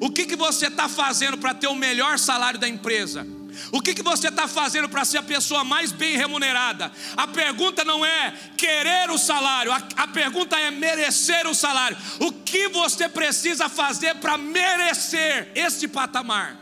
O 0.00 0.10
que, 0.10 0.24
que 0.24 0.36
você 0.36 0.68
está 0.68 0.88
fazendo 0.88 1.36
para 1.36 1.52
ter 1.52 1.66
o 1.66 1.74
melhor 1.74 2.18
salário 2.18 2.60
da 2.60 2.68
empresa? 2.68 3.26
O 3.72 3.80
que, 3.80 3.94
que 3.94 4.02
você 4.02 4.28
está 4.28 4.46
fazendo 4.46 4.88
para 4.88 5.04
ser 5.04 5.18
a 5.18 5.22
pessoa 5.22 5.64
mais 5.64 5.92
bem 5.92 6.16
remunerada? 6.16 6.90
A 7.16 7.26
pergunta 7.26 7.84
não 7.84 8.04
é 8.04 8.32
querer 8.56 9.10
o 9.10 9.18
salário, 9.18 9.72
a, 9.72 9.76
a 9.96 10.08
pergunta 10.08 10.58
é 10.58 10.70
merecer 10.70 11.46
o 11.46 11.54
salário. 11.54 11.96
O 12.20 12.32
que 12.32 12.68
você 12.68 13.08
precisa 13.08 13.68
fazer 13.68 14.16
para 14.16 14.36
merecer 14.36 15.50
este 15.54 15.88
patamar? 15.88 16.56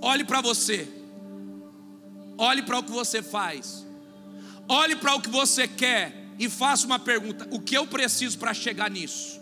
Olhe 0.00 0.24
para 0.24 0.40
você, 0.40 0.88
olhe 2.36 2.62
para 2.62 2.78
o 2.78 2.82
que 2.82 2.90
você 2.90 3.22
faz, 3.22 3.84
olhe 4.68 4.94
para 4.96 5.14
o 5.14 5.20
que 5.20 5.30
você 5.30 5.66
quer 5.66 6.26
e 6.38 6.48
faça 6.48 6.86
uma 6.86 6.98
pergunta: 6.98 7.48
o 7.50 7.60
que 7.60 7.76
eu 7.76 7.86
preciso 7.86 8.38
para 8.38 8.52
chegar 8.52 8.90
nisso? 8.90 9.40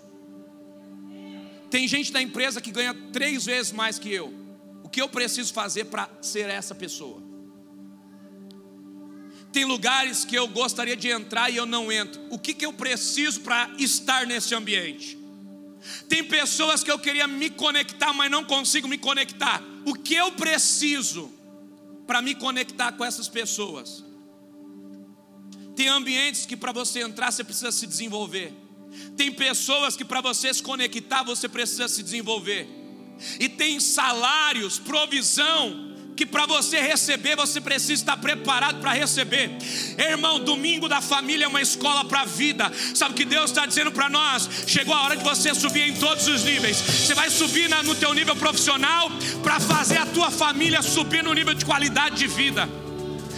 Tem 1.71 1.89
gente 1.89 2.13
da 2.13 2.23
empresa 2.23 2.61
que 2.61 2.71
ganha 2.71 2.95
três 3.13 3.45
vezes 3.45 3.73
mais 3.73 3.99
que 3.99 4.13
eu 4.13 4.44
que 4.95 5.03
eu 5.03 5.09
preciso 5.09 5.53
fazer 5.53 5.87
para 5.87 6.09
ser 6.23 6.49
essa 6.49 6.73
pessoa? 6.73 7.21
Tem 9.53 9.65
lugares 9.65 10.25
que 10.25 10.37
eu 10.37 10.47
gostaria 10.47 10.97
de 10.97 11.09
entrar 11.09 11.51
e 11.51 11.57
eu 11.57 11.67
não 11.67 11.91
entro. 11.91 12.23
O 12.31 12.39
que, 12.39 12.55
que 12.55 12.65
eu 12.65 12.73
preciso 12.73 13.41
para 13.41 13.69
estar 13.77 14.25
nesse 14.25 14.55
ambiente? 14.55 15.19
Tem 16.09 16.23
pessoas 16.23 16.85
que 16.85 16.93
eu 16.93 16.99
queria 16.99 17.27
me 17.27 17.51
conectar, 17.51 18.13
mas 18.13 18.31
não 18.31 18.45
consigo 18.45 18.87
me 18.87 18.97
conectar. 18.97 19.61
O 19.85 19.95
que 19.95 20.15
eu 20.15 20.31
preciso 20.31 21.29
para 22.07 22.23
me 22.23 22.37
conectar 22.37 22.93
com 22.93 23.05
essas 23.05 23.27
pessoas? 23.27 24.05
Tem 25.75 25.89
ambientes 25.89 26.47
que 26.47 26.57
para 26.57 26.71
você 26.71 27.01
entrar 27.01 27.33
você 27.33 27.43
precisa 27.43 27.73
se 27.73 27.85
desenvolver. 27.85 28.53
Tem 29.17 29.33
pessoas 29.33 29.97
que 29.97 30.05
para 30.05 30.21
você 30.21 30.55
se 30.55 30.63
conectar 30.63 31.25
você 31.25 31.49
precisa 31.49 31.89
se 31.89 32.01
desenvolver 32.01 32.84
e 33.39 33.49
tem 33.49 33.81
salários, 33.81 34.79
provisão, 34.79 35.93
que 36.17 36.25
para 36.25 36.47
você 36.47 36.81
receber 36.81 37.37
você 37.37 37.61
precisa 37.61 37.95
estar 37.95 38.17
preparado 38.17 38.81
para 38.81 38.93
receber. 38.93 39.51
Irmão, 39.99 40.39
domingo 40.41 40.89
da 40.89 41.01
família 41.01 41.45
é 41.45 41.49
uma 41.49 41.61
escola 41.61 42.05
para 42.05 42.21
a 42.21 42.25
vida. 42.25 42.71
Sabe 42.95 43.13
o 43.13 43.17
que 43.17 43.25
Deus 43.25 43.51
está 43.51 43.67
dizendo 43.67 43.91
para 43.91 44.09
nós? 44.09 44.49
Chegou 44.67 44.95
a 44.95 45.03
hora 45.03 45.17
de 45.17 45.25
você 45.25 45.55
subir 45.55 45.89
em 45.89 45.95
todos 45.95 46.29
os 46.29 46.45
níveis. 46.45 46.77
Você 46.77 47.15
vai 47.15 47.31
subir 47.31 47.69
no 47.69 47.95
teu 47.95 48.15
nível 48.15 48.37
profissional 48.37 49.11
para 49.43 49.59
fazer 49.59 49.99
a 49.99 50.07
tua 50.07 50.31
família 50.31 50.83
subir 50.83 51.23
no 51.23 51.33
nível 51.35 51.55
de 51.55 51.65
qualidade 51.65 52.17
de 52.17 52.27
vida. 52.27 52.84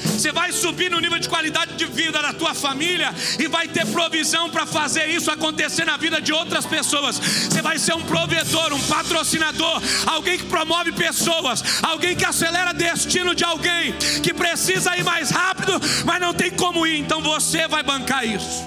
Você 0.04 0.32
vai 0.32 0.52
subir 0.52 0.90
no 0.90 1.00
nível 1.00 1.18
de 1.18 1.28
qualidade 1.28 1.74
de 1.74 1.84
vida 1.86 2.20
da 2.20 2.32
tua 2.32 2.54
família 2.54 3.14
e 3.38 3.48
vai 3.48 3.68
ter 3.68 3.86
provisão 3.86 4.50
para 4.50 4.66
fazer 4.66 5.06
isso 5.08 5.30
acontecer 5.30 5.84
na 5.84 5.96
vida 5.96 6.20
de 6.20 6.32
outras 6.32 6.66
pessoas. 6.66 7.18
Você 7.18 7.62
vai 7.62 7.78
ser 7.78 7.94
um 7.94 8.02
provedor, 8.02 8.72
um 8.72 8.80
patrocinador, 8.80 9.82
alguém 10.06 10.38
que 10.38 10.44
promove 10.44 10.92
pessoas, 10.92 11.62
alguém 11.82 12.14
que 12.16 12.24
acelera 12.24 12.72
destino 12.72 13.34
de 13.34 13.44
alguém 13.44 13.94
que 14.22 14.32
precisa 14.32 14.96
ir 14.96 15.04
mais 15.04 15.30
rápido, 15.30 15.72
mas 16.04 16.20
não 16.20 16.34
tem 16.34 16.50
como 16.50 16.86
ir. 16.86 16.98
Então 17.00 17.20
você 17.20 17.66
vai 17.68 17.82
bancar 17.82 18.26
isso. 18.26 18.64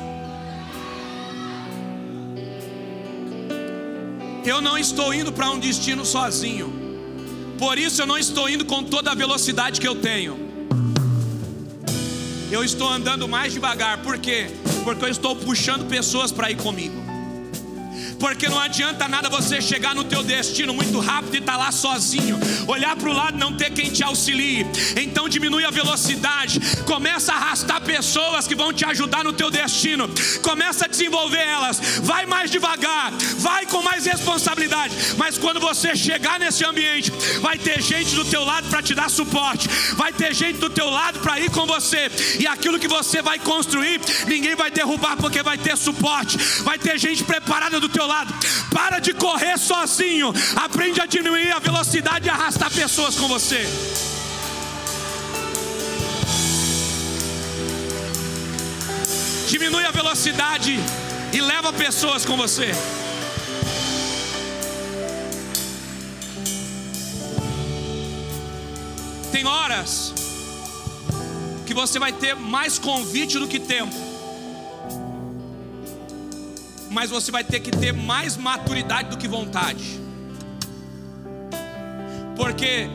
Eu 4.45 4.61
não 4.61 4.77
estou 4.77 5.13
indo 5.13 5.31
para 5.31 5.49
um 5.51 5.59
destino 5.59 6.05
sozinho. 6.05 6.73
Por 7.57 7.77
isso 7.77 8.01
eu 8.01 8.07
não 8.07 8.17
estou 8.17 8.49
indo 8.49 8.65
com 8.65 8.83
toda 8.83 9.11
a 9.11 9.15
velocidade 9.15 9.81
que 9.81 9.87
eu 9.87 9.95
tenho 9.95 10.48
eu 12.51 12.63
estou 12.63 12.89
andando 12.89 13.27
mais 13.27 13.53
devagar. 13.53 13.99
Por 13.99 14.17
quê? 14.17 14.47
Porque 14.83 15.05
eu 15.05 15.09
estou 15.09 15.35
puxando 15.35 15.87
pessoas 15.87 16.31
para 16.31 16.49
ir 16.51 16.57
comigo 16.57 17.08
porque 18.19 18.49
não 18.49 18.59
adianta 18.59 19.07
nada 19.07 19.29
você 19.29 19.61
chegar 19.61 19.95
no 19.95 20.03
teu 20.03 20.21
destino 20.21 20.73
muito 20.73 20.99
rápido 20.99 21.35
e 21.35 21.37
estar 21.39 21.53
tá 21.53 21.57
lá 21.57 21.71
sozinho, 21.71 22.37
olhar 22.67 22.95
para 22.95 23.09
o 23.09 23.13
lado 23.13 23.37
não 23.37 23.55
ter 23.55 23.71
quem 23.71 23.89
te 23.89 24.03
auxilie. 24.03 24.65
Então 24.97 25.29
diminui 25.29 25.63
a 25.63 25.71
velocidade, 25.71 26.59
começa 26.85 27.31
a 27.31 27.35
arrastar 27.35 27.81
pessoas 27.81 28.45
que 28.45 28.55
vão 28.55 28.73
te 28.73 28.83
ajudar 28.85 29.23
no 29.23 29.31
teu 29.31 29.49
destino, 29.49 30.09
começa 30.41 30.85
a 30.85 30.87
desenvolver 30.87 31.39
elas, 31.39 31.79
vai 32.03 32.25
mais 32.25 32.51
devagar, 32.51 33.11
vai 33.37 33.65
com 33.65 33.81
mais 33.81 34.05
responsabilidade. 34.05 34.93
Mas 35.17 35.37
quando 35.37 35.59
você 35.59 35.95
chegar 35.95 36.39
nesse 36.39 36.65
ambiente, 36.65 37.11
vai 37.41 37.57
ter 37.57 37.81
gente 37.81 38.15
do 38.15 38.25
teu 38.25 38.43
lado 38.43 38.67
para 38.69 38.83
te 38.83 38.93
dar 38.93 39.09
suporte, 39.09 39.69
vai 39.95 40.11
ter 40.11 40.33
gente 40.33 40.59
do 40.59 40.69
teu 40.69 40.89
lado 40.89 41.19
para 41.19 41.39
ir 41.39 41.49
com 41.51 41.65
você, 41.65 42.11
e 42.37 42.45
aquilo 42.45 42.79
que 42.79 42.87
você 42.87 43.21
vai 43.21 43.39
construir, 43.39 44.01
ninguém 44.27 44.55
vai 44.55 44.69
derrubar 44.69 45.15
porque 45.15 45.41
vai 45.41 45.57
ter 45.57 45.77
suporte, 45.77 46.37
vai 46.63 46.77
ter 46.77 46.97
gente 46.97 47.23
preparada 47.23 47.79
do 47.79 47.87
teu 47.87 48.08
lado. 48.09 48.33
Para 48.73 48.99
de 48.99 49.13
correr 49.13 49.57
sozinho. 49.57 50.33
Aprende 50.55 50.99
a 50.99 51.05
diminuir 51.05 51.51
a 51.51 51.59
velocidade 51.59 52.27
e 52.27 52.29
arrastar 52.29 52.71
pessoas 52.71 53.15
com 53.15 53.27
você. 53.27 53.61
Diminui 59.47 59.85
a 59.85 59.91
velocidade 59.91 60.79
e 61.33 61.41
leva 61.41 61.71
pessoas 61.71 62.25
com 62.25 62.35
você. 62.35 62.71
Tem 69.31 69.45
horas 69.45 70.13
que 71.65 71.73
você 71.73 71.99
vai 71.99 72.11
ter 72.11 72.35
mais 72.35 72.79
convite 72.79 73.37
do 73.37 73.47
que 73.47 73.59
tempo 73.59 74.08
mas 76.89 77.09
você 77.09 77.31
vai 77.31 77.43
ter 77.43 77.59
que 77.59 77.71
ter 77.71 77.93
mais 77.93 78.35
maturidade 78.35 79.09
do 79.09 79.17
que 79.17 79.27
vontade. 79.27 79.99
Porque 82.35 82.89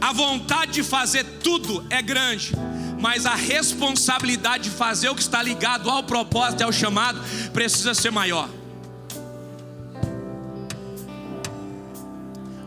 a 0.00 0.12
vontade 0.12 0.72
de 0.72 0.82
fazer 0.82 1.24
tudo 1.42 1.84
é 1.88 2.02
grande, 2.02 2.52
mas 3.00 3.24
a 3.24 3.34
responsabilidade 3.34 4.64
de 4.64 4.70
fazer 4.70 5.08
o 5.08 5.14
que 5.14 5.22
está 5.22 5.42
ligado 5.42 5.88
ao 5.88 6.02
propósito 6.02 6.60
e 6.60 6.64
ao 6.64 6.72
chamado 6.72 7.20
precisa 7.52 7.94
ser 7.94 8.10
maior. 8.10 8.48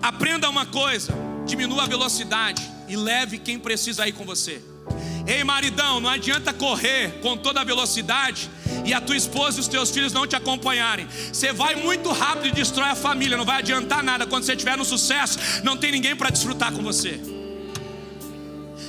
Aprenda 0.01 0.49
uma 0.49 0.65
coisa: 0.65 1.13
diminua 1.45 1.83
a 1.83 1.87
velocidade 1.87 2.61
e 2.87 2.95
leve 2.95 3.37
quem 3.37 3.59
precisa 3.59 4.07
ir 4.07 4.13
com 4.13 4.23
você. 4.23 4.61
Ei, 5.27 5.43
maridão, 5.43 5.99
não 5.99 6.09
adianta 6.09 6.53
correr 6.53 7.19
com 7.21 7.35
toda 7.35 7.61
a 7.61 7.63
velocidade 7.63 8.49
e 8.85 8.93
a 8.93 9.01
tua 9.01 9.15
esposa 9.15 9.57
e 9.57 9.61
os 9.61 9.67
teus 9.67 9.89
filhos 9.89 10.13
não 10.13 10.27
te 10.27 10.35
acompanharem. 10.35 11.07
Você 11.31 11.51
vai 11.51 11.75
muito 11.75 12.11
rápido 12.11 12.47
e 12.47 12.51
destrói 12.51 12.89
a 12.89 12.95
família, 12.95 13.37
não 13.37 13.45
vai 13.45 13.57
adiantar 13.57 14.03
nada. 14.03 14.27
Quando 14.27 14.43
você 14.43 14.53
estiver 14.53 14.77
no 14.77 14.85
sucesso, 14.85 15.39
não 15.63 15.75
tem 15.75 15.91
ninguém 15.91 16.15
para 16.15 16.29
desfrutar 16.29 16.71
com 16.71 16.83
você. 16.83 17.19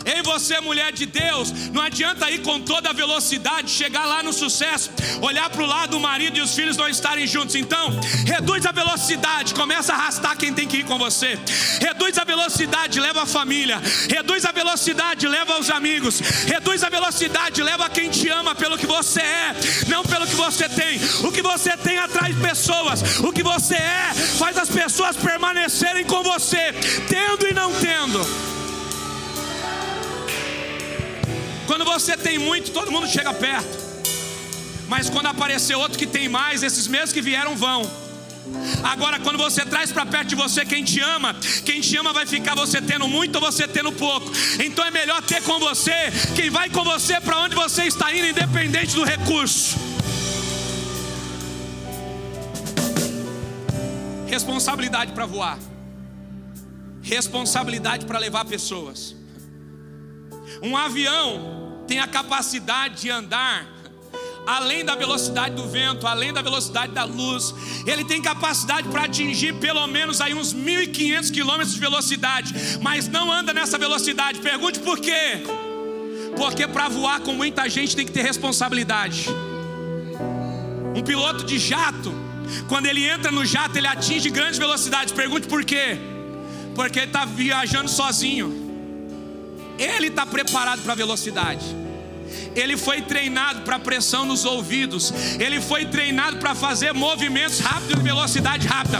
Ei, 0.06 0.22
você, 0.22 0.60
mulher 0.60 0.92
de 0.92 1.04
Deus, 1.04 1.52
não 1.72 1.82
adianta 1.82 2.30
ir 2.30 2.40
com 2.42 2.60
toda 2.60 2.90
a 2.90 2.92
velocidade, 2.92 3.68
chegar 3.68 4.06
lá 4.06 4.22
no 4.22 4.32
sucesso, 4.32 4.90
olhar 5.20 5.50
para 5.50 5.62
o 5.62 5.66
lado, 5.66 5.96
o 5.96 6.00
marido 6.00 6.38
e 6.38 6.40
os 6.40 6.54
filhos 6.54 6.76
não 6.76 6.88
estarem 6.88 7.26
juntos. 7.26 7.56
Então, 7.56 7.98
reduz 8.24 8.64
a 8.64 8.70
velocidade, 8.70 9.52
começa 9.52 9.92
a 9.92 9.96
arrastar 9.96 10.36
quem 10.36 10.54
tem 10.54 10.68
que 10.68 10.78
ir 10.78 10.84
com 10.84 10.96
você. 10.96 11.36
Reduz 11.80 12.16
a 12.18 12.24
velocidade, 12.24 13.00
leva 13.00 13.24
a 13.24 13.26
família. 13.26 13.82
Reduz 14.08 14.44
a 14.44 14.52
velocidade, 14.52 15.26
leva 15.26 15.58
os 15.58 15.70
amigos. 15.70 16.20
Reduz 16.46 16.84
a 16.84 16.88
velocidade, 16.88 17.60
leva 17.62 17.90
quem 17.90 18.08
te 18.08 18.28
ama 18.28 18.54
pelo 18.54 18.78
que 18.78 18.86
você 18.86 19.20
é, 19.20 19.56
não 19.88 20.04
pelo 20.04 20.26
que 20.26 20.36
você 20.36 20.68
tem. 20.68 21.00
O 21.24 21.32
que 21.32 21.42
você 21.42 21.76
tem 21.76 21.98
atrai 21.98 22.32
pessoas. 22.34 23.18
O 23.18 23.32
que 23.32 23.42
você 23.42 23.74
é 23.74 24.14
faz 24.38 24.56
as 24.56 24.68
pessoas 24.68 25.16
permanecerem 25.16 26.04
com 26.04 26.22
você, 26.22 26.72
tendo 27.08 27.48
e 27.48 27.52
não 27.52 27.72
tendo. 27.74 28.55
Quando 31.66 31.84
você 31.84 32.16
tem 32.16 32.38
muito, 32.38 32.70
todo 32.70 32.92
mundo 32.92 33.06
chega 33.08 33.32
perto. 33.34 33.86
Mas 34.88 35.10
quando 35.10 35.26
aparecer 35.26 35.74
outro 35.74 35.98
que 35.98 36.06
tem 36.06 36.28
mais, 36.28 36.62
esses 36.62 36.86
mesmos 36.86 37.12
que 37.12 37.20
vieram 37.20 37.56
vão. 37.56 37.90
Agora, 38.84 39.18
quando 39.18 39.36
você 39.36 39.64
traz 39.64 39.90
para 39.90 40.06
perto 40.06 40.28
de 40.28 40.34
você 40.36 40.64
quem 40.64 40.84
te 40.84 41.00
ama, 41.00 41.34
quem 41.64 41.80
te 41.80 41.96
ama 41.96 42.12
vai 42.12 42.24
ficar 42.24 42.54
você 42.54 42.80
tendo 42.80 43.08
muito 43.08 43.36
ou 43.36 43.40
você 43.40 43.66
tendo 43.66 43.90
pouco. 43.92 44.30
Então 44.64 44.84
é 44.84 44.90
melhor 44.90 45.20
ter 45.22 45.42
com 45.42 45.58
você 45.58 46.12
quem 46.36 46.48
vai 46.50 46.70
com 46.70 46.84
você 46.84 47.20
para 47.20 47.40
onde 47.40 47.56
você 47.56 47.84
está 47.84 48.14
indo, 48.14 48.28
independente 48.28 48.94
do 48.94 49.02
recurso. 49.02 49.76
Responsabilidade 54.28 55.12
para 55.12 55.26
voar, 55.26 55.58
responsabilidade 57.02 58.06
para 58.06 58.18
levar 58.18 58.44
pessoas. 58.44 59.16
Um 60.62 60.76
avião 60.76 61.55
tem 61.86 62.00
a 62.00 62.06
capacidade 62.06 63.02
de 63.02 63.10
andar 63.10 63.76
além 64.46 64.84
da 64.84 64.94
velocidade 64.94 65.56
do 65.56 65.68
vento, 65.68 66.06
além 66.06 66.32
da 66.32 66.40
velocidade 66.40 66.92
da 66.92 67.04
luz. 67.04 67.52
Ele 67.84 68.04
tem 68.04 68.22
capacidade 68.22 68.88
para 68.88 69.04
atingir 69.04 69.54
pelo 69.54 69.84
menos 69.88 70.20
aí 70.20 70.32
uns 70.32 70.54
1.500 70.54 71.32
quilômetros 71.32 71.74
de 71.74 71.80
velocidade, 71.80 72.54
mas 72.80 73.08
não 73.08 73.32
anda 73.32 73.52
nessa 73.52 73.76
velocidade. 73.76 74.38
Pergunte 74.38 74.78
por 74.78 75.00
quê? 75.00 75.42
Porque 76.36 76.66
para 76.68 76.88
voar 76.88 77.20
com 77.20 77.32
muita 77.32 77.68
gente 77.68 77.96
tem 77.96 78.06
que 78.06 78.12
ter 78.12 78.22
responsabilidade. 78.22 79.26
Um 80.94 81.02
piloto 81.02 81.44
de 81.44 81.58
jato, 81.58 82.14
quando 82.68 82.86
ele 82.86 83.04
entra 83.04 83.32
no 83.32 83.44
jato, 83.44 83.76
ele 83.76 83.86
atinge 83.86 84.30
grandes 84.30 84.58
velocidades. 84.58 85.12
Pergunte 85.12 85.48
por 85.48 85.64
quê? 85.64 85.98
Porque 86.74 87.00
ele 87.00 87.06
está 87.06 87.24
viajando 87.24 87.90
sozinho. 87.90 88.65
Ele 89.78 90.08
está 90.08 90.24
preparado 90.24 90.82
para 90.82 90.92
a 90.92 90.96
velocidade 90.96 91.86
ele 92.54 92.76
foi 92.76 93.02
treinado 93.02 93.60
para 93.60 93.78
pressão 93.78 94.24
nos 94.24 94.44
ouvidos, 94.44 95.12
ele 95.38 95.60
foi 95.60 95.84
treinado 95.84 96.38
para 96.38 96.54
fazer 96.54 96.92
movimentos 96.92 97.60
rápidos 97.60 97.96
de 97.96 98.02
velocidade 98.02 98.66
rápida, 98.66 98.98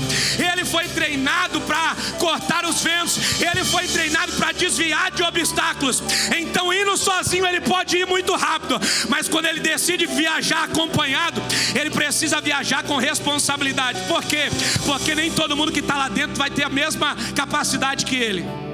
ele 0.52 0.64
foi 0.64 0.86
treinado 0.88 1.60
para 1.62 1.96
cortar 2.18 2.64
os 2.66 2.82
ventos, 2.82 3.40
ele 3.40 3.64
foi 3.64 3.86
treinado 3.88 4.32
para 4.32 4.52
desviar 4.52 5.10
de 5.10 5.22
obstáculos. 5.22 6.02
Então, 6.36 6.72
indo 6.72 6.96
sozinho, 6.96 7.46
ele 7.46 7.60
pode 7.60 7.96
ir 7.96 8.06
muito 8.06 8.34
rápido, 8.34 8.78
mas 9.08 9.28
quando 9.28 9.46
ele 9.46 9.60
decide 9.60 10.06
viajar 10.06 10.64
acompanhado, 10.64 11.40
ele 11.74 11.90
precisa 11.90 12.40
viajar 12.40 12.82
com 12.84 12.96
responsabilidade. 12.96 14.00
Por 14.06 14.22
quê? 14.24 14.48
Porque 14.84 15.14
nem 15.14 15.30
todo 15.30 15.56
mundo 15.56 15.72
que 15.72 15.80
está 15.80 15.96
lá 15.96 16.08
dentro 16.08 16.36
vai 16.36 16.50
ter 16.50 16.64
a 16.64 16.68
mesma 16.68 17.16
capacidade 17.34 18.04
que 18.04 18.16
ele. 18.16 18.65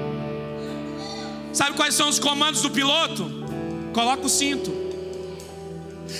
Sabe 1.53 1.77
quais 1.77 1.93
são 1.93 2.09
os 2.09 2.19
comandos 2.19 2.61
do 2.61 2.69
piloto? 2.71 3.29
Coloca 3.93 4.25
o 4.25 4.29
cinto. 4.29 4.71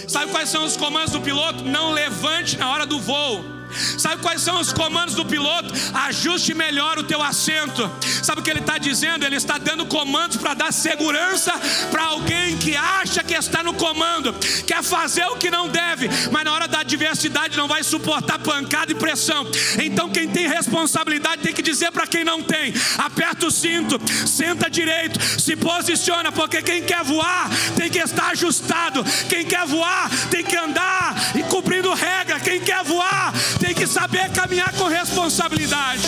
Sabe 0.07 0.31
quais 0.31 0.49
são 0.49 0.63
os 0.63 0.77
comandos 0.77 1.11
do 1.11 1.21
piloto? 1.21 1.63
Não 1.63 1.91
levante 1.91 2.57
na 2.57 2.71
hora 2.71 2.85
do 2.85 2.99
voo. 2.99 3.52
Sabe 3.97 4.21
quais 4.21 4.41
são 4.41 4.59
os 4.59 4.71
comandos 4.71 5.15
do 5.15 5.25
piloto? 5.25 5.73
Ajuste 5.93 6.53
melhor 6.53 6.97
o 6.99 7.03
teu 7.03 7.21
assento. 7.21 7.89
Sabe 8.21 8.41
o 8.41 8.43
que 8.43 8.49
ele 8.49 8.59
está 8.59 8.77
dizendo? 8.77 9.25
Ele 9.25 9.35
está 9.35 9.57
dando 9.57 9.85
comandos 9.85 10.37
para 10.37 10.53
dar 10.53 10.71
segurança 10.71 11.53
para 11.91 12.05
alguém 12.05 12.57
que 12.57 12.75
acha 12.75 13.23
que 13.23 13.33
está 13.33 13.63
no 13.63 13.73
comando, 13.73 14.33
quer 14.65 14.83
fazer 14.83 15.25
o 15.25 15.35
que 15.35 15.49
não 15.49 15.67
deve, 15.67 16.09
mas 16.31 16.43
na 16.43 16.53
hora 16.53 16.67
da 16.67 16.79
adversidade 16.79 17.57
não 17.57 17.67
vai 17.67 17.83
suportar 17.83 18.39
pancada 18.39 18.91
e 18.91 18.95
pressão. 18.95 19.45
Então 19.81 20.09
quem 20.09 20.27
tem 20.27 20.47
responsabilidade 20.47 21.41
tem 21.41 21.53
que 21.53 21.61
dizer 21.61 21.91
para 21.91 22.07
quem 22.07 22.23
não 22.23 22.41
tem: 22.41 22.73
aperta 22.97 23.47
o 23.47 23.51
cinto, 23.51 23.99
senta 24.27 24.69
direito, 24.69 25.19
se 25.39 25.55
posiciona, 25.55 26.31
porque 26.31 26.61
quem 26.61 26.83
quer 26.83 27.03
voar 27.03 27.49
tem 27.75 27.89
que 27.89 27.99
estar 27.99 28.31
ajustado. 28.31 29.03
Quem 29.29 29.45
quer 29.45 29.65
voar 29.65 30.09
tem 30.29 30.43
que 30.43 30.55
andar 30.55 31.15
e 31.35 31.43
cumprindo 31.43 31.93
regra. 31.93 32.39
Quem 32.39 32.59
quer 32.59 32.83
voar 32.83 33.33
tem 33.63 33.73
que 33.73 33.87
saber 33.87 34.29
caminhar 34.33 34.73
com 34.73 34.87
responsabilidade. 34.87 36.03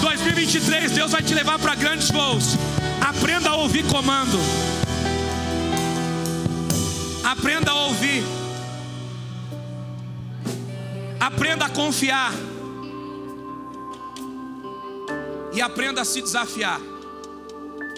2023, 0.00 0.92
Deus 0.92 1.10
vai 1.10 1.20
te 1.20 1.34
levar 1.34 1.58
para 1.58 1.74
grandes 1.74 2.08
voos. 2.08 2.56
Aprenda 3.04 3.50
a 3.50 3.56
ouvir 3.56 3.84
comando. 3.88 4.38
Aprenda 7.24 7.72
a 7.72 7.74
ouvir. 7.86 8.22
Aprenda 11.18 11.64
a 11.64 11.68
confiar. 11.68 12.32
E 15.52 15.60
aprenda 15.60 16.02
a 16.02 16.04
se 16.04 16.22
desafiar. 16.22 16.80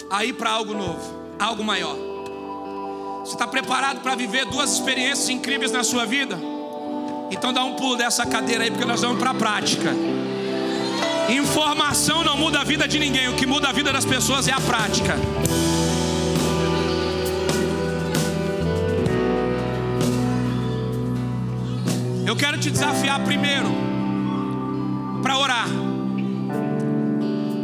A 0.09 0.25
ir 0.25 0.33
para 0.33 0.49
algo 0.49 0.73
novo, 0.73 1.35
algo 1.37 1.63
maior. 1.63 1.95
Você 3.19 3.33
está 3.33 3.45
preparado 3.45 4.01
para 4.01 4.15
viver 4.15 4.45
duas 4.45 4.73
experiências 4.73 5.29
incríveis 5.29 5.71
na 5.71 5.83
sua 5.83 6.03
vida? 6.03 6.35
Então 7.31 7.53
dá 7.53 7.63
um 7.63 7.75
pulo 7.75 7.95
dessa 7.95 8.25
cadeira 8.25 8.63
aí, 8.63 8.71
porque 8.71 8.85
nós 8.85 9.01
vamos 9.01 9.19
para 9.19 9.31
a 9.31 9.33
prática. 9.33 9.93
Informação 11.29 12.23
não 12.23 12.35
muda 12.35 12.59
a 12.59 12.63
vida 12.63 12.87
de 12.87 12.97
ninguém, 12.97 13.29
o 13.29 13.35
que 13.35 13.45
muda 13.45 13.69
a 13.69 13.71
vida 13.71 13.93
das 13.93 14.03
pessoas 14.03 14.47
é 14.47 14.51
a 14.51 14.59
prática. 14.59 15.15
Eu 22.25 22.35
quero 22.35 22.57
te 22.57 22.69
desafiar 22.69 23.23
primeiro 23.23 23.69
para 25.21 25.37
orar. 25.37 25.67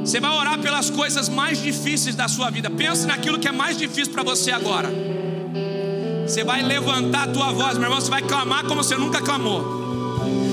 Você 0.04 0.20
vai 0.20 0.32
orar 0.32 0.60
pelas 0.60 0.90
coisas 0.90 1.28
mais 1.28 1.62
difíceis 1.62 2.16
da 2.16 2.28
sua 2.28 2.52
vida. 2.52 2.70
Pense 2.70 3.08
naquilo 3.08 3.40
que 3.40 3.48
é 3.48 3.52
mais 3.52 3.78
difícil 3.78 4.14
para 4.14 4.24
você 4.24 4.52
agora. 4.52 5.15
Você 6.28 6.44
vai 6.44 6.64
levantar 6.64 7.24
a 7.24 7.28
tua 7.28 7.52
voz, 7.52 7.78
meu 7.78 7.84
irmão, 7.86 8.02
você 8.02 8.10
vai 8.10 8.22
clamar 8.22 8.66
como 8.66 8.84
você 8.84 8.98
nunca 8.98 9.22
clamou. 9.22 10.05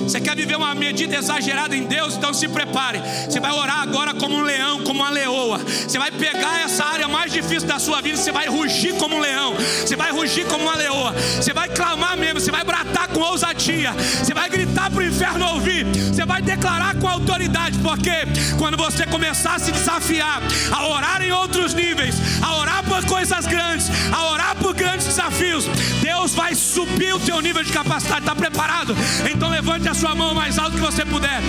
Você 0.03 0.21
quer 0.21 0.37
viver 0.37 0.57
uma 0.57 0.75
medida 0.75 1.17
exagerada 1.17 1.77
em 1.77 1.85
Deus? 1.85 2.17
Então 2.17 2.33
se 2.35 2.49
prepare. 2.49 3.01
Você 3.29 3.41
vai 3.41 3.53
orar 3.53 3.83
agora 3.83 4.15
como 4.15 4.37
um 4.37 4.43
leão, 4.43 4.83
como 4.83 5.01
uma 5.01 5.11
leoa. 5.11 5.59
Você 5.59 5.99
vai 5.99 6.11
pegar 6.11 6.61
essa 6.63 6.85
área 6.85 7.09
mais 7.09 7.33
difícil 7.33 7.69
da 7.69 7.79
sua 7.79 8.01
vida, 8.01 8.17
você 8.17 8.33
vai 8.33 8.47
rugir 8.49 8.95
como 8.95 9.17
um 9.17 9.21
leão. 9.21 9.55
Você 9.55 9.97
vai 9.97 10.11
rugir 10.13 10.47
como 10.47 10.65
uma 10.65 10.77
leoa. 10.77 11.13
Você 11.13 11.53
vai 11.53 11.69
clamar 11.69 12.17
mesmo, 12.17 12.41
você 12.41 12.51
vai 12.51 12.65
bratar 12.65 13.09
com 13.09 13.21
ousadia. 13.21 13.93
Você 13.93 14.35
vai 14.35 14.49
gritar 14.49 14.91
para 14.91 15.01
o 15.01 15.07
inferno 15.07 15.47
ouvir. 15.55 15.87
Você 15.87 16.25
vai 16.25 16.43
declarar 16.43 16.95
com 16.97 17.09
autoridade, 17.09 17.79
porque 17.79 18.13
quando 18.59 18.77
você 18.77 19.07
começar 19.07 19.55
a 19.55 19.59
se 19.59 19.73
desafiar, 19.73 20.43
a 20.71 20.87
orar 20.89 21.23
em 21.23 21.33
outros 21.33 21.75
níveis, 21.75 22.17
a 22.43 22.57
orar 22.57 22.83
por 22.85 23.05
coisas 23.07 23.47
grandes, 23.47 23.91
a 24.13 24.33
orar 24.33 24.57
por 24.57 24.75
grandes 24.75 25.07
desafios, 25.07 25.65
Deus 26.01 26.35
vai 26.35 26.55
subir 26.55 27.15
o 27.15 27.21
teu 27.21 27.41
nível 27.41 27.63
de 27.63 27.73
capacidade. 27.73 28.21
Está 28.21 28.35
preparado? 28.35 28.95
Então 29.33 29.49
levante 29.49 29.89
a 29.93 29.95
sua 29.95 30.15
mão 30.15 30.35
mais 30.35 30.59
alto 30.59 30.73
que 30.73 30.81
você 30.81 31.05
puder. 31.05 31.41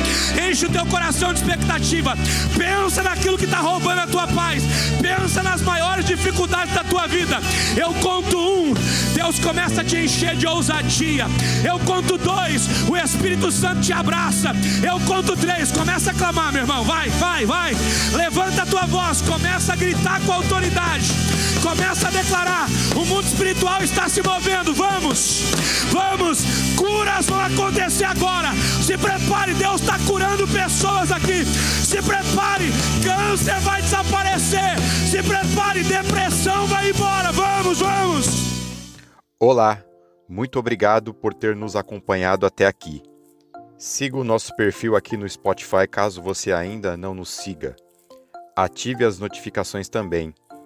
Enche 0.49 0.65
o 0.65 0.69
teu 0.69 0.85
coração 0.85 1.33
de 1.33 1.39
expectativa. 1.39 2.13
Pensa 2.57 3.01
naquilo 3.01 3.37
que 3.37 3.45
está 3.45 3.59
roubando 3.59 3.99
a 3.99 4.07
tua 4.07 4.27
paz. 4.27 4.63
Pensa 5.01 5.41
nas 5.41 5.61
maiores 5.61 6.05
dificuldades 6.05 6.73
da 6.73 6.83
tua 6.83 7.07
vida. 7.07 7.39
Eu 7.77 7.93
conto 7.95 8.37
um, 8.37 8.73
Deus 9.13 9.39
começa 9.39 9.79
a 9.79 9.83
te 9.83 9.97
encher 9.97 10.35
de 10.35 10.45
ousadia. 10.45 11.25
Eu 11.63 11.79
conto 11.79 12.17
dois, 12.17 12.67
o 12.89 12.97
Espírito 12.97 13.49
Santo 13.49 13.79
te 13.79 13.93
abraça. 13.93 14.51
Eu 14.85 14.99
conto 15.01 15.37
três, 15.37 15.71
começa 15.71 16.11
a 16.11 16.13
clamar, 16.13 16.51
meu 16.51 16.63
irmão. 16.63 16.83
Vai, 16.83 17.09
vai, 17.11 17.45
vai. 17.45 17.73
Levanta 18.13 18.63
a 18.63 18.65
tua 18.65 18.85
voz, 18.85 19.21
começa 19.21 19.71
a 19.71 19.75
gritar 19.77 20.19
com 20.21 20.33
autoridade. 20.33 21.32
Começa 21.61 22.07
a 22.07 22.11
declarar: 22.11 22.67
o 22.95 23.05
mundo 23.05 23.25
espiritual 23.25 23.81
está 23.83 24.09
se 24.09 24.21
movendo. 24.21 24.73
Vamos, 24.73 25.43
vamos. 25.91 26.39
Curas 26.75 27.25
vão 27.25 27.39
acontecer 27.39 28.05
agora. 28.05 28.51
Se 28.81 28.97
prepare, 28.97 29.53
Deus 29.53 29.81
está 29.81 29.97
curando 30.07 30.47
pessoas 30.47 31.11
aqui. 31.11 31.45
Se 31.45 32.01
prepare, 32.01 32.71
câncer 33.03 33.59
vai 33.61 33.81
desaparecer. 33.81 34.79
Se 35.09 35.21
prepare, 35.23 35.83
depressão 35.83 36.65
vai 36.67 36.89
embora. 36.89 37.31
Vamos, 37.31 37.79
vamos. 37.79 38.27
Olá, 39.39 39.83
muito 40.27 40.57
obrigado 40.57 41.13
por 41.13 41.33
ter 41.33 41.55
nos 41.55 41.75
acompanhado 41.75 42.45
até 42.45 42.65
aqui. 42.65 43.03
Siga 43.77 44.17
o 44.17 44.23
nosso 44.23 44.55
perfil 44.55 44.95
aqui 44.95 45.17
no 45.17 45.27
Spotify 45.27 45.87
caso 45.89 46.21
você 46.21 46.53
ainda 46.53 46.95
não 46.95 47.13
nos 47.13 47.29
siga. 47.29 47.75
Ative 48.55 49.03
as 49.03 49.19
notificações 49.19 49.89
também 49.89 50.33